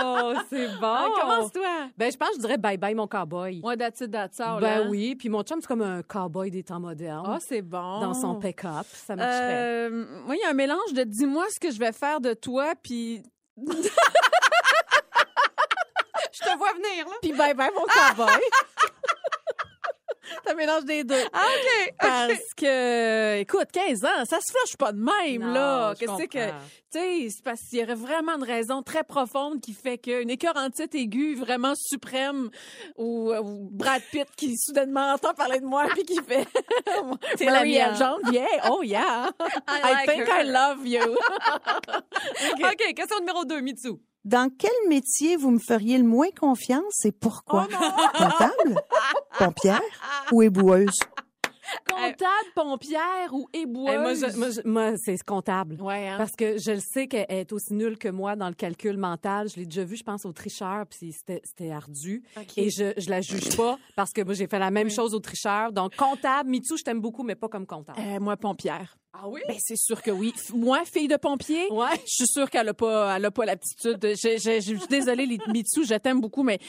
Oh, 0.01 0.33
c'est 0.49 0.67
bon. 0.79 0.81
Ah, 0.83 1.07
Commence-toi. 1.19 1.89
Ben, 1.97 2.11
je 2.11 2.17
pense 2.17 2.29
que 2.29 2.35
je 2.35 2.39
dirais 2.41 2.57
bye 2.57 2.77
bye, 2.77 2.93
mon 2.93 3.07
cowboy. 3.07 3.59
Moi, 3.61 3.75
that's 3.75 4.01
it, 4.01 4.11
that's 4.11 4.39
all, 4.39 4.59
Ben 4.61 4.83
hein. 4.83 4.87
oui, 4.89 5.15
puis 5.15 5.29
mon 5.29 5.41
chum, 5.43 5.59
c'est 5.61 5.67
comme 5.67 5.81
un 5.81 6.03
cowboy 6.03 6.51
des 6.51 6.63
temps 6.63 6.79
modernes. 6.79 7.25
Ah, 7.27 7.37
c'est 7.39 7.61
bon. 7.61 7.99
dans 8.01 8.13
son 8.13 8.35
pick-up, 8.35 8.85
ça 8.91 9.15
marcherait. 9.15 9.87
Euh, 9.89 10.05
moi, 10.25 10.35
il 10.35 10.41
y 10.41 10.45
a 10.45 10.49
un 10.49 10.53
mélange 10.53 10.93
de 10.93 11.03
dis-moi 11.03 11.45
ce 11.51 11.59
que 11.59 11.71
je 11.71 11.79
vais 11.79 11.91
faire 11.91 12.21
de 12.21 12.33
toi, 12.33 12.73
puis 12.81 13.23
Je 16.31 16.39
te 16.39 16.57
vois 16.57 16.71
venir, 16.73 17.05
là. 17.07 17.13
puis 17.21 17.33
bye 17.33 17.53
bye 17.53 17.71
mon 17.75 17.85
cowboy. 17.85 18.41
Ça 20.45 20.53
mélange 20.53 20.85
des 20.85 21.03
deux. 21.03 21.23
Ah, 21.33 21.45
OK. 21.45 21.93
Parce 21.99 22.53
que, 22.55 23.39
écoute, 23.39 23.67
15 23.71 24.05
ans, 24.05 24.25
ça 24.25 24.37
se 24.39 24.51
flush 24.51 24.77
pas 24.77 24.91
de 24.91 24.99
même, 24.99 25.41
Non, 25.41 25.53
là. 25.53 25.93
Qu'est-ce 25.97 26.27
que. 26.27 26.49
Tu 26.91 26.97
sais, 26.97 27.27
c'est 27.29 27.43
parce 27.43 27.61
qu'il 27.69 27.79
y 27.79 27.83
aurait 27.83 27.93
vraiment 27.93 28.35
une 28.37 28.43
raison 28.43 28.81
très 28.81 29.03
profonde 29.03 29.61
qui 29.61 29.73
fait 29.73 29.99
qu'une 29.99 30.29
écœurantite 30.29 30.95
aiguë 30.95 31.35
vraiment 31.35 31.73
suprême 31.75 32.49
ou, 32.97 33.31
ou 33.31 33.69
Brad 33.71 34.01
Pitt 34.11 34.27
qui 34.35 34.55
soudainement 34.57 35.13
entend 35.13 35.35
parler 35.35 35.59
de 35.59 35.65
moi 35.65 35.85
puis 35.93 36.03
qui 36.03 36.15
fait. 36.15 36.47
T'es 37.37 37.45
la 37.45 37.51
Marie 37.51 37.73
mienne. 37.73 37.95
Yeah, 38.31 38.71
oh 38.71 38.81
yeah. 38.81 39.29
I, 39.67 39.91
like 39.91 40.09
think 40.09 40.27
her. 40.27 40.41
I 40.41 40.43
love 40.45 40.87
you. 40.87 41.15
OK, 42.63 42.93
question 42.95 43.19
numéro 43.19 43.45
2, 43.45 43.61
Mitsu. 43.61 43.99
Dans 44.29 44.51
quel 44.55 44.69
métier 44.87 45.37
vous 45.37 45.49
me 45.49 45.57
feriez 45.57 45.97
le 45.97 46.03
moins 46.03 46.29
confiance 46.39 47.03
et 47.03 47.11
pourquoi? 47.11 47.67
Comptable? 48.15 48.79
Pompière? 49.39 49.81
Ou 50.31 50.43
éboueuse? 50.43 50.99
Comptable, 51.87 52.49
pompière 52.55 53.31
ou 53.33 53.47
éboueuse. 53.53 54.21
Moi, 54.21 54.29
je- 54.29 54.37
moi, 54.37 54.49
je- 54.51 54.61
moi, 54.65 54.91
c'est 54.97 55.17
comptable. 55.23 55.81
Ouais, 55.81 56.07
hein? 56.09 56.17
Parce 56.17 56.31
que 56.35 56.57
je 56.59 56.71
le 56.71 56.79
sais 56.79 57.07
qu'elle 57.07 57.25
est 57.29 57.51
aussi 57.51 57.73
nulle 57.73 57.97
que 57.97 58.09
moi 58.09 58.35
dans 58.35 58.47
le 58.49 58.53
calcul 58.55 58.97
mental. 58.97 59.49
Je 59.49 59.55
l'ai 59.55 59.65
déjà 59.65 59.83
vu, 59.83 59.95
je 59.95 60.03
pense, 60.03 60.25
au 60.25 60.31
tricheur, 60.31 60.85
puis 60.87 61.11
c'était 61.11 61.71
ardu. 61.71 62.23
Et 62.57 62.69
je, 62.69 62.93
je 62.97 63.09
la 63.09 63.21
juge 63.21 63.55
pas 63.57 63.77
parce 63.95 64.11
que 64.11 64.21
moi, 64.23 64.33
j'ai 64.35 64.47
fait 64.47 64.59
la 64.59 64.71
même 64.71 64.89
chose 64.91 65.13
au 65.15 65.19
tricheur. 65.19 65.71
Donc, 65.71 65.95
comptable, 65.95 66.49
Mitsu, 66.51 66.77
je 66.77 66.83
t'aime 66.83 67.01
beaucoup, 67.01 67.23
mais 67.23 67.35
pas 67.35 67.47
comme 67.49 67.65
comptable. 67.65 67.99
Euh, 67.99 68.19
moi, 68.19 68.37
pompière. 68.37 68.95
Ah 69.11 69.27
oui? 69.27 69.41
Ben, 69.47 69.57
c'est 69.59 69.75
sûr 69.75 70.01
que 70.01 70.11
oui. 70.11 70.33
Moi, 70.53 70.83
fille 70.85 71.07
de 71.07 71.15
pompier, 71.17 71.67
Ouais. 71.71 71.87
je 72.05 72.13
suis 72.23 72.27
sûre 72.27 72.49
qu'elle 72.49 72.69
a 72.69 72.73
pas, 72.73 73.15
elle 73.17 73.25
a 73.25 73.31
pas 73.31 73.43
l'aptitude. 73.45 73.97
de- 73.97 74.09
Je, 74.13 74.37
je, 74.37 74.61
je 74.61 74.77
suis 74.77 74.87
désolée, 74.87 75.25
les- 75.25 75.39
Mitsu, 75.47 75.83
je 75.83 75.95
t'aime 75.95 76.21
beaucoup, 76.21 76.43
mais 76.43 76.59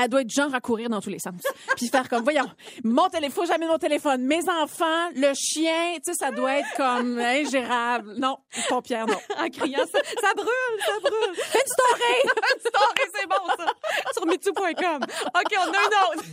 elle 0.00 0.08
doit 0.08 0.22
être 0.22 0.30
genre 0.30 0.52
à 0.54 0.60
courir 0.60 0.88
dans 0.88 1.00
tous 1.00 1.10
les 1.10 1.18
sens. 1.18 1.34
Puis 1.76 1.88
faire 1.88 2.08
comme, 2.08 2.24
voyons, 2.24 2.46
mon 2.84 3.08
téléphone, 3.10 3.44
faut 3.44 3.52
jamais 3.52 3.66
mon 3.66 3.76
téléphone. 3.78 4.22
Mes 4.22 4.40
enfants, 4.48 5.10
le 5.14 5.32
chien, 5.34 5.94
tu 5.96 6.10
sais, 6.10 6.14
ça 6.14 6.30
doit 6.30 6.54
être 6.58 6.68
comme 6.76 7.18
ingérable. 7.18 8.14
Non, 8.16 8.38
pompière, 8.68 9.06
non. 9.06 9.18
En 9.38 9.48
criant, 9.50 9.84
ça, 9.92 9.98
ça 10.20 10.32
brûle, 10.34 10.80
ça 10.84 10.92
brûle. 11.02 11.34
Fais 11.36 11.58
une 11.58 11.72
story! 11.72 12.30
Une 12.54 12.60
story, 12.60 13.10
c'est 13.14 13.26
bon, 13.26 13.46
ça. 13.58 13.72
Sur 14.14 14.26
mitsu.com. 14.26 15.02
OK, 15.02 15.54
on 15.58 15.62
a 15.62 15.66
une 15.66 16.18
autre. 16.18 16.24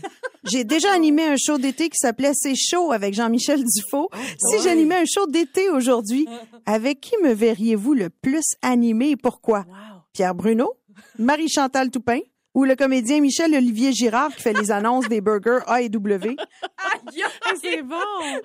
J'ai 0.46 0.64
déjà 0.64 0.94
animé 0.94 1.26
un 1.26 1.36
show 1.38 1.58
d'été 1.58 1.90
qui 1.90 1.98
s'appelait 1.98 2.32
C'est 2.34 2.56
chaud 2.56 2.94
avec 2.94 3.14
Jean-Michel 3.14 3.62
Dufault. 3.64 4.10
si 4.40 4.62
j'animais 4.64 4.96
un 4.96 5.06
show 5.06 5.28
d'été 5.28 5.57
aujourd'hui, 5.70 6.28
avec 6.66 7.02
qui 7.02 7.16
me 7.24 7.34
verriez-vous 7.34 7.94
le 7.94 8.10
plus 8.10 8.46
animé 8.62 9.12
et 9.12 9.18
pourquoi? 9.18 9.66
Pierre 10.14 10.36
Bruno? 10.36 10.74
Marie-Chantal 11.20 11.92
Toupin? 11.92 12.20
Ou 12.54 12.64
le 12.64 12.76
comédien 12.76 13.20
Michel-Olivier 13.20 13.92
Girard 13.94 14.34
qui 14.34 14.42
fait 14.42 14.54
les 14.54 14.72
annonces 14.72 15.08
des 15.08 15.22
burgers 15.22 15.60
A 15.68 15.84
et 15.84 15.90
W? 15.90 16.36
Aïe, 16.78 17.24
c'est 17.62 17.84
bon. 17.84 17.96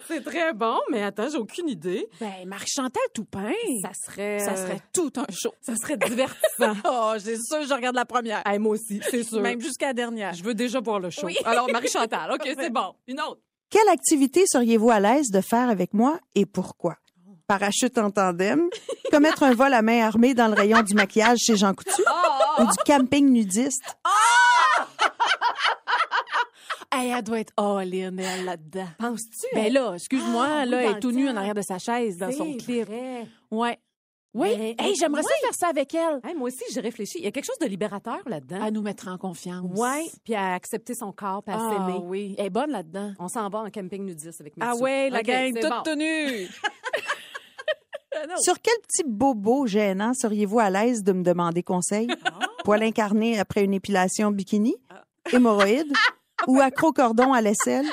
C'est 0.07 0.23
très 0.23 0.53
bon, 0.53 0.79
mais 0.91 1.03
attends, 1.03 1.31
j'ai 1.31 1.39
aucune 1.39 1.71
idée. 1.71 2.07
Ben, 2.21 2.47
Marie-Chantal 2.47 3.03
Toupin. 3.15 3.53
Ça 3.81 3.93
serait... 3.95 4.39
Ça 4.41 4.55
serait 4.55 4.81
tout 4.93 5.11
un 5.17 5.25
show. 5.33 5.55
Ça 5.63 5.77
serait 5.77 5.97
divertissant. 5.97 6.75
Oh, 6.85 7.15
c'est 7.19 7.37
sûr, 7.37 7.67
je 7.67 7.73
regarde 7.73 7.97
la 7.97 8.05
première. 8.05 8.43
Hey, 8.47 8.59
moi 8.59 8.73
aussi, 8.75 9.01
c'est 9.11 9.23
sûr. 9.23 9.41
Même 9.41 9.63
jusqu'à 9.63 9.87
la 9.87 9.95
dernière. 9.95 10.35
Je 10.35 10.45
veux 10.45 10.55
déjà 10.55 10.81
voir 10.81 11.01
le 11.01 11.09
show. 11.09 11.25
Oui. 11.25 11.37
Alors, 11.47 11.71
Marie-Chantal, 11.71 12.33
OK, 12.33 12.47
c'est 12.55 12.71
bon. 12.71 12.93
Une 13.07 13.19
autre. 13.19 13.41
Quelle 13.71 13.89
activité 13.89 14.43
seriez-vous 14.47 14.91
à 14.91 15.01
l'aise 15.01 15.31
de 15.31 15.41
faire 15.41 15.71
avec 15.71 15.95
moi 15.95 16.19
et 16.35 16.45
pourquoi? 16.45 16.97
Parachute 17.47 17.99
en 17.99 18.11
tandem, 18.11 18.69
commettre 19.11 19.43
un 19.43 19.55
vol 19.55 19.73
à 19.75 19.83
main 19.83 20.07
armée 20.07 20.33
dans 20.35 20.49
le 20.49 20.55
rayon 20.55 20.83
du 20.83 20.95
maquillage 20.95 21.39
chez 21.39 21.57
Jean 21.57 21.75
Coutu 21.75 22.03
ou 22.59 22.63
du 22.65 22.77
camping 22.87 23.29
nudiste? 23.31 23.97
Hey, 26.95 27.11
elle 27.11 27.23
doit 27.23 27.41
être 27.41 27.53
all-in, 27.57 28.17
elle, 28.19 28.45
là-dedans. 28.45 28.87
Penses-tu? 28.99 29.47
Ben 29.55 29.73
là, 29.73 29.95
excuse-moi, 29.95 30.47
Ah, 30.47 30.67
là, 30.67 30.77
oui, 30.79 30.85
elle 30.87 30.97
est 30.97 31.01
tout 31.01 31.11
nue 31.13 31.29
en 31.29 31.37
arrière 31.37 31.55
de 31.55 31.63
sa 31.63 31.79
chaise 31.79 32.19
dans 32.19 32.31
son 32.31 32.55
clip. 32.59 32.87
vrai. 32.87 33.27
Ouais. 33.51 33.79
Oui. 34.35 34.49
Ben, 34.57 34.75
hey, 34.87 34.95
j'aimerais 34.95 35.23
ça 35.23 35.29
oui. 35.31 35.41
faire 35.47 35.55
ça 35.55 35.69
avec 35.69 35.95
elle. 35.95 36.21
Hey, 36.25 36.35
moi 36.35 36.49
aussi, 36.49 36.65
j'ai 36.73 36.81
réfléchi. 36.81 37.19
Il 37.19 37.25
y 37.25 37.27
a 37.27 37.31
quelque 37.31 37.45
chose 37.47 37.59
de 37.61 37.67
libérateur 37.67 38.19
là-dedans. 38.27 38.63
À 38.63 38.71
nous 38.71 38.81
mettre 38.83 39.09
en 39.09 39.17
confiance. 39.19 39.79
Ouais, 39.79 40.07
puis 40.25 40.35
à 40.35 40.55
accepter 40.55 40.95
son 40.95 41.13
corps, 41.13 41.43
puis 41.43 41.55
à 41.55 41.59
Ah 41.61 41.71
s'aimer. 41.87 41.99
oui. 42.03 42.35
Elle 42.39 42.47
est 42.47 42.51
bonne 42.51 42.71
là-dedans. 42.71 43.13
On 43.19 43.29
s'en 43.29 43.49
va 43.51 43.61
en 43.61 43.71
camping 43.71 44.05
nudiste 44.05 44.41
avec 44.41 44.57
Mitsu. 44.57 44.71
Ah 44.71 44.77
ouais, 44.77 45.09
la 45.11 45.23
gang 45.23 45.53
toute 45.55 45.69
bon. 45.71 45.83
tenue. 45.83 46.49
Sur 48.41 48.61
quel 48.61 48.75
petit 48.87 49.03
bobo 49.07 49.67
gênant 49.67 50.15
seriez-vous 50.15 50.59
à 50.61 50.71
l'aise 50.71 51.03
de 51.03 51.13
me 51.13 51.23
demander 51.23 51.63
conseil? 51.63 52.09
Poil 52.65 52.83
incarné 52.83 53.39
après 53.39 53.63
une 53.65 53.75
épilation 53.75 54.31
bikini? 54.31 54.75
Hémorroïdes? 55.33 55.93
ou 56.49 56.61
accro-cordon 56.61 57.33
à 57.33 57.41
l'aisselle? 57.41 57.87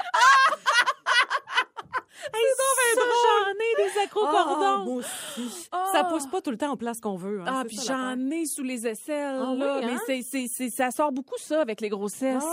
Ça, 2.95 3.03
j'en 3.05 3.51
ai 3.51 3.83
des 3.83 3.91
Ah, 3.97 4.03
accro-cordons. 4.03 4.85
moi 4.85 4.95
aussi. 4.95 5.67
Ah. 5.71 5.89
Ça 5.93 6.03
pousse 6.03 6.27
pas 6.27 6.41
tout 6.41 6.51
le 6.51 6.57
temps 6.57 6.71
en 6.71 6.77
place 6.77 6.99
qu'on 6.99 7.15
veut. 7.15 7.41
hein, 7.41 7.45
Ah, 7.47 7.63
puis 7.67 7.79
j'en 7.85 8.17
ai 8.31 8.45
sous 8.45 8.63
les 8.63 8.87
aisselles, 8.87 9.39
Ah 9.41 9.51
oui, 9.51 9.59
là. 9.59 9.75
hein? 9.75 9.81
Mais 9.85 9.97
c'est, 10.05 10.21
c'est, 10.29 10.47
c'est- 10.47 10.69
ça 10.69 10.91
sort 10.91 11.11
beaucoup, 11.11 11.37
ça, 11.39 11.61
avec 11.61 11.79
les 11.81 11.89
grossesses. 11.89 12.43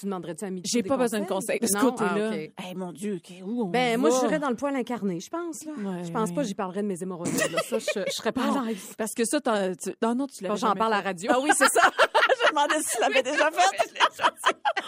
Ah. 0.00 0.02
Tu 0.02 0.06
demanderais-tu 0.06 0.44
à 0.44 0.50
Mitsu 0.50 0.70
J'ai 0.72 0.82
pas 0.82 0.96
besoin 0.96 1.20
de 1.20 1.26
conseils? 1.26 1.60
de 1.60 1.66
ce 1.66 1.78
côté-là. 1.78 2.30
Ah. 2.56 2.62
Eh 2.70 2.74
mon 2.74 2.92
Dieu, 2.92 3.16
OK, 3.16 3.34
où 3.44 3.64
on 3.64 3.66
Ben, 3.66 3.92
va? 3.92 3.96
moi, 3.98 4.10
je 4.10 4.14
serais 4.26 4.38
dans 4.38 4.48
le 4.50 4.56
poil 4.56 4.74
incarné, 4.74 5.20
je 5.20 5.28
pense. 5.28 5.64
Là. 5.64 5.72
Ouais, 5.72 6.04
je 6.04 6.10
pense 6.10 6.28
ouais. 6.30 6.34
pas 6.34 6.40
que 6.42 6.48
j'y 6.48 6.54
parlerais 6.54 6.82
de 6.82 6.86
mes 6.88 7.02
hémorroïdes. 7.02 7.34
là. 7.52 7.60
Ça, 7.68 7.78
je, 7.78 8.00
je 8.06 8.12
serais 8.12 8.32
pas 8.32 8.46
Non, 8.46 8.60
à 8.62 8.64
l'aise. 8.66 8.94
Parce 8.96 9.12
que 9.14 9.24
ça, 9.24 9.40
t'as- 9.40 9.74
tu... 9.76 9.90
non, 10.02 10.14
non, 10.14 10.26
tu 10.26 10.42
l'avais 10.42 10.54
Quand 10.54 10.66
j'en 10.68 10.74
parle 10.74 10.94
à 10.94 10.96
la 10.98 11.02
radio. 11.02 11.30
Ah 11.34 11.38
oui, 11.40 11.50
c'est 11.56 11.68
ça. 11.70 11.82
je 12.44 12.48
demandais 12.50 12.80
si 12.80 12.96
tu 12.96 13.00
l'avais 13.00 13.22
déjà 13.22 13.50
fait. 13.52 13.92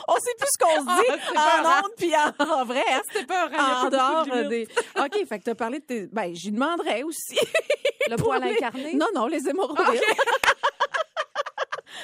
On 0.08 0.14
sait 0.14 0.34
plus 0.38 0.48
ce 0.50 0.64
qu'on 0.64 0.80
se 0.80 1.02
dit 1.02 1.22
Ah, 1.36 1.60
pas 1.62 1.80
en 1.80 1.84
ondes 1.84 1.92
puis 1.96 2.12
en, 2.16 2.60
en 2.60 2.64
vrai. 2.64 2.82
hein. 2.92 3.00
C'était 3.12 3.26
pas 3.26 3.48
En 3.84 3.88
dehors 3.90 4.24
des... 4.26 4.48
des... 4.48 4.68
OK, 4.98 5.26
fait 5.28 5.38
que 5.38 5.44
t'as 5.44 5.54
parlé 5.54 5.78
de 5.80 5.84
tes... 5.84 6.06
Ben, 6.06 6.34
j'y 6.34 6.50
demanderais 6.52 7.02
aussi. 7.02 7.36
Le 8.10 8.16
poil 8.16 8.42
les- 8.44 8.52
incarné? 8.54 8.94
Non, 8.94 9.06
non, 9.14 9.26
les 9.26 9.46
hémorroïdes. 9.48 10.00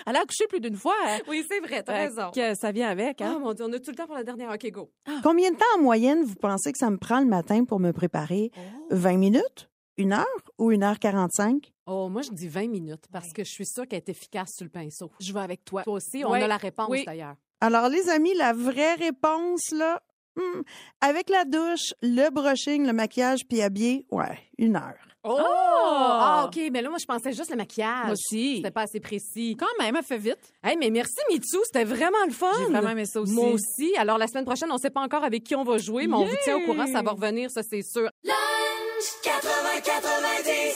Elle 0.06 0.16
a 0.16 0.20
accouché 0.20 0.46
plus 0.48 0.60
d'une 0.60 0.76
fois. 0.76 0.94
hein. 1.06 1.18
Oui, 1.28 1.44
c'est 1.48 1.60
vrai, 1.60 1.82
t'as 1.82 1.94
Fait 1.94 2.06
raison. 2.06 2.30
que 2.30 2.54
ça 2.54 2.72
vient 2.72 2.88
avec, 2.88 3.20
Ah, 3.20 3.26
hein? 3.32 3.38
mon 3.40 3.52
Dieu, 3.52 3.64
on 3.68 3.72
a 3.72 3.78
tout 3.78 3.90
le 3.90 3.96
temps 3.96 4.06
pour 4.06 4.14
la 4.16 4.24
dernière. 4.24 4.50
OK, 4.52 4.70
go. 4.70 4.90
Combien 5.22 5.50
de 5.50 5.56
temps 5.56 5.64
en 5.76 5.82
moyenne 5.82 6.22
vous 6.24 6.34
pensez 6.36 6.72
que 6.72 6.78
ça 6.78 6.90
me 6.90 6.96
prend 6.98 7.20
le 7.20 7.26
matin 7.26 7.64
pour 7.64 7.80
me 7.80 7.92
préparer? 7.92 8.50
20 8.90 9.16
minutes? 9.16 9.70
Une 9.96 10.12
heure 10.12 10.26
ou 10.58 10.70
une 10.70 10.84
heure 10.84 10.98
45? 11.00 11.72
Oh, 11.86 12.08
moi, 12.08 12.22
je 12.22 12.30
dis 12.30 12.46
20 12.48 12.68
minutes 12.68 13.04
parce 13.10 13.32
que 13.32 13.42
je 13.42 13.50
suis 13.50 13.66
sûre 13.66 13.86
qu'elle 13.88 13.98
est 13.98 14.08
efficace 14.08 14.52
sur 14.54 14.64
le 14.64 14.70
pinceau. 14.70 15.10
Je 15.18 15.32
vais 15.32 15.40
avec 15.40 15.64
toi. 15.64 15.82
Toi 15.82 15.94
aussi, 15.94 16.22
on 16.24 16.30
Ouais. 16.30 16.42
a 16.42 16.46
la 16.46 16.56
réponse 16.56 16.88
Oui. 16.88 17.04
d'ailleurs. 17.04 17.34
Alors, 17.60 17.88
les 17.88 18.08
amis, 18.08 18.34
la 18.34 18.52
vraie 18.52 18.94
réponse, 18.94 19.72
là, 19.72 20.00
hmm, 20.38 20.62
avec 21.00 21.28
la 21.30 21.44
douche, 21.44 21.94
le 22.02 22.30
brushing, 22.30 22.86
le 22.86 22.92
maquillage, 22.92 23.40
puis 23.48 23.62
habillé, 23.62 24.06
ouais, 24.10 24.38
une 24.58 24.76
heure. 24.76 24.94
Oh! 25.24 25.36
Ah, 25.40 26.44
OK, 26.46 26.58
mais 26.72 26.80
là, 26.80 26.88
moi, 26.88 26.98
je 26.98 27.04
pensais 27.04 27.32
juste 27.32 27.50
le 27.50 27.56
maquillage. 27.56 28.04
Moi 28.04 28.12
aussi. 28.12 28.56
C'était 28.56 28.70
pas 28.70 28.82
assez 28.82 29.00
précis. 29.00 29.56
Quand 29.58 29.66
même, 29.78 29.96
elle 29.96 30.04
fait 30.04 30.18
vite. 30.18 30.38
Hey, 30.62 30.76
mais 30.76 30.90
merci, 30.90 31.16
Mitsu, 31.30 31.58
c'était 31.64 31.84
vraiment 31.84 32.24
le 32.26 32.32
fun. 32.32 32.46
J'ai 32.58 32.72
vraiment 32.72 32.90
aimé 32.90 33.04
ça 33.04 33.20
aussi. 33.20 33.34
Moi 33.34 33.50
aussi. 33.50 33.94
Alors, 33.98 34.16
la 34.16 34.26
semaine 34.26 34.44
prochaine, 34.44 34.70
on 34.70 34.74
ne 34.74 34.80
sait 34.80 34.90
pas 34.90 35.00
encore 35.00 35.24
avec 35.24 35.44
qui 35.44 35.54
on 35.56 35.64
va 35.64 35.76
jouer, 35.78 36.06
mais 36.06 36.14
on 36.14 36.24
vous 36.24 36.36
tient 36.44 36.56
au 36.56 36.60
courant, 36.60 36.86
ça 36.86 37.02
va 37.02 37.10
revenir, 37.10 37.50
ça, 37.50 37.62
c'est 37.62 37.82
sûr. 37.82 38.08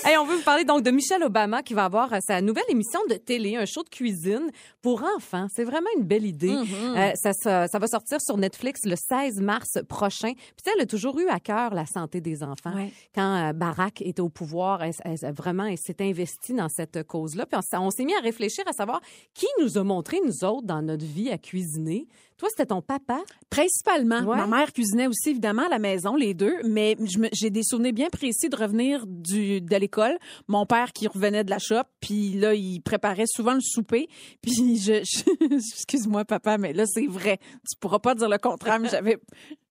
Hey, 0.05 0.17
on 0.17 0.25
veut 0.25 0.37
vous 0.37 0.43
parler 0.43 0.65
donc 0.65 0.83
de 0.83 0.91
Michelle 0.91 1.23
Obama 1.25 1.63
qui 1.63 1.75
va 1.75 1.85
avoir 1.85 2.13
euh, 2.13 2.19
sa 2.21 2.41
nouvelle 2.41 2.65
émission 2.69 3.01
de 3.09 3.15
télé, 3.15 3.57
un 3.57 3.65
show 3.67 3.83
de 3.83 3.89
cuisine 3.89 4.51
pour 4.81 5.03
enfants. 5.17 5.47
C'est 5.55 5.65
vraiment 5.65 5.89
une 5.99 6.05
belle 6.05 6.25
idée. 6.25 6.49
Mm-hmm. 6.49 6.97
Euh, 6.99 7.13
ça, 7.17 7.33
ça, 7.33 7.67
ça 7.69 7.79
va 7.79 7.87
sortir 7.87 8.21
sur 8.21 8.37
Netflix 8.37 8.83
le 8.85 8.95
16 8.97 9.41
mars 9.41 9.79
prochain. 9.89 10.33
Puis 10.35 10.73
elle 10.75 10.83
a 10.83 10.87
toujours 10.87 11.19
eu 11.19 11.27
à 11.29 11.41
cœur 11.41 11.75
la 11.75 11.87
santé 11.87 12.21
des 12.21 12.43
enfants. 12.43 12.75
Ouais. 12.75 12.93
Quand 13.15 13.49
euh, 13.49 13.53
Barack 13.53 14.03
était 14.03 14.23
au 14.23 14.29
pouvoir, 14.29 14.83
elle, 14.83 14.93
elle- 15.05 15.33
vraiment, 15.33 15.65
elle 15.65 15.79
s'est 15.79 16.01
investie 16.01 16.53
dans 16.55 16.69
cette 16.69 17.03
cause-là. 17.05 17.47
Puis 17.47 17.59
on 17.75 17.91
s'est 17.91 18.05
mis 18.05 18.15
à 18.15 18.21
réfléchir 18.21 18.65
à 18.69 18.73
savoir 18.73 19.01
qui 19.35 19.47
nous 19.61 19.79
a 19.79 19.83
montré, 19.85 20.19
nous 20.25 20.45
autres, 20.45 20.67
dans 20.67 20.83
notre 20.83 21.05
vie 21.05 21.31
à 21.31 21.39
cuisiner. 21.39 22.07
Toi, 22.38 22.49
c'était 22.51 22.66
ton 22.66 22.83
papa? 22.83 23.21
Principalement. 23.51 24.21
Ouais. 24.23 24.37
Ma 24.37 24.47
mère 24.47 24.73
cuisinait 24.73 25.07
aussi, 25.07 25.31
évidemment, 25.31 25.66
à 25.66 25.68
la 25.68 25.79
maison, 25.79 26.16
les 26.16 26.35
deux, 26.35 26.55
mais 26.64 26.97
j'ai 27.33 27.51
des 27.51 27.62
souvenirs 27.62 27.92
bien 27.92 28.09
précis 28.11 28.49
de 28.49 28.57
revenir 28.57 29.05
du, 29.07 29.61
de 29.61 29.77
l'école. 29.77 30.18
Mon 30.49 30.66
père 30.66 30.92
qui 30.92 31.07
revenait 31.07 31.45
de 31.45 31.51
la 31.51 31.59
shop, 31.59 31.83
puis 32.01 32.33
là, 32.33 32.55
il 32.55 32.81
préparait 32.81 33.27
souvent 33.27 33.55
le 33.55 33.61
souper. 33.61 34.09
Puis 34.42 34.79
je... 34.79 35.03
je- 35.05 35.55
Excuse-moi, 35.55 36.25
papa, 36.25 36.59
mais 36.59 36.73
là, 36.73 36.85
c'est 36.87 37.07
vrai. 37.07 37.38
Tu 37.68 37.77
pourras 37.79 37.99
pas 38.01 38.14
dire 38.14 38.29
le 38.29 38.38
contraire, 38.38 38.81
mais 38.81 38.88
j'avais... 38.88 39.18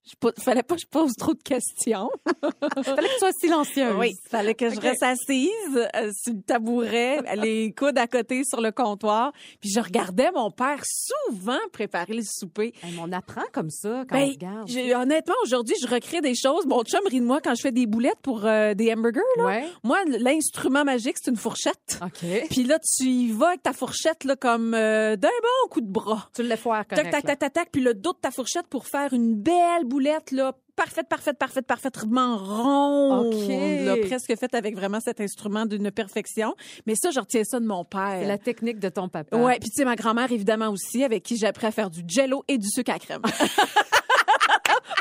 Je 0.04 0.16
po- 0.20 0.32
fallait 0.40 0.64
pas 0.64 0.76
que 0.76 0.82
je 0.82 0.88
pose 0.88 1.14
trop 1.16 1.34
de 1.34 1.42
questions. 1.44 2.10
Fallait 2.84 3.08
que 3.08 3.14
tu 3.14 3.20
sois 3.20 3.32
silencieuse. 3.34 3.96
Oui, 4.00 4.14
fallait 4.30 4.56
que 4.56 4.70
je 4.70 4.80
reste 4.80 5.04
assise 5.04 5.50
euh, 5.96 6.12
sur 6.12 6.34
le 6.34 6.42
tabouret, 6.42 7.20
les 7.38 7.72
coudes 7.72 7.98
à 8.00 8.08
côté 8.08 8.44
sur 8.44 8.62
le 8.62 8.72
comptoir, 8.72 9.32
puis 9.60 9.70
je 9.70 9.80
regardais 9.80 10.32
mon 10.32 10.50
père 10.50 10.82
souvent 10.86 11.60
préparer 11.72 12.14
le 12.16 12.24
souper. 12.26 12.74
Hey, 12.84 12.96
on 13.00 13.12
apprend 13.12 13.44
comme 13.54 13.70
ça 13.70 14.04
quand 14.10 14.18
Ben, 14.18 14.30
on 14.30 14.64
regarde. 14.66 15.02
honnêtement, 15.04 15.36
aujourd'hui, 15.44 15.76
je 15.82 15.88
recrée 15.88 16.22
des 16.22 16.34
choses. 16.36 16.66
Mon 16.66 16.84
chum 16.84 17.02
rit 17.08 17.20
de 17.20 17.26
moi 17.26 17.40
quand 17.42 17.54
je 17.56 17.62
fais 17.62 17.72
des 17.72 17.86
boulettes 17.86 18.20
pour 18.24 18.46
euh, 18.46 18.74
des 18.74 18.92
hamburgers. 18.92 19.22
Là. 19.38 19.46
Ouais. 19.46 19.66
Moi, 19.84 20.00
l'instrument 20.08 20.84
magique, 20.84 21.18
c'est 21.22 21.30
une 21.30 21.38
fourchette. 21.38 22.00
OK. 22.02 22.28
Puis 22.50 22.64
là, 22.64 22.80
tu 22.80 23.04
y 23.06 23.32
vas 23.32 23.50
avec 23.50 23.64
ta 23.64 23.74
fourchette 23.74 24.24
là, 24.24 24.36
comme 24.36 24.74
euh, 24.74 25.16
d'un 25.16 25.30
bon 25.30 25.70
coup 25.70 25.82
de 25.82 25.92
bras. 25.92 26.30
Tu 26.36 26.42
le 26.44 26.50
Tac, 26.50 26.64
correct. 26.64 26.90
tac, 26.90 27.04
là. 27.14 27.22
tac, 27.22 27.40
tac, 27.40 27.54
tac, 27.54 27.70
puis 27.72 27.82
le 27.82 27.94
dos 27.94 28.14
de 28.14 28.18
ta 28.20 28.32
fourchette 28.32 28.68
pour 28.68 28.88
faire 28.88 29.14
une 29.14 29.36
belle 29.36 29.84
boulette, 29.91 30.32
là, 30.32 30.54
parfaite, 30.77 31.10
parfaite, 31.10 31.38
parfaite, 31.38 31.67
parfaitement 31.67 32.38
ronde, 32.38 33.34
OK. 33.34 33.47
là, 33.49 33.97
presque 34.08 34.34
faite 34.39 34.56
avec 34.56 34.73
vraiment 34.73 35.01
cet 35.01 35.19
instrument 35.19 35.65
d'une 35.65 35.91
perfection. 35.91 36.56
Mais 36.88 36.95
ça, 36.95 37.12
je 37.12 37.19
retiens 37.19 37.43
ça 37.43 37.60
de 37.60 37.65
mon 37.65 37.84
père. 37.84 38.25
La 38.25 38.38
technique 38.38 38.80
de 38.80 38.88
ton 38.88 39.10
papa. 39.10 39.36
Ouais, 39.36 39.60
puis 39.60 39.69
tu 39.69 39.75
sais, 39.75 39.86
ma 39.86 39.97
grand-mère, 39.97 40.32
évidemment, 40.32 40.69
aussi, 40.69 41.04
avec 41.04 41.23
qui 41.23 41.36
j'ai 41.36 41.47
appris 41.47 41.67
à 41.67 41.71
faire 41.71 41.89
du 41.89 42.04
jello 42.08 42.45
et 42.47 42.58
du 42.58 42.67
sucre 42.69 42.93
à 42.93 42.99
crème. 42.99 43.21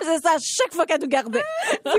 C'est 0.05 0.19
ça, 0.21 0.31
à 0.35 0.39
chaque 0.41 0.73
fois 0.75 0.87
qu'elle 0.87 1.01
nous 1.01 1.09
gardait. 1.09 1.43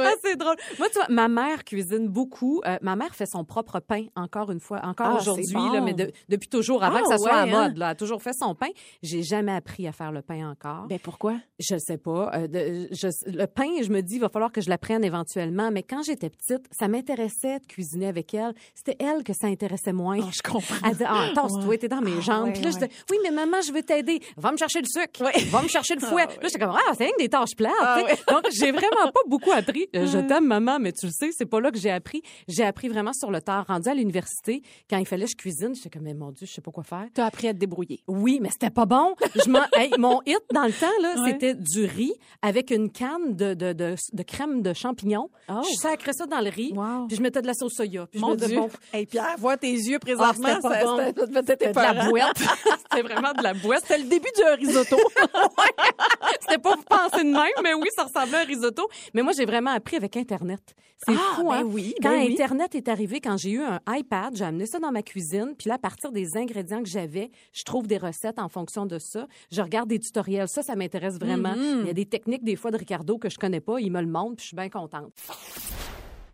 Ah, 0.00 0.12
c'est 0.22 0.36
drôle. 0.36 0.56
Moi, 0.78 0.88
tu 0.88 0.94
vois, 0.98 1.06
ma 1.08 1.28
mère 1.28 1.64
cuisine 1.64 2.08
beaucoup. 2.08 2.60
Euh, 2.66 2.78
ma 2.82 2.96
mère 2.96 3.14
fait 3.14 3.26
son 3.26 3.44
propre 3.44 3.80
pain, 3.80 4.04
encore 4.16 4.50
une 4.50 4.60
fois, 4.60 4.80
encore 4.84 5.08
Ah, 5.14 5.16
aujourd'hui, 5.20 5.46
c'est 5.46 5.54
bon. 5.54 5.72
là, 5.72 5.80
mais 5.80 5.94
de- 5.94 6.10
depuis 6.28 6.48
toujours, 6.48 6.82
avant 6.82 6.98
Ah, 6.98 7.02
que 7.02 7.08
ça 7.08 7.18
soit 7.18 7.30
à 7.32 7.44
ouais, 7.44 7.50
la 7.50 7.58
hein? 7.58 7.68
mode. 7.68 7.76
Là, 7.78 7.86
elle 7.86 7.92
a 7.92 7.94
toujours 7.94 8.22
fait 8.22 8.32
son 8.38 8.54
pain. 8.54 8.68
J'ai 9.02 9.22
jamais 9.22 9.52
appris 9.52 9.86
à 9.86 9.92
faire 9.92 10.12
le 10.12 10.22
pain 10.22 10.50
encore. 10.50 10.86
Ben 10.88 10.98
pourquoi? 10.98 11.36
Je 11.58 11.74
ne 11.74 11.78
sais 11.78 11.98
pas. 11.98 12.30
Euh, 12.34 12.46
de- 12.46 12.88
je- 12.92 13.30
le 13.30 13.46
pain, 13.46 13.68
je 13.82 13.90
me 13.90 14.00
dis, 14.02 14.16
il 14.16 14.20
va 14.20 14.28
falloir 14.28 14.52
que 14.52 14.60
je 14.60 14.68
l'apprenne 14.68 15.04
éventuellement. 15.04 15.70
Mais 15.70 15.82
quand 15.82 16.02
j'étais 16.02 16.30
petite, 16.30 16.66
ça 16.70 16.88
m'intéressait 16.88 17.58
de 17.60 17.66
cuisiner 17.66 18.06
avec 18.08 18.32
elle. 18.34 18.54
C'était 18.74 18.96
elle 19.02 19.24
que 19.24 19.32
ça 19.32 19.46
intéressait 19.46 19.92
moins. 19.92 20.18
je 20.30 20.42
comprends. 20.42 20.76
Elle 20.84 20.92
disait, 20.92 21.06
ah, 21.08 21.30
tasse-toi, 21.34 21.64
Ouais. 21.66 21.78
t'es 21.78 21.88
dans 21.88 22.00
mes 22.00 22.20
jambes. 22.20 22.46
ouais, 22.46 22.52
Puis 22.52 22.62
là, 22.62 22.70
je 22.70 22.74
disais, 22.76 22.90
oui, 23.10 23.16
mais 23.22 23.30
maman, 23.30 23.58
je 23.66 23.72
veux 23.72 23.82
t'aider. 23.82 24.20
Va 24.36 24.52
me 24.52 24.56
chercher 24.56 24.80
le 24.80 24.86
sucre. 24.86 25.22
Va 25.50 25.62
me 25.62 25.68
chercher 25.68 25.94
le 25.94 26.00
fouet. 26.06 26.26
Là, 26.26 26.32
j'étais 26.44 26.58
comme, 26.58 26.74
ah, 26.76 26.94
des 27.18 27.28
tâches 27.28 27.54
plates. 27.56 27.72
Ah. 27.80 28.02
Donc, 28.28 28.46
j'ai 28.50 28.70
vraiment 28.72 29.10
pas 29.12 29.20
beaucoup 29.26 29.50
appris. 29.52 29.88
Euh, 29.94 30.06
je 30.06 30.18
t'aime, 30.18 30.46
maman, 30.46 30.78
mais 30.80 30.92
tu 30.92 31.06
le 31.06 31.12
sais, 31.12 31.30
c'est 31.36 31.46
pas 31.46 31.60
là 31.60 31.70
que 31.70 31.78
j'ai 31.78 31.90
appris. 31.90 32.22
J'ai 32.48 32.64
appris 32.64 32.88
vraiment 32.88 33.12
sur 33.12 33.30
le 33.30 33.40
tard. 33.40 33.66
Rendu 33.68 33.88
à 33.88 33.94
l'université, 33.94 34.62
quand 34.88 34.98
il 34.98 35.06
fallait 35.06 35.24
que 35.24 35.30
je 35.32 35.36
cuisine, 35.36 35.74
j'étais 35.74 35.90
comme, 35.90 36.02
mais 36.02 36.14
mon 36.14 36.30
Dieu, 36.32 36.46
je 36.46 36.52
sais 36.52 36.60
pas 36.60 36.70
quoi 36.70 36.84
faire. 36.84 37.06
T'as 37.14 37.26
appris 37.26 37.48
à 37.48 37.52
te 37.52 37.58
débrouiller. 37.58 38.00
Oui, 38.08 38.38
mais 38.40 38.50
c'était 38.50 38.70
pas 38.70 38.86
bon. 38.86 39.14
Je 39.34 39.78
hey, 39.78 39.90
mon 39.98 40.20
hit 40.26 40.38
dans 40.52 40.64
le 40.64 40.72
temps, 40.72 40.86
là, 41.02 41.14
Ouais. 41.22 41.30
c'était 41.32 41.54
du 41.54 41.84
riz 41.84 42.12
avec 42.42 42.70
une 42.70 42.90
canne 42.90 43.34
de, 43.34 43.54
de, 43.54 43.72
de, 43.72 43.94
de 44.12 44.22
crème 44.22 44.62
de 44.62 44.72
champignons. 44.72 45.28
Oh. 45.48 45.60
Je 45.68 45.74
sacrais 45.80 46.12
ça 46.12 46.26
dans 46.26 46.40
le 46.40 46.50
riz, 46.50 46.72
Wow. 46.74 47.06
puis 47.08 47.16
je 47.16 47.22
mettais 47.22 47.42
de 47.42 47.46
la 47.46 47.54
sauce 47.54 47.74
soya. 47.74 48.06
Puis 48.10 48.20
je 48.20 48.24
Mon 48.24 48.34
disais, 48.34 48.48
Dieu. 48.48 48.60
bon, 48.60 48.68
Hey, 48.92 49.06
Pierre, 49.06 49.36
vois 49.38 49.56
tes 49.56 49.70
yeux 49.72 49.96
ah, 49.96 50.04
présentement. 50.04 50.48
c'était 50.48 50.60
pas 50.68 50.74
ça- 50.80 50.84
bon. 50.84 50.98
c'était- 50.98 51.52
C'était 51.58 51.72
de 51.72 51.76
la 51.78 52.08
boîte. 52.08 52.38
c'était 52.90 53.02
vraiment 53.02 53.32
de 53.32 53.42
la 53.42 53.54
boîte. 53.54 53.82
C'était 53.82 53.98
le 54.02 54.08
début 54.08 54.28
du 54.36 54.42
risotto. 54.66 54.96
C'était 56.40 56.58
pas 56.58 56.74
pensé 56.82 57.24
de 57.24 57.30
même, 57.30 57.62
mais 57.62 57.74
oui, 57.74 57.88
ça 57.94 58.04
ressemblait 58.04 58.38
à 58.38 58.40
un 58.40 58.44
risotto. 58.44 58.88
Mais 59.14 59.22
moi, 59.22 59.32
j'ai 59.36 59.44
vraiment 59.46 59.70
appris 59.70 59.96
avec 59.96 60.16
Internet. 60.16 60.60
C'est 61.06 61.12
Ah, 61.12 61.36
fou, 61.36 61.48
ben 61.48 61.54
hein? 61.58 61.62
oui, 61.64 61.94
Quand 62.02 62.10
ben 62.10 62.24
oui. 62.26 62.32
Internet 62.32 62.74
est 62.74 62.88
arrivé, 62.88 63.20
quand 63.20 63.36
j'ai 63.36 63.50
eu 63.50 63.62
un 63.62 63.80
iPad, 63.88 64.34
j'ai 64.34 64.44
amené 64.44 64.66
ça 64.66 64.78
dans 64.80 64.90
ma 64.90 65.02
cuisine, 65.02 65.54
puis 65.56 65.68
là, 65.68 65.74
à 65.74 65.78
partir 65.78 66.10
des 66.10 66.36
ingrédients 66.36 66.82
que 66.82 66.88
j'avais, 66.88 67.30
je 67.52 67.62
trouve 67.62 67.86
des 67.86 67.98
recettes 67.98 68.38
en 68.38 68.48
fonction 68.48 68.84
de 68.86 68.98
ça. 68.98 69.26
Je 69.52 69.62
regarde 69.62 69.88
des 69.88 70.00
tutoriels. 70.00 70.48
Ça, 70.48 70.62
ça 70.62 70.74
m'intéresse 70.74 71.18
vraiment. 71.18 71.54
Mhm. 71.54 71.80
Il 71.82 71.86
y 71.86 71.90
a 71.90 71.94
des 71.94 72.06
techniques, 72.06 72.42
des 72.44 72.56
fois, 72.56 72.70
de 72.72 72.76
Ricardo 72.76 73.16
que 73.18 73.28
je 73.28 73.38
connais 73.38 73.60
pas. 73.60 73.78
Il 73.80 73.92
me 73.92 74.00
le 74.00 74.08
montre, 74.08 74.36
puis 74.36 74.42
je 74.44 74.46
suis 74.48 74.56
bien 74.56 74.68
contente. 74.68 75.12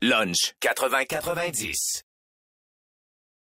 Lunch 0.03 0.55
80-90. 0.61 2.03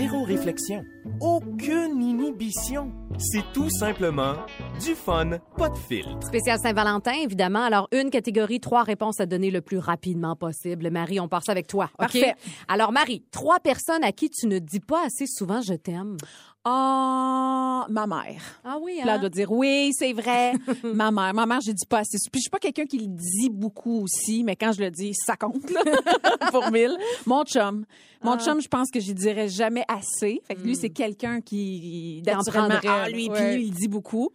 Zéro 0.00 0.22
réflexion. 0.24 0.82
Aucune 1.20 2.00
inhibition. 2.02 2.90
C'est 3.18 3.44
tout 3.52 3.68
simplement 3.68 4.32
du 4.82 4.94
fun, 4.94 5.32
pas 5.58 5.68
de 5.68 5.76
filtre. 5.76 6.26
Spécial 6.26 6.58
Saint-Valentin, 6.58 7.12
évidemment. 7.22 7.62
Alors, 7.62 7.86
une 7.92 8.08
catégorie, 8.08 8.60
trois 8.60 8.82
réponses 8.82 9.20
à 9.20 9.26
donner 9.26 9.50
le 9.50 9.60
plus 9.60 9.76
rapidement 9.76 10.36
possible. 10.36 10.88
Marie, 10.88 11.20
on 11.20 11.28
part 11.28 11.42
ça 11.44 11.52
avec 11.52 11.66
toi. 11.66 11.90
OK? 11.98 11.98
Parfait. 11.98 12.34
Alors, 12.66 12.92
Marie, 12.92 13.24
trois 13.30 13.60
personnes 13.60 14.02
à 14.02 14.12
qui 14.12 14.30
tu 14.30 14.46
ne 14.46 14.58
dis 14.58 14.80
pas 14.80 15.04
assez 15.04 15.26
souvent 15.26 15.60
je 15.60 15.74
t'aime. 15.74 16.16
Ah, 16.64 17.86
ma 17.88 18.06
mère. 18.06 18.60
Ah 18.64 18.76
oui, 18.80 18.96
Puis 18.98 19.06
là, 19.06 19.12
elle 19.14 19.16
hein? 19.16 19.20
doit 19.20 19.28
dire 19.30 19.50
oui, 19.50 19.92
c'est 19.94 20.12
vrai. 20.12 20.52
ma 20.84 21.10
mère, 21.10 21.32
ma 21.32 21.46
mère, 21.46 21.60
je 21.60 21.72
dis 21.72 21.86
pas 21.88 22.00
assez. 22.00 22.18
Puis 22.30 22.40
je 22.40 22.42
suis 22.42 22.50
pas 22.50 22.58
quelqu'un 22.58 22.84
qui 22.84 22.98
le 22.98 23.06
dit 23.06 23.48
beaucoup 23.50 24.02
aussi, 24.02 24.44
mais 24.44 24.56
quand 24.56 24.72
je 24.72 24.80
le 24.82 24.90
dis, 24.90 25.12
ça 25.14 25.36
compte 25.36 25.70
là, 25.70 25.80
pour 26.52 26.70
mille. 26.70 26.96
Mon 27.26 27.44
chum, 27.44 27.84
mon 28.22 28.32
Ah. 28.32 28.38
chum, 28.38 28.60
je 28.60 28.68
pense 28.68 28.90
que 28.90 29.00
j'y 29.00 29.14
dirais 29.14 29.48
jamais 29.48 29.84
assez. 29.88 30.42
Fait 30.46 30.54
que 30.54 30.60
lui, 30.60 30.76
c'est 30.76 30.90
quelqu'un 30.90 31.40
qui 31.40 32.22
en 32.28 32.36
naturellement, 32.36 32.74
ah, 32.86 33.08
lui, 33.08 33.28
Ouais. 33.30 33.34
puis 33.34 33.54
lui, 33.56 33.64
il 33.66 33.72
dit 33.72 33.88
beaucoup. 33.88 34.28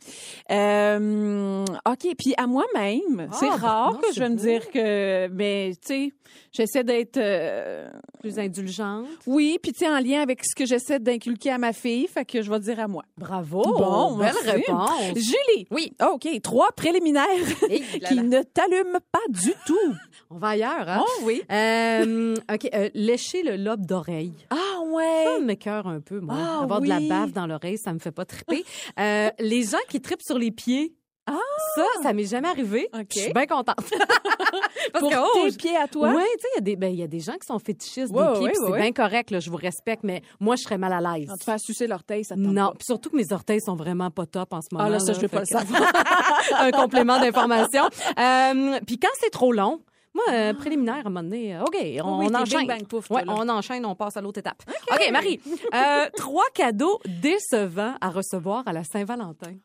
Euh, 0.51 1.63
ok, 1.87 2.07
puis 2.17 2.33
à 2.37 2.47
moi-même, 2.47 3.29
c'est 3.33 3.49
Ah, 3.51 3.55
rare 3.55 3.93
non, 3.93 3.99
que 3.99 4.13
je 4.13 4.19
vais 4.19 4.29
me 4.29 4.35
dire 4.35 4.69
que, 4.71 5.27
mais 5.27 5.73
tu 5.85 5.87
sais, 5.87 6.13
j'essaie 6.51 6.83
d'être 6.83 7.17
euh, 7.17 7.89
Plus 8.21 8.39
indulgente. 8.39 9.05
oui, 9.27 9.59
puis 9.61 9.71
tu 9.73 9.79
sais, 9.85 9.89
en 9.89 9.99
lien 9.99 10.21
avec 10.21 10.43
ce 10.43 10.55
que 10.55 10.65
j'essaie 10.65 10.99
d'inculquer 10.99 11.51
à 11.51 11.57
ma 11.57 11.71
fille, 11.73 12.07
fait 12.15 12.25
que 12.25 12.41
je 12.41 12.49
vais 12.49 12.59
dire 12.61 12.79
à 12.79 12.87
moi. 12.87 13.03
Bravo. 13.17 13.61
Bon, 13.61 14.15
belle 14.17 14.31
merci. 14.43 14.49
réponse. 14.49 15.15
Julie. 15.15 15.67
Oui. 15.69 15.91
OK, 16.01 16.27
trois 16.41 16.71
préliminaires 16.71 17.25
Hey, 17.69 17.83
là, 17.99 18.07
qui 18.07 18.15
là. 18.15 18.23
ne 18.23 18.41
t'allument 18.41 18.99
pas 19.11 19.19
du 19.29 19.53
tout. 19.65 19.77
On 20.31 20.37
va 20.37 20.49
ailleurs, 20.49 20.87
hein? 20.89 21.03
Oh 21.05 21.21
oui. 21.23 21.43
Euh, 21.51 22.35
OK, 22.51 22.69
euh, 22.73 22.89
lécher 22.93 23.43
le 23.43 23.57
lobe 23.57 23.85
d'oreille. 23.85 24.33
Ah 24.49 24.55
Ça 24.55 24.81
ouais. 24.85 25.41
me 25.41 25.53
cœur 25.55 25.87
un 25.87 25.99
peu, 25.99 26.19
moi. 26.21 26.35
Ah, 26.37 26.63
Avoir 26.63 26.79
de 26.81 26.87
la 26.87 26.99
bave 27.01 27.31
dans 27.33 27.45
l'oreille, 27.47 27.77
ça 27.77 27.93
me 27.93 27.99
fait 27.99 28.11
pas 28.11 28.25
triper. 28.25 28.63
Euh, 28.99 29.29
les 29.39 29.63
gens 29.63 29.77
qui 29.89 29.99
tripent 30.01 30.23
sur 30.23 30.37
les 30.39 30.51
pieds. 30.51 30.95
Ah! 31.27 31.37
Ça, 31.75 31.83
ça 32.03 32.13
m'est 32.13 32.25
jamais 32.25 32.47
arrivé. 32.47 32.87
OK. 32.93 33.07
Je 33.15 33.19
suis 33.19 33.33
bien 33.33 33.45
contente. 33.47 33.75
Parce 34.93 35.01
Pour 35.01 35.09
que, 35.09 35.15
oh, 35.17 35.49
tes 35.49 35.57
pieds 35.57 35.75
à 35.75 35.87
toi? 35.87 36.09
Oui, 36.15 36.23
tu 36.35 36.41
sais, 36.41 36.47
il 36.53 36.55
y 36.55 36.57
a 36.57 36.61
des- 36.61 36.75
ben, 36.75 36.93
y 36.95 37.03
a 37.03 37.07
des 37.07 37.19
gens 37.19 37.33
qui 37.33 37.45
sont 37.47 37.57
fétichistes 37.59 38.13
Ouais, 38.13 38.25
des 38.33 38.39
pieds, 38.39 38.47
ouais, 38.59 38.67
c'est 38.67 38.81
bien 38.81 38.91
correct, 38.91 39.31
là, 39.31 39.39
je 39.39 39.49
vous 39.49 39.57
respecte, 39.57 40.03
mais 40.03 40.21
moi, 40.39 40.55
je 40.55 40.63
serais 40.63 40.77
mal 40.77 40.93
à 40.93 41.01
l'aise. 41.17 41.27
Quand 41.27 41.37
tu 41.37 41.43
fais 41.45 41.57
sucer 41.57 41.87
l'orteil, 41.87 42.23
ça 42.23 42.35
te 42.35 42.39
Non, 42.39 42.71
puis 42.71 42.85
surtout 42.85 43.09
que 43.09 43.15
mes 43.17 43.31
orteils 43.33 43.61
sont 43.61 43.75
vraiment 43.75 44.11
pas 44.11 44.25
top 44.25 44.53
en 44.53 44.61
ce 44.61 44.67
moment. 44.71 44.85
Ah 44.87 44.89
là, 44.89 44.99
ça, 44.99 45.13
je 45.13 45.19
veux 45.19 45.27
pas 45.27 45.39
le 45.39 45.45
savoir. 45.45 45.81
un 46.59 46.71
complément 46.71 47.19
d'information. 47.19 47.85
Euh, 47.85 48.79
puis 48.85 48.99
quand 48.99 49.09
c'est 49.19 49.31
trop 49.31 49.51
long, 49.51 49.81
moi, 50.13 50.23
euh, 50.31 50.53
préliminaire, 50.53 50.95
à 50.95 50.99
un 50.99 51.03
moment 51.09 51.23
donné, 51.23 51.59
OK, 51.59 51.75
on, 52.03 52.19
oui, 52.19 52.27
enchaîne. 52.33 52.59
bing, 52.59 52.67
bang, 52.67 52.87
pouf, 52.87 53.07
toi, 53.07 53.17
ouais, 53.17 53.23
on 53.27 53.49
enchaîne, 53.49 53.85
on 53.85 53.95
passe 53.95 54.15
à 54.15 54.21
l'autre 54.21 54.39
étape. 54.39 54.61
OK, 54.91 55.11
Marie, 55.11 55.41
euh, 55.73 56.05
trois 56.15 56.45
cadeaux 56.53 56.99
décevants 57.21 57.95
à 57.99 58.09
recevoir 58.09 58.63
à 58.67 58.71
la 58.73 58.83
Saint-Valentin. 58.83 59.55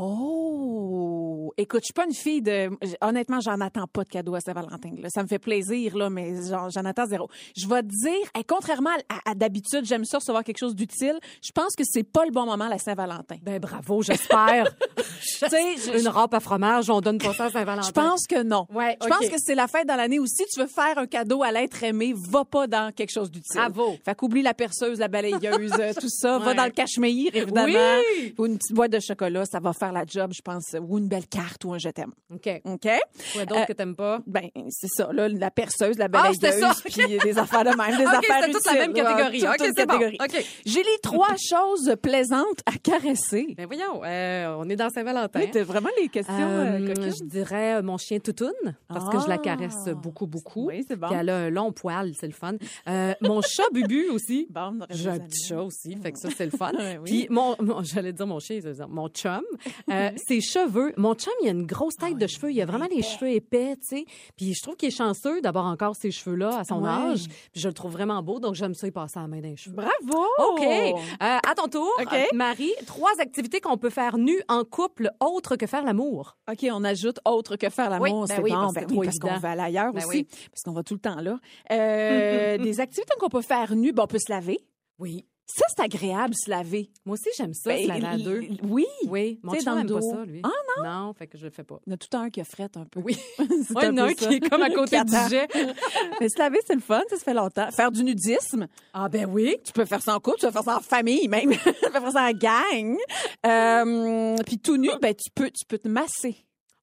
Oh, 0.00 1.52
écoute, 1.56 1.80
je 1.82 1.86
suis 1.86 1.92
pas 1.94 2.04
une 2.06 2.14
fille 2.14 2.42
de. 2.42 2.70
Honnêtement, 3.00 3.40
j'en 3.40 3.60
attends 3.60 3.86
pas 3.86 4.04
de 4.04 4.08
cadeau 4.08 4.34
à 4.34 4.40
Saint-Valentin. 4.40 4.90
Ça 5.08 5.22
me 5.22 5.28
fait 5.28 5.38
plaisir, 5.38 5.96
là, 5.96 6.10
mais 6.10 6.34
j'en 6.48 6.84
attends 6.84 7.06
zéro. 7.06 7.28
Je 7.56 7.66
vais 7.68 7.82
te 7.82 7.88
dire, 7.88 8.28
hey, 8.34 8.44
contrairement 8.44 8.90
à, 9.08 9.30
à 9.30 9.34
d'habitude, 9.34 9.84
j'aime 9.84 10.04
ça 10.04 10.18
recevoir 10.18 10.44
quelque 10.44 10.58
chose 10.58 10.74
d'utile. 10.74 11.18
Je 11.42 11.50
pense 11.52 11.74
que 11.76 11.82
c'est 11.84 12.04
pas 12.04 12.24
le 12.24 12.30
bon 12.30 12.46
moment 12.46 12.68
la 12.68 12.78
Saint-Valentin. 12.78 13.36
Ben 13.42 13.58
bravo, 13.58 14.02
j'espère. 14.02 14.66
Tu 15.20 15.48
sais, 15.48 15.76
je- 15.76 16.00
Une 16.00 16.08
râpe 16.08 16.34
à 16.34 16.40
fromage, 16.40 16.90
on 16.90 17.00
donne 17.00 17.18
pas 17.18 17.32
ça 17.32 17.44
à 17.46 17.50
Saint-Valentin. 17.50 17.86
Je 17.86 17.92
pense 17.92 18.26
que 18.26 18.42
non. 18.42 18.66
Ouais, 18.72 18.96
Je 19.02 19.08
pense 19.08 19.28
que 19.28 19.36
c'est 19.38 19.54
la 19.54 19.68
fête 19.68 19.86
dans 19.86 19.94
l'année 19.96 20.18
où 20.18 20.26
si 20.26 20.44
tu 20.52 20.60
veux 20.60 20.66
faire 20.66 20.98
un 20.98 21.06
cadeau 21.06 21.42
à 21.42 21.52
l'être 21.52 21.82
aimé, 21.84 22.12
va 22.16 22.44
pas 22.44 22.66
dans 22.66 22.92
quelque 22.92 23.10
chose 23.12 23.30
d'utile. 23.30 23.56
Bravo. 23.60 23.96
Fait 24.04 24.14
qu'oublie 24.14 24.42
la 24.42 24.54
perceuse, 24.54 24.98
la 24.98 25.08
balayeuse, 25.08 25.72
euh, 25.78 25.92
tout 25.98 26.08
ça. 26.08 26.38
Va 26.38 26.54
dans 26.54 26.64
le 26.64 26.70
cachemire, 26.70 27.30
évidemment. 27.34 27.66
Oui. 28.20 28.34
Ou 28.38 28.46
une 28.46 28.58
petite 28.58 28.74
boîte 28.74 28.92
de 28.92 29.00
chocolat, 29.00 29.44
ça 29.44 29.60
va 29.60 29.72
faire 29.72 29.87
faire 29.88 29.92
la 29.92 30.04
job, 30.06 30.32
je 30.34 30.42
pense, 30.42 30.74
ou 30.80 30.98
une 30.98 31.08
belle 31.08 31.26
carte 31.26 31.64
ou 31.64 31.72
un 31.72 31.78
je 31.78 31.88
t'aime. 31.88 32.12
OK. 32.32 32.48
OK? 32.64 32.88
Quoi 33.32 33.44
d'autre 33.46 33.60
Euh, 33.60 33.64
que 33.64 33.72
t'aimes 33.72 33.96
pas? 33.96 34.20
Ben, 34.26 34.48
c'est 34.70 34.88
ça, 34.88 35.10
là, 35.12 35.28
la 35.28 35.50
perceuse, 35.50 35.96
la 35.98 36.06
Ah, 36.06 36.08
balayeuse, 36.08 36.60
ça, 36.60 36.72
puis 36.84 37.18
des 37.18 37.38
affaires 37.38 37.64
de 37.64 37.70
même, 37.76 37.96
des 37.96 38.04
OK, 38.06 38.14
affaires 38.14 38.40
c'était 38.42 38.52
toute 38.52 38.66
la 38.66 38.72
utiles, 38.72 38.80
même 38.80 38.92
catégorie. 38.92 39.40
toute 39.40 39.48
OK, 39.48 39.58
bon. 39.58 39.74
catégorie. 39.86 40.18
OK. 40.20 40.44
J'ai 40.66 40.82
les 40.82 40.98
trois 41.02 41.34
choses 41.50 41.94
plaisantes 42.02 42.60
à 42.66 42.72
caresser. 42.82 43.54
Ben 43.56 43.66
voyons, 43.66 44.02
euh, 44.04 44.56
on 44.58 44.68
est 44.68 44.76
dans 44.76 44.90
Saint-Valentin. 44.90 45.40
Oui, 45.40 45.50
t'as 45.52 45.62
vraiment 45.64 45.88
les 46.00 46.08
questions 46.08 46.34
euh, 46.38 46.78
Euh, 46.78 47.10
je 47.10 47.24
dirais 47.24 47.76
euh, 47.76 47.82
mon 47.82 47.96
chien 47.98 48.18
Toutoune, 48.18 48.52
parce 48.88 49.08
que 49.10 49.20
je 49.22 49.28
la 49.28 49.38
caresse 49.38 49.74
Ah. 49.86 49.94
beaucoup, 49.94 50.26
beaucoup. 50.26 50.68
Oui, 50.68 50.84
c'est 50.88 50.96
bon. 50.96 51.08
Puis 51.08 51.16
elle 51.18 51.30
a 51.30 51.36
un 51.36 51.50
long 51.50 51.72
poil, 51.72 52.12
c'est 52.18 52.26
le 52.26 52.32
fun. 52.32 52.54
Mon 53.22 53.40
chat 53.42 53.62
Bubu 53.72 54.08
aussi. 54.10 54.46
Bon, 54.50 54.78
J'ai 54.90 55.10
un 55.10 55.18
petit 55.18 55.46
chat 55.48 55.62
aussi, 55.62 55.96
fait 56.02 56.12
que 56.12 56.18
ça, 56.18 56.28
c'est 56.36 56.44
le 56.44 56.50
fun. 56.50 56.72
Ouais, 56.72 56.98
oui. 56.98 57.04
Puis 57.04 57.26
mon, 57.30 57.54
mon- 57.60 57.82
j'allais 57.82 58.12
dire 58.12 58.26
mon 58.26 58.38
chien, 58.38 58.58
mon 58.88 59.08
chum, 59.08 59.42
euh, 59.90 60.10
ses 60.16 60.40
cheveux. 60.40 60.92
Mon 60.96 61.14
chum, 61.14 61.32
il 61.42 61.48
a 61.48 61.52
une 61.52 61.66
grosse 61.66 61.96
tête 61.96 62.14
Ah, 62.14 62.18
de 62.18 62.26
cheveux. 62.26 62.52
Il 62.52 62.60
a 62.60 62.66
vraiment 62.66 62.86
les 62.90 63.02
cheveux 63.02 63.30
épais, 63.30 63.76
tu 63.76 63.86
sais. 63.98 64.04
Puis 64.36 64.54
je 64.54 64.62
trouve 64.62 64.76
qu'il 64.76 64.88
est 64.88 64.96
chanceux 64.96 65.40
d'avoir 65.40 65.66
encore 65.66 65.96
ces 65.96 66.10
cheveux-là 66.10 66.58
à 66.58 66.64
son 66.64 66.82
Ouais. 66.82 66.88
âge. 66.90 67.26
Puis 67.52 67.60
je 67.60 67.68
le 67.68 67.74
trouve 67.74 67.92
vraiment 67.92 68.22
beau, 68.22 68.40
donc 68.40 68.54
j'aime 68.54 68.74
ça 68.74 68.86
y 68.86 68.90
passer 68.90 69.18
la 69.18 69.26
main 69.26 69.40
dans 69.40 69.48
les 69.48 69.56
cheveux. 69.56 69.76
Bravo! 69.76 70.24
OK. 70.52 70.62
Euh, 70.62 70.94
à 71.20 71.54
ton 71.56 71.68
tour, 71.68 71.90
Marie, 72.34 72.72
trois 72.86 73.12
activités 73.20 73.60
qu'on 73.60 73.76
peut 73.78 73.90
faire 73.90 74.18
nues 74.18 74.42
en 74.48 74.64
couple 74.64 75.10
autres 75.20 75.56
que 75.56 75.66
faire 75.66 75.84
l'amour. 75.84 76.36
OK, 76.50 76.66
on 76.70 76.84
ajoute 76.84 77.18
autre 77.24 77.56
que 77.56 77.68
faire 77.70 77.90
l'amour. 77.90 78.22
Oui, 78.22 78.28
ben 78.28 78.34
c'est 78.36 78.42
oui, 78.42 78.50
bon, 78.50 78.56
parce 78.60 78.74
ben 78.74 78.86
oui, 78.90 79.06
parce 79.06 79.18
qu'on 79.18 79.36
va 79.38 79.50
aller 79.50 79.60
ailleurs 79.62 79.92
Ben 79.92 80.04
aussi, 80.04 80.24
parce 80.50 80.62
qu'on 80.64 80.72
va 80.72 80.82
tout 80.82 80.94
le 80.94 81.00
temps 81.00 81.20
là. 81.20 81.38
Euh, 81.70 82.58
des 82.62 82.80
activités 82.80 83.12
qu'on 83.18 83.28
peut 83.28 83.42
faire 83.42 83.74
nu, 83.74 83.92
ben, 83.92 84.04
on 84.04 84.06
peut 84.06 84.18
se 84.18 84.30
laver. 84.30 84.58
Oui. 84.98 85.24
Ça, 85.50 85.64
c'est 85.68 85.80
agréable, 85.82 86.34
se 86.34 86.50
laver. 86.50 86.90
Moi 87.06 87.14
aussi, 87.14 87.30
j'aime 87.36 87.54
ça, 87.54 87.70
Ben, 87.70 87.82
se 87.82 87.88
laver 87.88 88.06
à 88.06 88.18
deux. 88.18 88.42
Oui. 88.62 88.84
Oui, 89.06 89.40
mon 89.42 89.54
chum 89.54 89.76
n'aime 89.78 89.88
pas 89.88 90.02
ça, 90.02 90.24
lui. 90.26 90.42
Ah 90.44 90.50
non? 90.76 90.84
Non, 90.84 91.14
fait 91.14 91.26
que 91.26 91.38
je 91.38 91.44
le 91.44 91.50
fais 91.50 91.64
pas. 91.64 91.80
Il 91.86 91.90
y 91.90 91.92
en 91.92 91.94
a 91.94 91.96
tout 91.96 92.16
un 92.16 92.28
qui 92.28 92.40
a 92.42 92.44
frette 92.44 92.76
un 92.76 92.84
peu. 92.84 93.00
Oui. 93.00 93.16
C'est 93.38 93.74
Ouais, 93.74 93.84
il 93.84 93.84
y 93.84 93.88
en 93.88 93.96
a 93.96 94.04
peu 94.04 94.10
un 94.10 94.14
qui 94.14 94.34
est 94.34 94.48
comme 94.48 94.62
à 94.62 94.68
côté 94.70 95.00
du 95.02 95.12
jet. 95.30 95.48
Mais 96.20 96.28
se 96.28 96.38
laver, 96.38 96.58
c'est 96.66 96.74
le 96.74 96.80
fun, 96.80 97.00
ça, 97.08 97.16
ça 97.16 97.24
fait 97.24 97.34
longtemps. 97.34 97.70
Faire 97.70 97.90
du 97.90 98.04
nudisme? 98.04 98.66
Ah 98.92 99.08
ben 99.08 99.24
oui. 99.26 99.56
Tu 99.64 99.72
peux 99.72 99.86
faire 99.86 100.02
ça 100.02 100.14
en 100.14 100.20
couple, 100.20 100.38
tu 100.38 100.46
peux 100.46 100.52
faire 100.52 100.64
ça 100.64 100.76
en 100.76 100.80
famille 100.80 101.28
même. 101.28 101.50
tu 101.52 101.58
peux 101.58 101.90
faire 102.00 102.12
ça 102.12 102.28
en 102.28 102.32
gang. 102.32 102.96
Euh, 103.46 104.36
puis 104.44 104.58
tout 104.58 104.76
nu, 104.76 104.90
ben 105.00 105.14
tu 105.14 105.30
peux, 105.34 105.50
tu 105.50 105.64
peux 105.66 105.78
te 105.78 105.88
masser. 105.88 106.36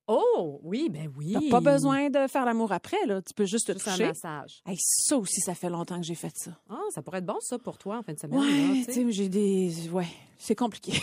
Oh, 0.07 0.59
oui, 0.63 0.89
ben 0.89 1.11
oui. 1.17 1.33
T'as 1.33 1.49
pas 1.49 1.59
besoin 1.61 2.09
de 2.09 2.27
faire 2.27 2.45
l'amour 2.45 2.71
après, 2.71 3.03
là. 3.07 3.21
Tu 3.21 3.33
peux 3.33 3.45
juste 3.45 3.67
te 3.67 3.73
Juste 3.73 3.87
un 3.87 3.91
toucher. 3.93 4.07
massage. 4.07 4.61
Hey, 4.67 4.77
ça 4.79 5.17
aussi, 5.17 5.41
ça 5.41 5.55
fait 5.55 5.69
longtemps 5.69 5.97
que 5.99 6.05
j'ai 6.05 6.13
fait 6.15 6.35
ça. 6.37 6.51
Ah, 6.69 6.77
ça 6.93 7.01
pourrait 7.01 7.17
être 7.19 7.25
bon, 7.25 7.37
ça, 7.41 7.57
pour 7.57 7.77
toi, 7.77 7.97
en 7.97 8.03
fin 8.03 8.13
de 8.13 8.19
semaine. 8.19 8.39
Ouais, 8.39 8.83
tu 8.85 8.93
sais, 8.93 9.11
j'ai 9.11 9.29
des. 9.29 9.89
Ouais, 9.89 10.07
c'est 10.39 10.55
compliqué. 10.55 10.93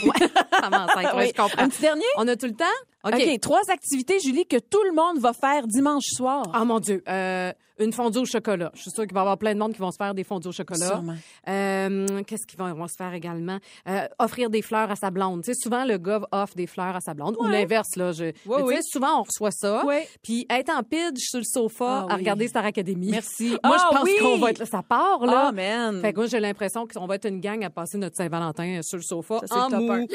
Enceinte, 0.52 0.96
ouais, 0.96 1.06
Oui. 1.16 1.32
je 1.36 1.42
comprends. 1.42 1.62
Un 1.62 1.68
petit 1.68 1.82
dernier? 1.82 2.04
On 2.16 2.26
a 2.28 2.36
tout 2.36 2.46
le 2.46 2.54
temps? 2.54 2.64
OK. 3.04 3.40
Trois 3.40 3.62
activités, 3.70 4.18
Julie, 4.20 4.46
que 4.46 4.58
tout 4.58 4.82
le 4.84 4.92
monde 4.94 5.18
va 5.18 5.32
faire 5.32 5.66
dimanche 5.66 6.04
soir. 6.06 6.44
Ah, 6.52 6.64
mon 6.64 6.78
Dieu. 6.78 7.02
Euh, 7.08 7.52
une 7.78 7.92
fondue 7.92 8.18
au 8.18 8.24
chocolat. 8.24 8.70
Je 8.74 8.82
suis 8.82 8.90
sûre 8.92 9.04
qu'il 9.04 9.14
va 9.14 9.20
y 9.20 9.22
avoir 9.22 9.38
plein 9.38 9.54
de 9.54 9.58
monde 9.58 9.72
qui 9.72 9.80
vont 9.80 9.90
se 9.90 9.96
faire 9.96 10.14
des 10.14 10.22
fondues 10.22 10.46
au 10.48 10.52
chocolat. 10.52 10.86
Sûrement. 10.86 11.16
Euh, 11.48 12.22
Qu'est-ce 12.24 12.46
qu'ils 12.46 12.58
vont, 12.60 12.86
se 12.86 12.94
faire 12.96 13.12
également? 13.12 13.58
Euh, 13.88 14.06
offrir 14.20 14.50
des 14.50 14.62
fleurs 14.62 14.88
à 14.90 14.94
sa 14.94 15.10
blonde. 15.10 15.42
Tu 15.42 15.52
sais, 15.52 15.58
souvent, 15.60 15.84
le 15.84 15.98
gars 15.98 16.20
offre 16.30 16.54
des 16.54 16.68
fleurs 16.68 16.94
à 16.94 17.00
sa 17.00 17.12
blonde. 17.14 17.34
Ou 17.40 17.48
l'inverse, 17.48 17.96
là. 17.96 18.12
Je, 18.12 18.24
mais 18.26 18.32
tu 18.34 18.48
sais, 18.48 18.62
oui. 18.62 18.76
souvent, 18.82 19.18
on 19.20 19.22
reçoit 19.24 19.50
ça. 19.50 19.82
Puis 20.22 20.46
être 20.48 20.70
en 20.70 20.84
pidge 20.84 21.18
sur 21.18 21.38
le 21.40 21.44
sofa 21.44 22.06
Ah 22.08 22.12
à 22.12 22.14
oui. 22.14 22.20
regarder 22.20 22.46
Star 22.46 22.64
Academy. 22.64 23.08
Merci. 23.10 23.48
Moi, 23.64 23.76
Ah 23.80 23.88
je 23.90 23.96
pense 23.96 24.04
oui! 24.04 24.14
qu'on 24.20 24.38
va 24.38 24.50
être 24.50 24.58
là. 24.60 24.66
Ça 24.66 24.82
part, 24.82 25.26
là. 25.26 25.46
Ah, 25.48 25.52
man. 25.52 26.00
Fait 26.02 26.12
que 26.12 26.18
moi, 26.18 26.26
j'ai 26.26 26.38
l'impression 26.40 26.86
qu'on 26.86 27.06
va 27.06 27.16
être 27.16 27.26
une 27.26 27.40
gang 27.40 27.64
à 27.64 27.70
passer 27.70 27.98
notre 27.98 28.16
Saint-Valentin 28.16 28.80
sur 28.82 28.98
le 28.98 29.02
sofa 29.02 29.21
Ça, 29.46 29.64
en 29.66 29.70
top 29.70 29.80
mou. 29.80 29.92
un. 29.92 30.06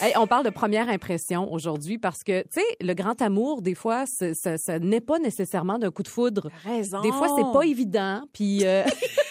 Hey, 0.00 0.12
on 0.16 0.26
parle 0.26 0.44
de 0.44 0.50
première 0.50 0.88
impression 0.88 1.52
aujourd'hui 1.52 1.98
parce 1.98 2.22
que, 2.22 2.42
tu 2.42 2.60
sais, 2.60 2.66
le 2.80 2.94
grand 2.94 3.20
amour, 3.20 3.62
des 3.62 3.74
fois, 3.74 4.04
ça, 4.06 4.58
ça 4.58 4.78
n'est 4.78 5.00
pas 5.00 5.18
nécessairement 5.18 5.78
d'un 5.78 5.90
coup 5.90 6.02
de 6.02 6.08
foudre. 6.08 6.50
Raison. 6.64 7.00
Des 7.00 7.10
fois, 7.12 7.28
c'est 7.36 7.52
pas 7.52 7.62
évident. 7.62 8.22
Puis, 8.32 8.64
euh... 8.64 8.84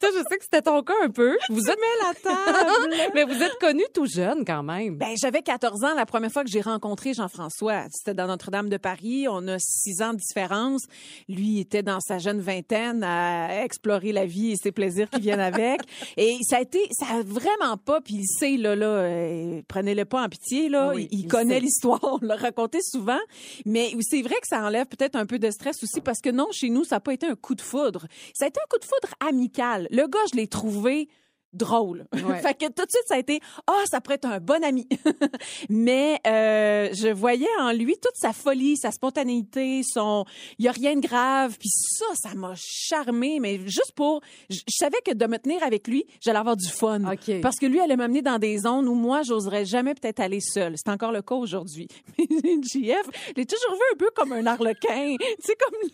Putain, 0.00 0.18
je 0.18 0.24
sais 0.30 0.38
que 0.38 0.44
c'était 0.44 0.62
ton 0.62 0.82
cas 0.82 0.94
un 1.02 1.10
peu. 1.10 1.36
Vous 1.50 1.68
êtes 1.68 1.78
la 2.02 2.14
table. 2.14 2.94
mais 3.14 3.24
vous 3.24 3.42
êtes 3.42 3.58
connu 3.60 3.82
tout 3.92 4.06
jeune 4.06 4.44
quand 4.46 4.62
même. 4.62 4.96
Ben, 4.96 5.14
j'avais 5.20 5.42
14 5.42 5.84
ans 5.84 5.94
la 5.94 6.06
première 6.06 6.32
fois 6.32 6.42
que 6.42 6.50
j'ai 6.50 6.62
rencontré 6.62 7.12
Jean-François. 7.12 7.84
C'était 7.92 8.14
dans 8.14 8.26
Notre-Dame 8.26 8.70
de 8.70 8.78
Paris. 8.78 9.26
On 9.28 9.46
a 9.46 9.58
six 9.58 10.00
ans 10.00 10.14
de 10.14 10.18
différence. 10.18 10.84
Lui 11.28 11.60
était 11.60 11.82
dans 11.82 12.00
sa 12.00 12.16
jeune 12.16 12.40
vingtaine 12.40 13.04
à 13.04 13.62
explorer 13.62 14.12
la 14.12 14.24
vie 14.24 14.52
et 14.52 14.56
ses 14.56 14.72
plaisirs 14.72 15.10
qui 15.10 15.20
viennent 15.20 15.38
avec. 15.40 15.80
Et 16.16 16.38
ça 16.48 16.56
a 16.56 16.60
été, 16.60 16.80
ça 16.92 17.06
a 17.16 17.22
vraiment 17.22 17.76
pas, 17.76 18.00
puis 18.00 18.14
il 18.14 18.26
sait, 18.26 18.56
là, 18.56 18.74
là, 18.74 18.86
euh, 18.86 19.62
prenez-le 19.68 20.04
pas 20.04 20.24
en 20.24 20.28
pitié, 20.28 20.68
là. 20.68 20.88
Ah 20.90 20.94
oui, 20.94 21.08
il, 21.10 21.20
il 21.20 21.28
connaît 21.28 21.60
l'histoire. 21.60 22.00
On 22.02 22.18
l'a 22.22 22.36
raconté 22.36 22.80
souvent. 22.82 23.18
Mais 23.66 23.92
c'est 24.00 24.22
vrai 24.22 24.34
que 24.40 24.46
ça 24.48 24.64
enlève 24.64 24.86
peut-être 24.86 25.16
un 25.16 25.26
peu 25.26 25.38
de 25.38 25.50
stress 25.50 25.82
aussi 25.82 26.00
parce 26.00 26.20
que 26.20 26.30
non, 26.30 26.48
chez 26.52 26.70
nous, 26.70 26.84
ça 26.84 26.96
n'a 26.96 27.00
pas 27.00 27.12
été 27.12 27.26
un 27.26 27.34
coup 27.34 27.54
de 27.54 27.60
foudre. 27.60 28.06
Ça 28.34 28.46
a 28.46 28.48
été 28.48 28.60
un 28.60 28.68
coup 28.68 28.78
de 28.78 28.84
foudre 28.84 29.14
amical. 29.20 29.88
Le 29.90 30.06
gars, 30.06 30.18
je 30.32 30.36
l'ai 30.36 30.46
trouvé 30.46 31.08
drôle. 31.52 32.06
Ouais. 32.12 32.38
fait 32.42 32.54
que 32.54 32.66
tout 32.66 32.84
de 32.84 32.90
suite, 32.90 33.04
ça 33.06 33.14
a 33.14 33.18
été 33.18 33.40
ah, 33.66 33.82
ça 33.90 34.00
pourrait 34.00 34.16
être 34.16 34.26
un 34.26 34.40
bon 34.40 34.62
ami. 34.62 34.88
Mais 35.68 36.20
euh, 36.26 36.90
je 36.92 37.08
voyais 37.08 37.48
en 37.60 37.72
lui 37.72 37.96
toute 38.00 38.14
sa 38.14 38.32
folie, 38.32 38.76
sa 38.76 38.90
spontanéité, 38.90 39.82
son 39.84 40.24
il 40.58 40.66
y 40.66 40.68
a 40.68 40.72
rien 40.72 40.94
de 40.94 41.00
grave. 41.00 41.56
Puis 41.58 41.70
ça, 41.70 42.06
ça 42.14 42.34
m'a 42.34 42.54
charmé. 42.56 43.40
Mais 43.40 43.60
juste 43.66 43.92
pour, 43.94 44.20
je 44.48 44.60
je 44.68 44.76
savais 44.76 45.00
que 45.04 45.12
de 45.12 45.26
me 45.26 45.36
tenir 45.38 45.62
avec 45.62 45.88
lui, 45.88 46.06
j'allais 46.20 46.38
avoir 46.38 46.56
du 46.56 46.68
fun. 46.68 47.00
Parce 47.42 47.56
que 47.56 47.66
lui 47.66 47.80
allait 47.80 47.96
m'amener 47.96 48.22
dans 48.22 48.38
des 48.38 48.58
zones 48.58 48.88
où 48.88 48.94
moi, 48.94 49.22
j'oserais 49.22 49.64
jamais 49.64 49.94
peut-être 49.94 50.20
aller 50.20 50.40
seule. 50.40 50.74
C'est 50.76 50.90
encore 50.90 51.12
le 51.12 51.22
cas 51.22 51.34
aujourd'hui. 51.34 51.88
Mais 52.18 52.24
JF, 52.62 53.06
je 53.28 53.34
l'ai 53.36 53.46
toujours 53.46 53.74
vu 53.74 53.82
un 53.92 53.96
peu 53.96 54.10
comme 54.14 54.32
un 54.32 54.46
arlequin. 54.46 55.16
Tu 55.18 55.26
sais, 55.40 55.56
comme 55.56 55.90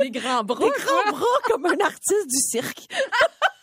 Les 0.00 0.10
grands 0.10 0.44
bras. 0.44 0.64
des 0.64 0.70
grands 0.70 1.12
bras, 1.12 1.40
comme 1.44 1.66
un 1.66 1.78
artiste 1.84 2.28
du 2.28 2.38
cirque. 2.38 2.88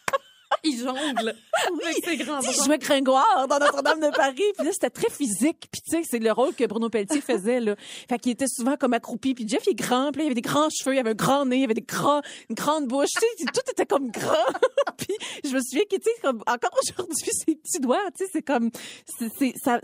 Il 0.64 0.80
jongle 0.80 1.36
avec 1.84 2.06
ses 2.06 2.18
grands 2.18 2.40
bras. 2.40 2.52
je 2.52 2.64
jouais 2.64 2.78
Gringoire 2.78 3.48
dans 3.48 3.60
Notre-Dame 3.60 4.00
de 4.00 4.16
Paris. 4.16 4.44
Puis 4.58 4.66
là, 4.66 4.72
c'était 4.72 4.90
très 4.90 5.10
physique. 5.10 5.68
Puis 5.72 5.82
tu 5.82 5.98
sais, 5.98 6.02
c'est 6.10 6.20
le 6.20 6.32
rôle 6.32 6.54
que 6.54 6.66
Bruno 6.66 6.90
Pelletier 6.90 7.22
faisait, 7.22 7.60
là. 7.60 7.76
Fait 8.10 8.20
qu'il 8.20 8.32
était 8.32 8.48
souvent 8.48 8.76
comme 8.78 8.94
accroupi. 8.94 9.34
Puis 9.34 9.48
Jeff, 9.48 9.64
il 9.68 9.72
est 9.72 9.76
grand. 9.76 10.12
Puis 10.12 10.20
là, 10.20 10.24
il 10.24 10.28
avait 10.28 10.36
des 10.36 10.42
grands 10.42 10.70
cheveux, 10.70 10.96
il 10.96 11.00
avait 11.00 11.12
un 11.12 11.16
grand 11.16 11.46
nez, 11.46 11.60
il 11.60 11.64
avait 11.64 11.74
des 11.74 11.82
grands, 11.82 12.22
une 12.50 12.56
grande 12.56 12.88
bouche. 12.88 13.10
Tu 13.20 13.46
sais, 13.46 13.46
tout 13.46 13.72
était 13.72 13.86
comme 13.86 14.10
grand. 14.12 14.34
puis 14.98 15.16
je 15.44 15.50
me 15.50 15.60
souviens 15.62 15.84
que, 15.90 15.96
tu 15.96 16.04
sais, 16.04 16.28
encore 16.28 16.80
aujourd'hui, 16.82 17.32
ses 17.32 17.56
petits 17.56 17.80
doigts, 17.80 18.00
tu 18.18 18.26
sais, 18.26 18.32
c'est 18.34 18.42
comme, 18.42 18.70
c'est, 19.06 19.54
ça, 19.64 19.80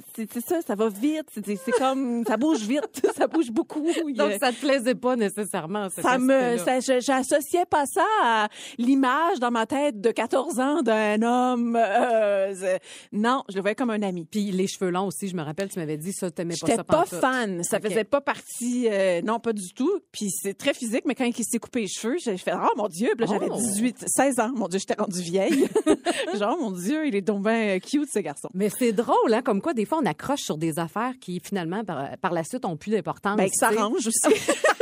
ça, 0.48 0.62
ça 0.66 0.76
va 0.76 0.90
vite. 0.90 1.28
C'est, 1.34 1.72
comme, 1.78 2.24
ça 2.26 2.38
bouge 2.38 2.62
vite. 2.62 3.08
ça 3.16 3.28
bouge 3.28 3.52
beaucoup. 3.52 3.88
Il 4.08 4.16
Donc, 4.16 4.34
ça 4.40 4.52
te 4.52 4.60
plaisait 4.60 4.96
pas 4.96 5.16
nécessairement, 5.16 5.90
ça 5.90 6.18
me, 6.18 6.58
j'associais 7.00 7.66
pas 7.66 7.86
ça 7.86 8.06
à 8.24 8.48
l'image 8.78 9.40
dans 9.40 9.52
ma 9.52 9.66
tête 9.66 10.00
de 10.00 10.12
14 10.12 10.60
ans 10.60 10.63
d'un 10.84 11.22
homme. 11.22 11.76
euh, 11.80 12.78
non, 13.12 13.44
je 13.50 13.56
le 13.56 13.62
voyais 13.62 13.76
comme 13.76 13.90
un 13.90 14.02
ami. 14.02 14.26
Puis 14.26 14.52
les 14.52 14.68
cheveux 14.68 14.90
longs 14.90 15.08
aussi, 15.08 15.28
je 15.28 15.36
me 15.36 15.42
rappelle, 15.44 15.70
tu 15.70 15.80
m'avais 15.80 15.98
dit 15.98 16.14
ça, 16.14 16.32
t'aimais 16.32 16.54
pas 16.54 16.68
J'étais 16.68 16.76
ça 16.78 16.84
pas 16.84 17.06
fan. 17.06 17.64
Ça 17.64 17.80
faisait 17.80 18.04
pas 18.04 18.22
partie, 18.22 18.88
euh, 18.90 19.22
non, 19.22 19.40
pas 19.40 19.54
du 19.54 19.74
tout. 19.74 20.00
Puis 20.12 20.30
c'est 20.32 20.54
très 20.58 20.74
physique, 20.74 21.04
mais 21.06 21.16
quand 21.16 21.26
il 21.26 21.44
s'est 21.44 21.60
coupé 21.60 21.82
les 21.82 21.88
cheveux, 21.88 22.16
j'ai 22.24 22.38
fait, 22.38 22.54
oh 22.56 22.74
mon 22.78 22.88
Dieu, 22.88 23.10
Puis 23.18 23.26
là, 23.26 23.32
j'avais 23.32 23.48
Oh. 23.52 23.58
18, 23.58 24.06
16 24.08 24.40
ans. 24.40 24.52
Mon 24.56 24.68
Dieu, 24.68 24.80
j'étais 24.80 25.00
rendue 25.00 25.22
vieille. 25.22 25.68
Genre, 26.40 26.58
mon 26.58 26.72
Dieu, 26.72 27.06
il 27.08 27.16
est 27.16 27.22
donc 27.22 27.44
bien 27.44 27.78
cute, 27.80 28.10
ce 28.12 28.20
garçon. 28.20 28.50
Mais 28.54 28.70
c'est 28.70 28.94
drôle, 28.94 29.34
hein, 29.34 29.42
comme 29.42 29.62
quoi, 29.62 29.74
des 29.74 29.86
fois, 29.86 30.00
on 30.02 30.06
accroche 30.06 30.42
sur 30.42 30.58
des 30.58 30.80
affaires 30.80 31.14
qui, 31.20 31.40
finalement, 31.44 31.84
par, 31.84 32.18
par 32.18 32.32
la 32.34 32.44
suite, 32.44 32.66
ont 32.66 32.78
plus 32.78 32.92
d'importance. 32.92 33.38
Ben, 33.38 33.48
que 33.50 33.56
ça 33.56 33.70
tu 33.70 33.76
sais. 33.76 33.82
range 33.82 34.08
aussi. 34.08 34.42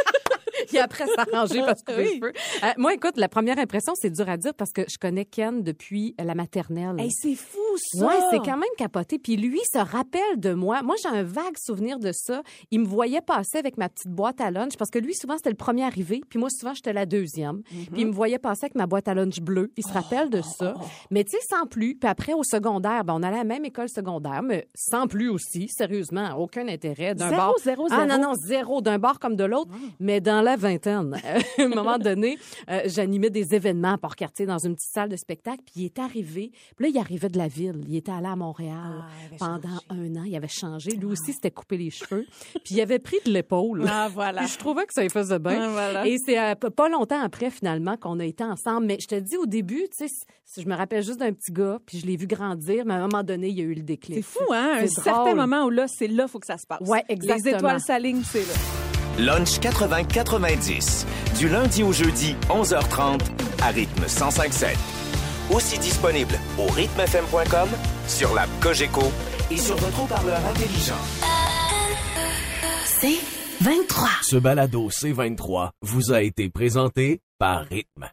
Puis 0.71 0.79
après, 0.79 1.05
s'arranger 1.07 1.61
parce 1.65 1.83
que 1.83 1.91
Oui. 1.97 2.19
Euh, 2.63 2.67
moi, 2.77 2.93
écoute, 2.93 3.17
la 3.17 3.27
première 3.29 3.59
impression, 3.59 3.93
c'est 3.95 4.09
dur 4.09 4.27
à 4.29 4.37
dire 4.37 4.53
parce 4.53 4.71
que 4.71 4.81
je 4.89 4.97
connais 4.97 5.25
Ken 5.25 5.61
depuis 5.63 6.15
la 6.23 6.35
maternelle. 6.35 6.99
hey, 6.99 7.11
c'est 7.11 7.35
fou, 7.35 7.59
ça. 7.77 8.05
Ouais, 8.05 8.13
c'est 8.31 8.39
quand 8.39 8.57
même 8.57 8.69
capoté. 8.77 9.19
Puis 9.19 9.35
lui 9.37 9.59
se 9.71 9.77
rappelle 9.79 10.37
de 10.37 10.53
moi. 10.53 10.81
Moi, 10.81 10.95
j'ai 11.01 11.09
un 11.09 11.23
vague 11.23 11.57
souvenir 11.57 11.99
de 11.99 12.11
ça. 12.13 12.41
Il 12.71 12.79
me 12.81 12.85
voyait 12.87 13.21
passer 13.21 13.57
avec 13.57 13.77
ma 13.77 13.89
petite 13.89 14.11
boîte 14.11 14.41
à 14.41 14.51
lunch 14.51 14.77
parce 14.77 14.89
que 14.91 14.99
lui, 14.99 15.13
souvent, 15.13 15.35
c'était 15.37 15.49
le 15.49 15.55
premier 15.55 15.83
arrivé. 15.83 16.21
Puis 16.29 16.39
moi, 16.39 16.49
souvent, 16.49 16.73
j'étais 16.73 16.93
la 16.93 17.05
deuxième. 17.05 17.61
Puis 17.63 17.87
il 18.01 18.07
me 18.07 18.11
voyait 18.13 18.39
passer 18.39 18.65
avec 18.65 18.75
ma 18.75 18.87
boîte 18.87 19.07
à 19.07 19.13
lunch 19.13 19.39
bleue. 19.41 19.71
Il 19.77 19.83
se 19.85 19.91
rappelle 19.93 20.29
de 20.29 20.41
ça. 20.41 20.73
Mais 21.09 21.23
tu 21.23 21.31
sais, 21.31 21.37
sans 21.49 21.65
plus. 21.65 21.95
Puis 21.95 22.09
après, 22.09 22.33
au 22.33 22.43
secondaire, 22.43 23.03
ben, 23.03 23.13
on 23.15 23.23
allait 23.23 23.35
à 23.35 23.39
la 23.39 23.43
même 23.43 23.65
école 23.65 23.89
secondaire, 23.89 24.41
mais 24.43 24.67
sans 24.75 25.07
plus 25.07 25.29
aussi. 25.29 25.67
Sérieusement, 25.69 26.35
aucun 26.37 26.67
intérêt 26.67 27.15
d'un 27.15 27.29
Zéro, 27.29 27.37
bar. 27.41 27.53
zéro, 27.63 27.87
Ah 27.91 28.05
zéro? 28.05 28.07
non, 28.07 28.29
non, 28.29 28.33
zéro. 28.35 28.81
D'un 28.81 28.97
bar 28.99 29.19
comme 29.19 29.35
de 29.35 29.43
l'autre. 29.43 29.71
Mais 29.99 30.21
dans 30.21 30.41
la 30.41 30.55
vingtaine. 30.61 31.19
à 31.57 31.61
un 31.61 31.67
moment 31.67 31.97
donné, 31.97 32.37
euh, 32.69 32.81
j'animais 32.85 33.29
des 33.29 33.53
événements 33.53 33.93
à 33.93 33.97
Port-Cartier 33.97 34.45
dans 34.45 34.59
une 34.59 34.75
petite 34.75 34.91
salle 34.91 35.09
de 35.09 35.15
spectacle, 35.15 35.61
puis 35.65 35.73
il 35.81 35.85
est 35.85 35.99
arrivé. 35.99 36.51
Puis 36.75 36.85
là, 36.85 36.89
il 36.89 36.97
arrivait 36.97 37.29
de 37.29 37.37
la 37.37 37.47
ville. 37.47 37.83
Il 37.87 37.95
était 37.95 38.11
allé 38.11 38.27
à 38.27 38.35
Montréal 38.35 39.03
pendant 39.37 39.79
un 39.89 40.15
an. 40.15 40.23
Il 40.25 40.35
avait 40.35 40.47
changé. 40.47 40.91
Lui 40.91 41.05
aussi, 41.05 41.33
s'était 41.33 41.51
coupé 41.51 41.77
les 41.77 41.89
cheveux. 41.89 42.25
Puis 42.63 42.75
il 42.75 42.81
avait 42.81 42.99
pris 42.99 43.17
de 43.25 43.31
l'épaule. 43.31 43.85
Ah, 43.87 44.09
voilà. 44.11 44.41
Puis 44.43 44.51
je 44.53 44.57
trouvais 44.57 44.85
que 44.85 44.93
ça 44.93 45.01
lui 45.01 45.09
faisait 45.09 45.39
bien. 45.39 45.61
Ah, 45.61 45.69
voilà. 45.69 46.07
Et 46.07 46.17
c'est 46.25 46.39
euh, 46.39 46.55
pas 46.55 46.89
longtemps 46.89 47.21
après, 47.21 47.49
finalement, 47.49 47.97
qu'on 47.97 48.19
a 48.19 48.25
été 48.25 48.43
ensemble. 48.43 48.85
Mais 48.85 48.97
je 49.01 49.07
te 49.07 49.15
dis, 49.15 49.37
au 49.37 49.45
début, 49.45 49.87
tu 49.97 50.07
sais, 50.07 50.61
je 50.61 50.67
me 50.67 50.75
rappelle 50.75 51.03
juste 51.03 51.19
d'un 51.19 51.33
petit 51.33 51.51
gars, 51.51 51.79
puis 51.85 51.99
je 51.99 52.05
l'ai 52.05 52.17
vu 52.17 52.27
grandir, 52.27 52.85
mais 52.85 52.93
à 52.93 52.97
un 52.97 53.07
moment 53.07 53.23
donné, 53.23 53.49
il 53.49 53.57
y 53.57 53.61
a 53.61 53.65
eu 53.65 53.73
le 53.73 53.83
déclic. 53.83 54.17
C'est 54.17 54.39
fou, 54.39 54.51
hein? 54.51 54.79
Un 54.81 54.87
certain 54.87 55.33
moment 55.33 55.65
où 55.65 55.69
là, 55.69 55.85
c'est 55.87 56.07
là, 56.07 56.27
faut 56.27 56.39
que 56.39 56.47
ça 56.47 56.57
se 56.57 56.67
passe. 56.67 56.87
Ouais, 56.87 57.03
exactement. 57.07 57.51
Les 57.51 57.55
étoiles 57.55 57.79
s'alignent, 57.79 58.23
c'est 58.23 58.45
là. 58.47 58.80
Lunch 59.21 59.59
80-90. 59.59 61.05
Du 61.37 61.47
lundi 61.47 61.83
au 61.83 61.93
jeudi, 61.93 62.35
11h30, 62.49 63.21
à 63.61 63.67
rythme 63.67 64.05
105.7. 64.05 64.75
Aussi 65.51 65.77
disponible 65.77 66.39
au 66.57 66.65
rythmefm.com, 66.65 67.69
sur 68.07 68.33
l'app 68.33 68.49
Cogeco 68.61 69.11
et 69.51 69.57
sur 69.57 69.75
votre 69.75 70.03
haut-parleur 70.03 70.39
intelligent. 70.47 70.97
C'est 72.85 73.19
23. 73.61 74.09
Ce 74.23 74.37
balado 74.37 74.89
C23 74.89 75.69
vous 75.81 76.11
a 76.11 76.23
été 76.23 76.49
présenté 76.49 77.21
par 77.37 77.65
Rythme. 77.65 78.09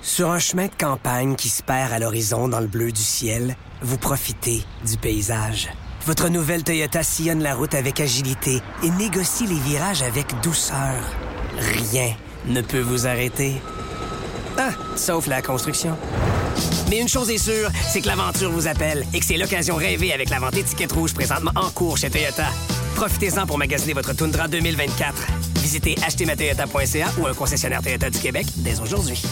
Sur 0.00 0.30
un 0.30 0.38
chemin 0.38 0.68
de 0.68 0.74
campagne 0.74 1.36
qui 1.36 1.50
se 1.50 1.62
perd 1.62 1.92
à 1.92 1.98
l'horizon 1.98 2.48
dans 2.48 2.60
le 2.60 2.66
bleu 2.66 2.90
du 2.90 3.02
ciel, 3.02 3.54
vous 3.82 3.98
profitez 3.98 4.62
du 4.86 4.96
paysage. 4.96 5.68
Votre 6.06 6.28
nouvelle 6.28 6.64
Toyota 6.64 7.02
sillonne 7.02 7.42
la 7.42 7.54
route 7.54 7.74
avec 7.74 8.00
agilité 8.00 8.62
et 8.82 8.90
négocie 8.90 9.46
les 9.46 9.58
virages 9.58 10.02
avec 10.02 10.26
douceur. 10.42 11.02
Rien 11.58 12.14
ne 12.46 12.60
peut 12.60 12.80
vous 12.80 13.06
arrêter. 13.06 13.60
Ah, 14.56 14.70
sauf 14.96 15.26
la 15.26 15.42
construction. 15.42 15.96
Mais 16.90 16.98
une 16.98 17.08
chose 17.08 17.30
est 17.30 17.38
sûre, 17.38 17.70
c'est 17.88 18.00
que 18.00 18.06
l'aventure 18.06 18.50
vous 18.50 18.66
appelle 18.66 19.04
et 19.12 19.20
que 19.20 19.24
c'est 19.24 19.36
l'occasion 19.36 19.76
rêvée 19.76 20.12
avec 20.12 20.30
la 20.30 20.38
vente 20.38 20.56
étiquette 20.56 20.92
rouge 20.92 21.12
présentement 21.14 21.52
en 21.54 21.70
cours 21.70 21.98
chez 21.98 22.10
Toyota. 22.10 22.46
Profitez-en 22.96 23.46
pour 23.46 23.58
magasiner 23.58 23.92
votre 23.92 24.14
Tundra 24.14 24.48
2024. 24.48 25.14
Visitez 25.60 25.96
achetermatoyota.ca 26.04 27.08
ou 27.18 27.26
un 27.26 27.34
concessionnaire 27.34 27.82
Toyota 27.82 28.10
du 28.10 28.18
Québec 28.18 28.46
dès 28.56 28.80
aujourd'hui. 28.80 29.22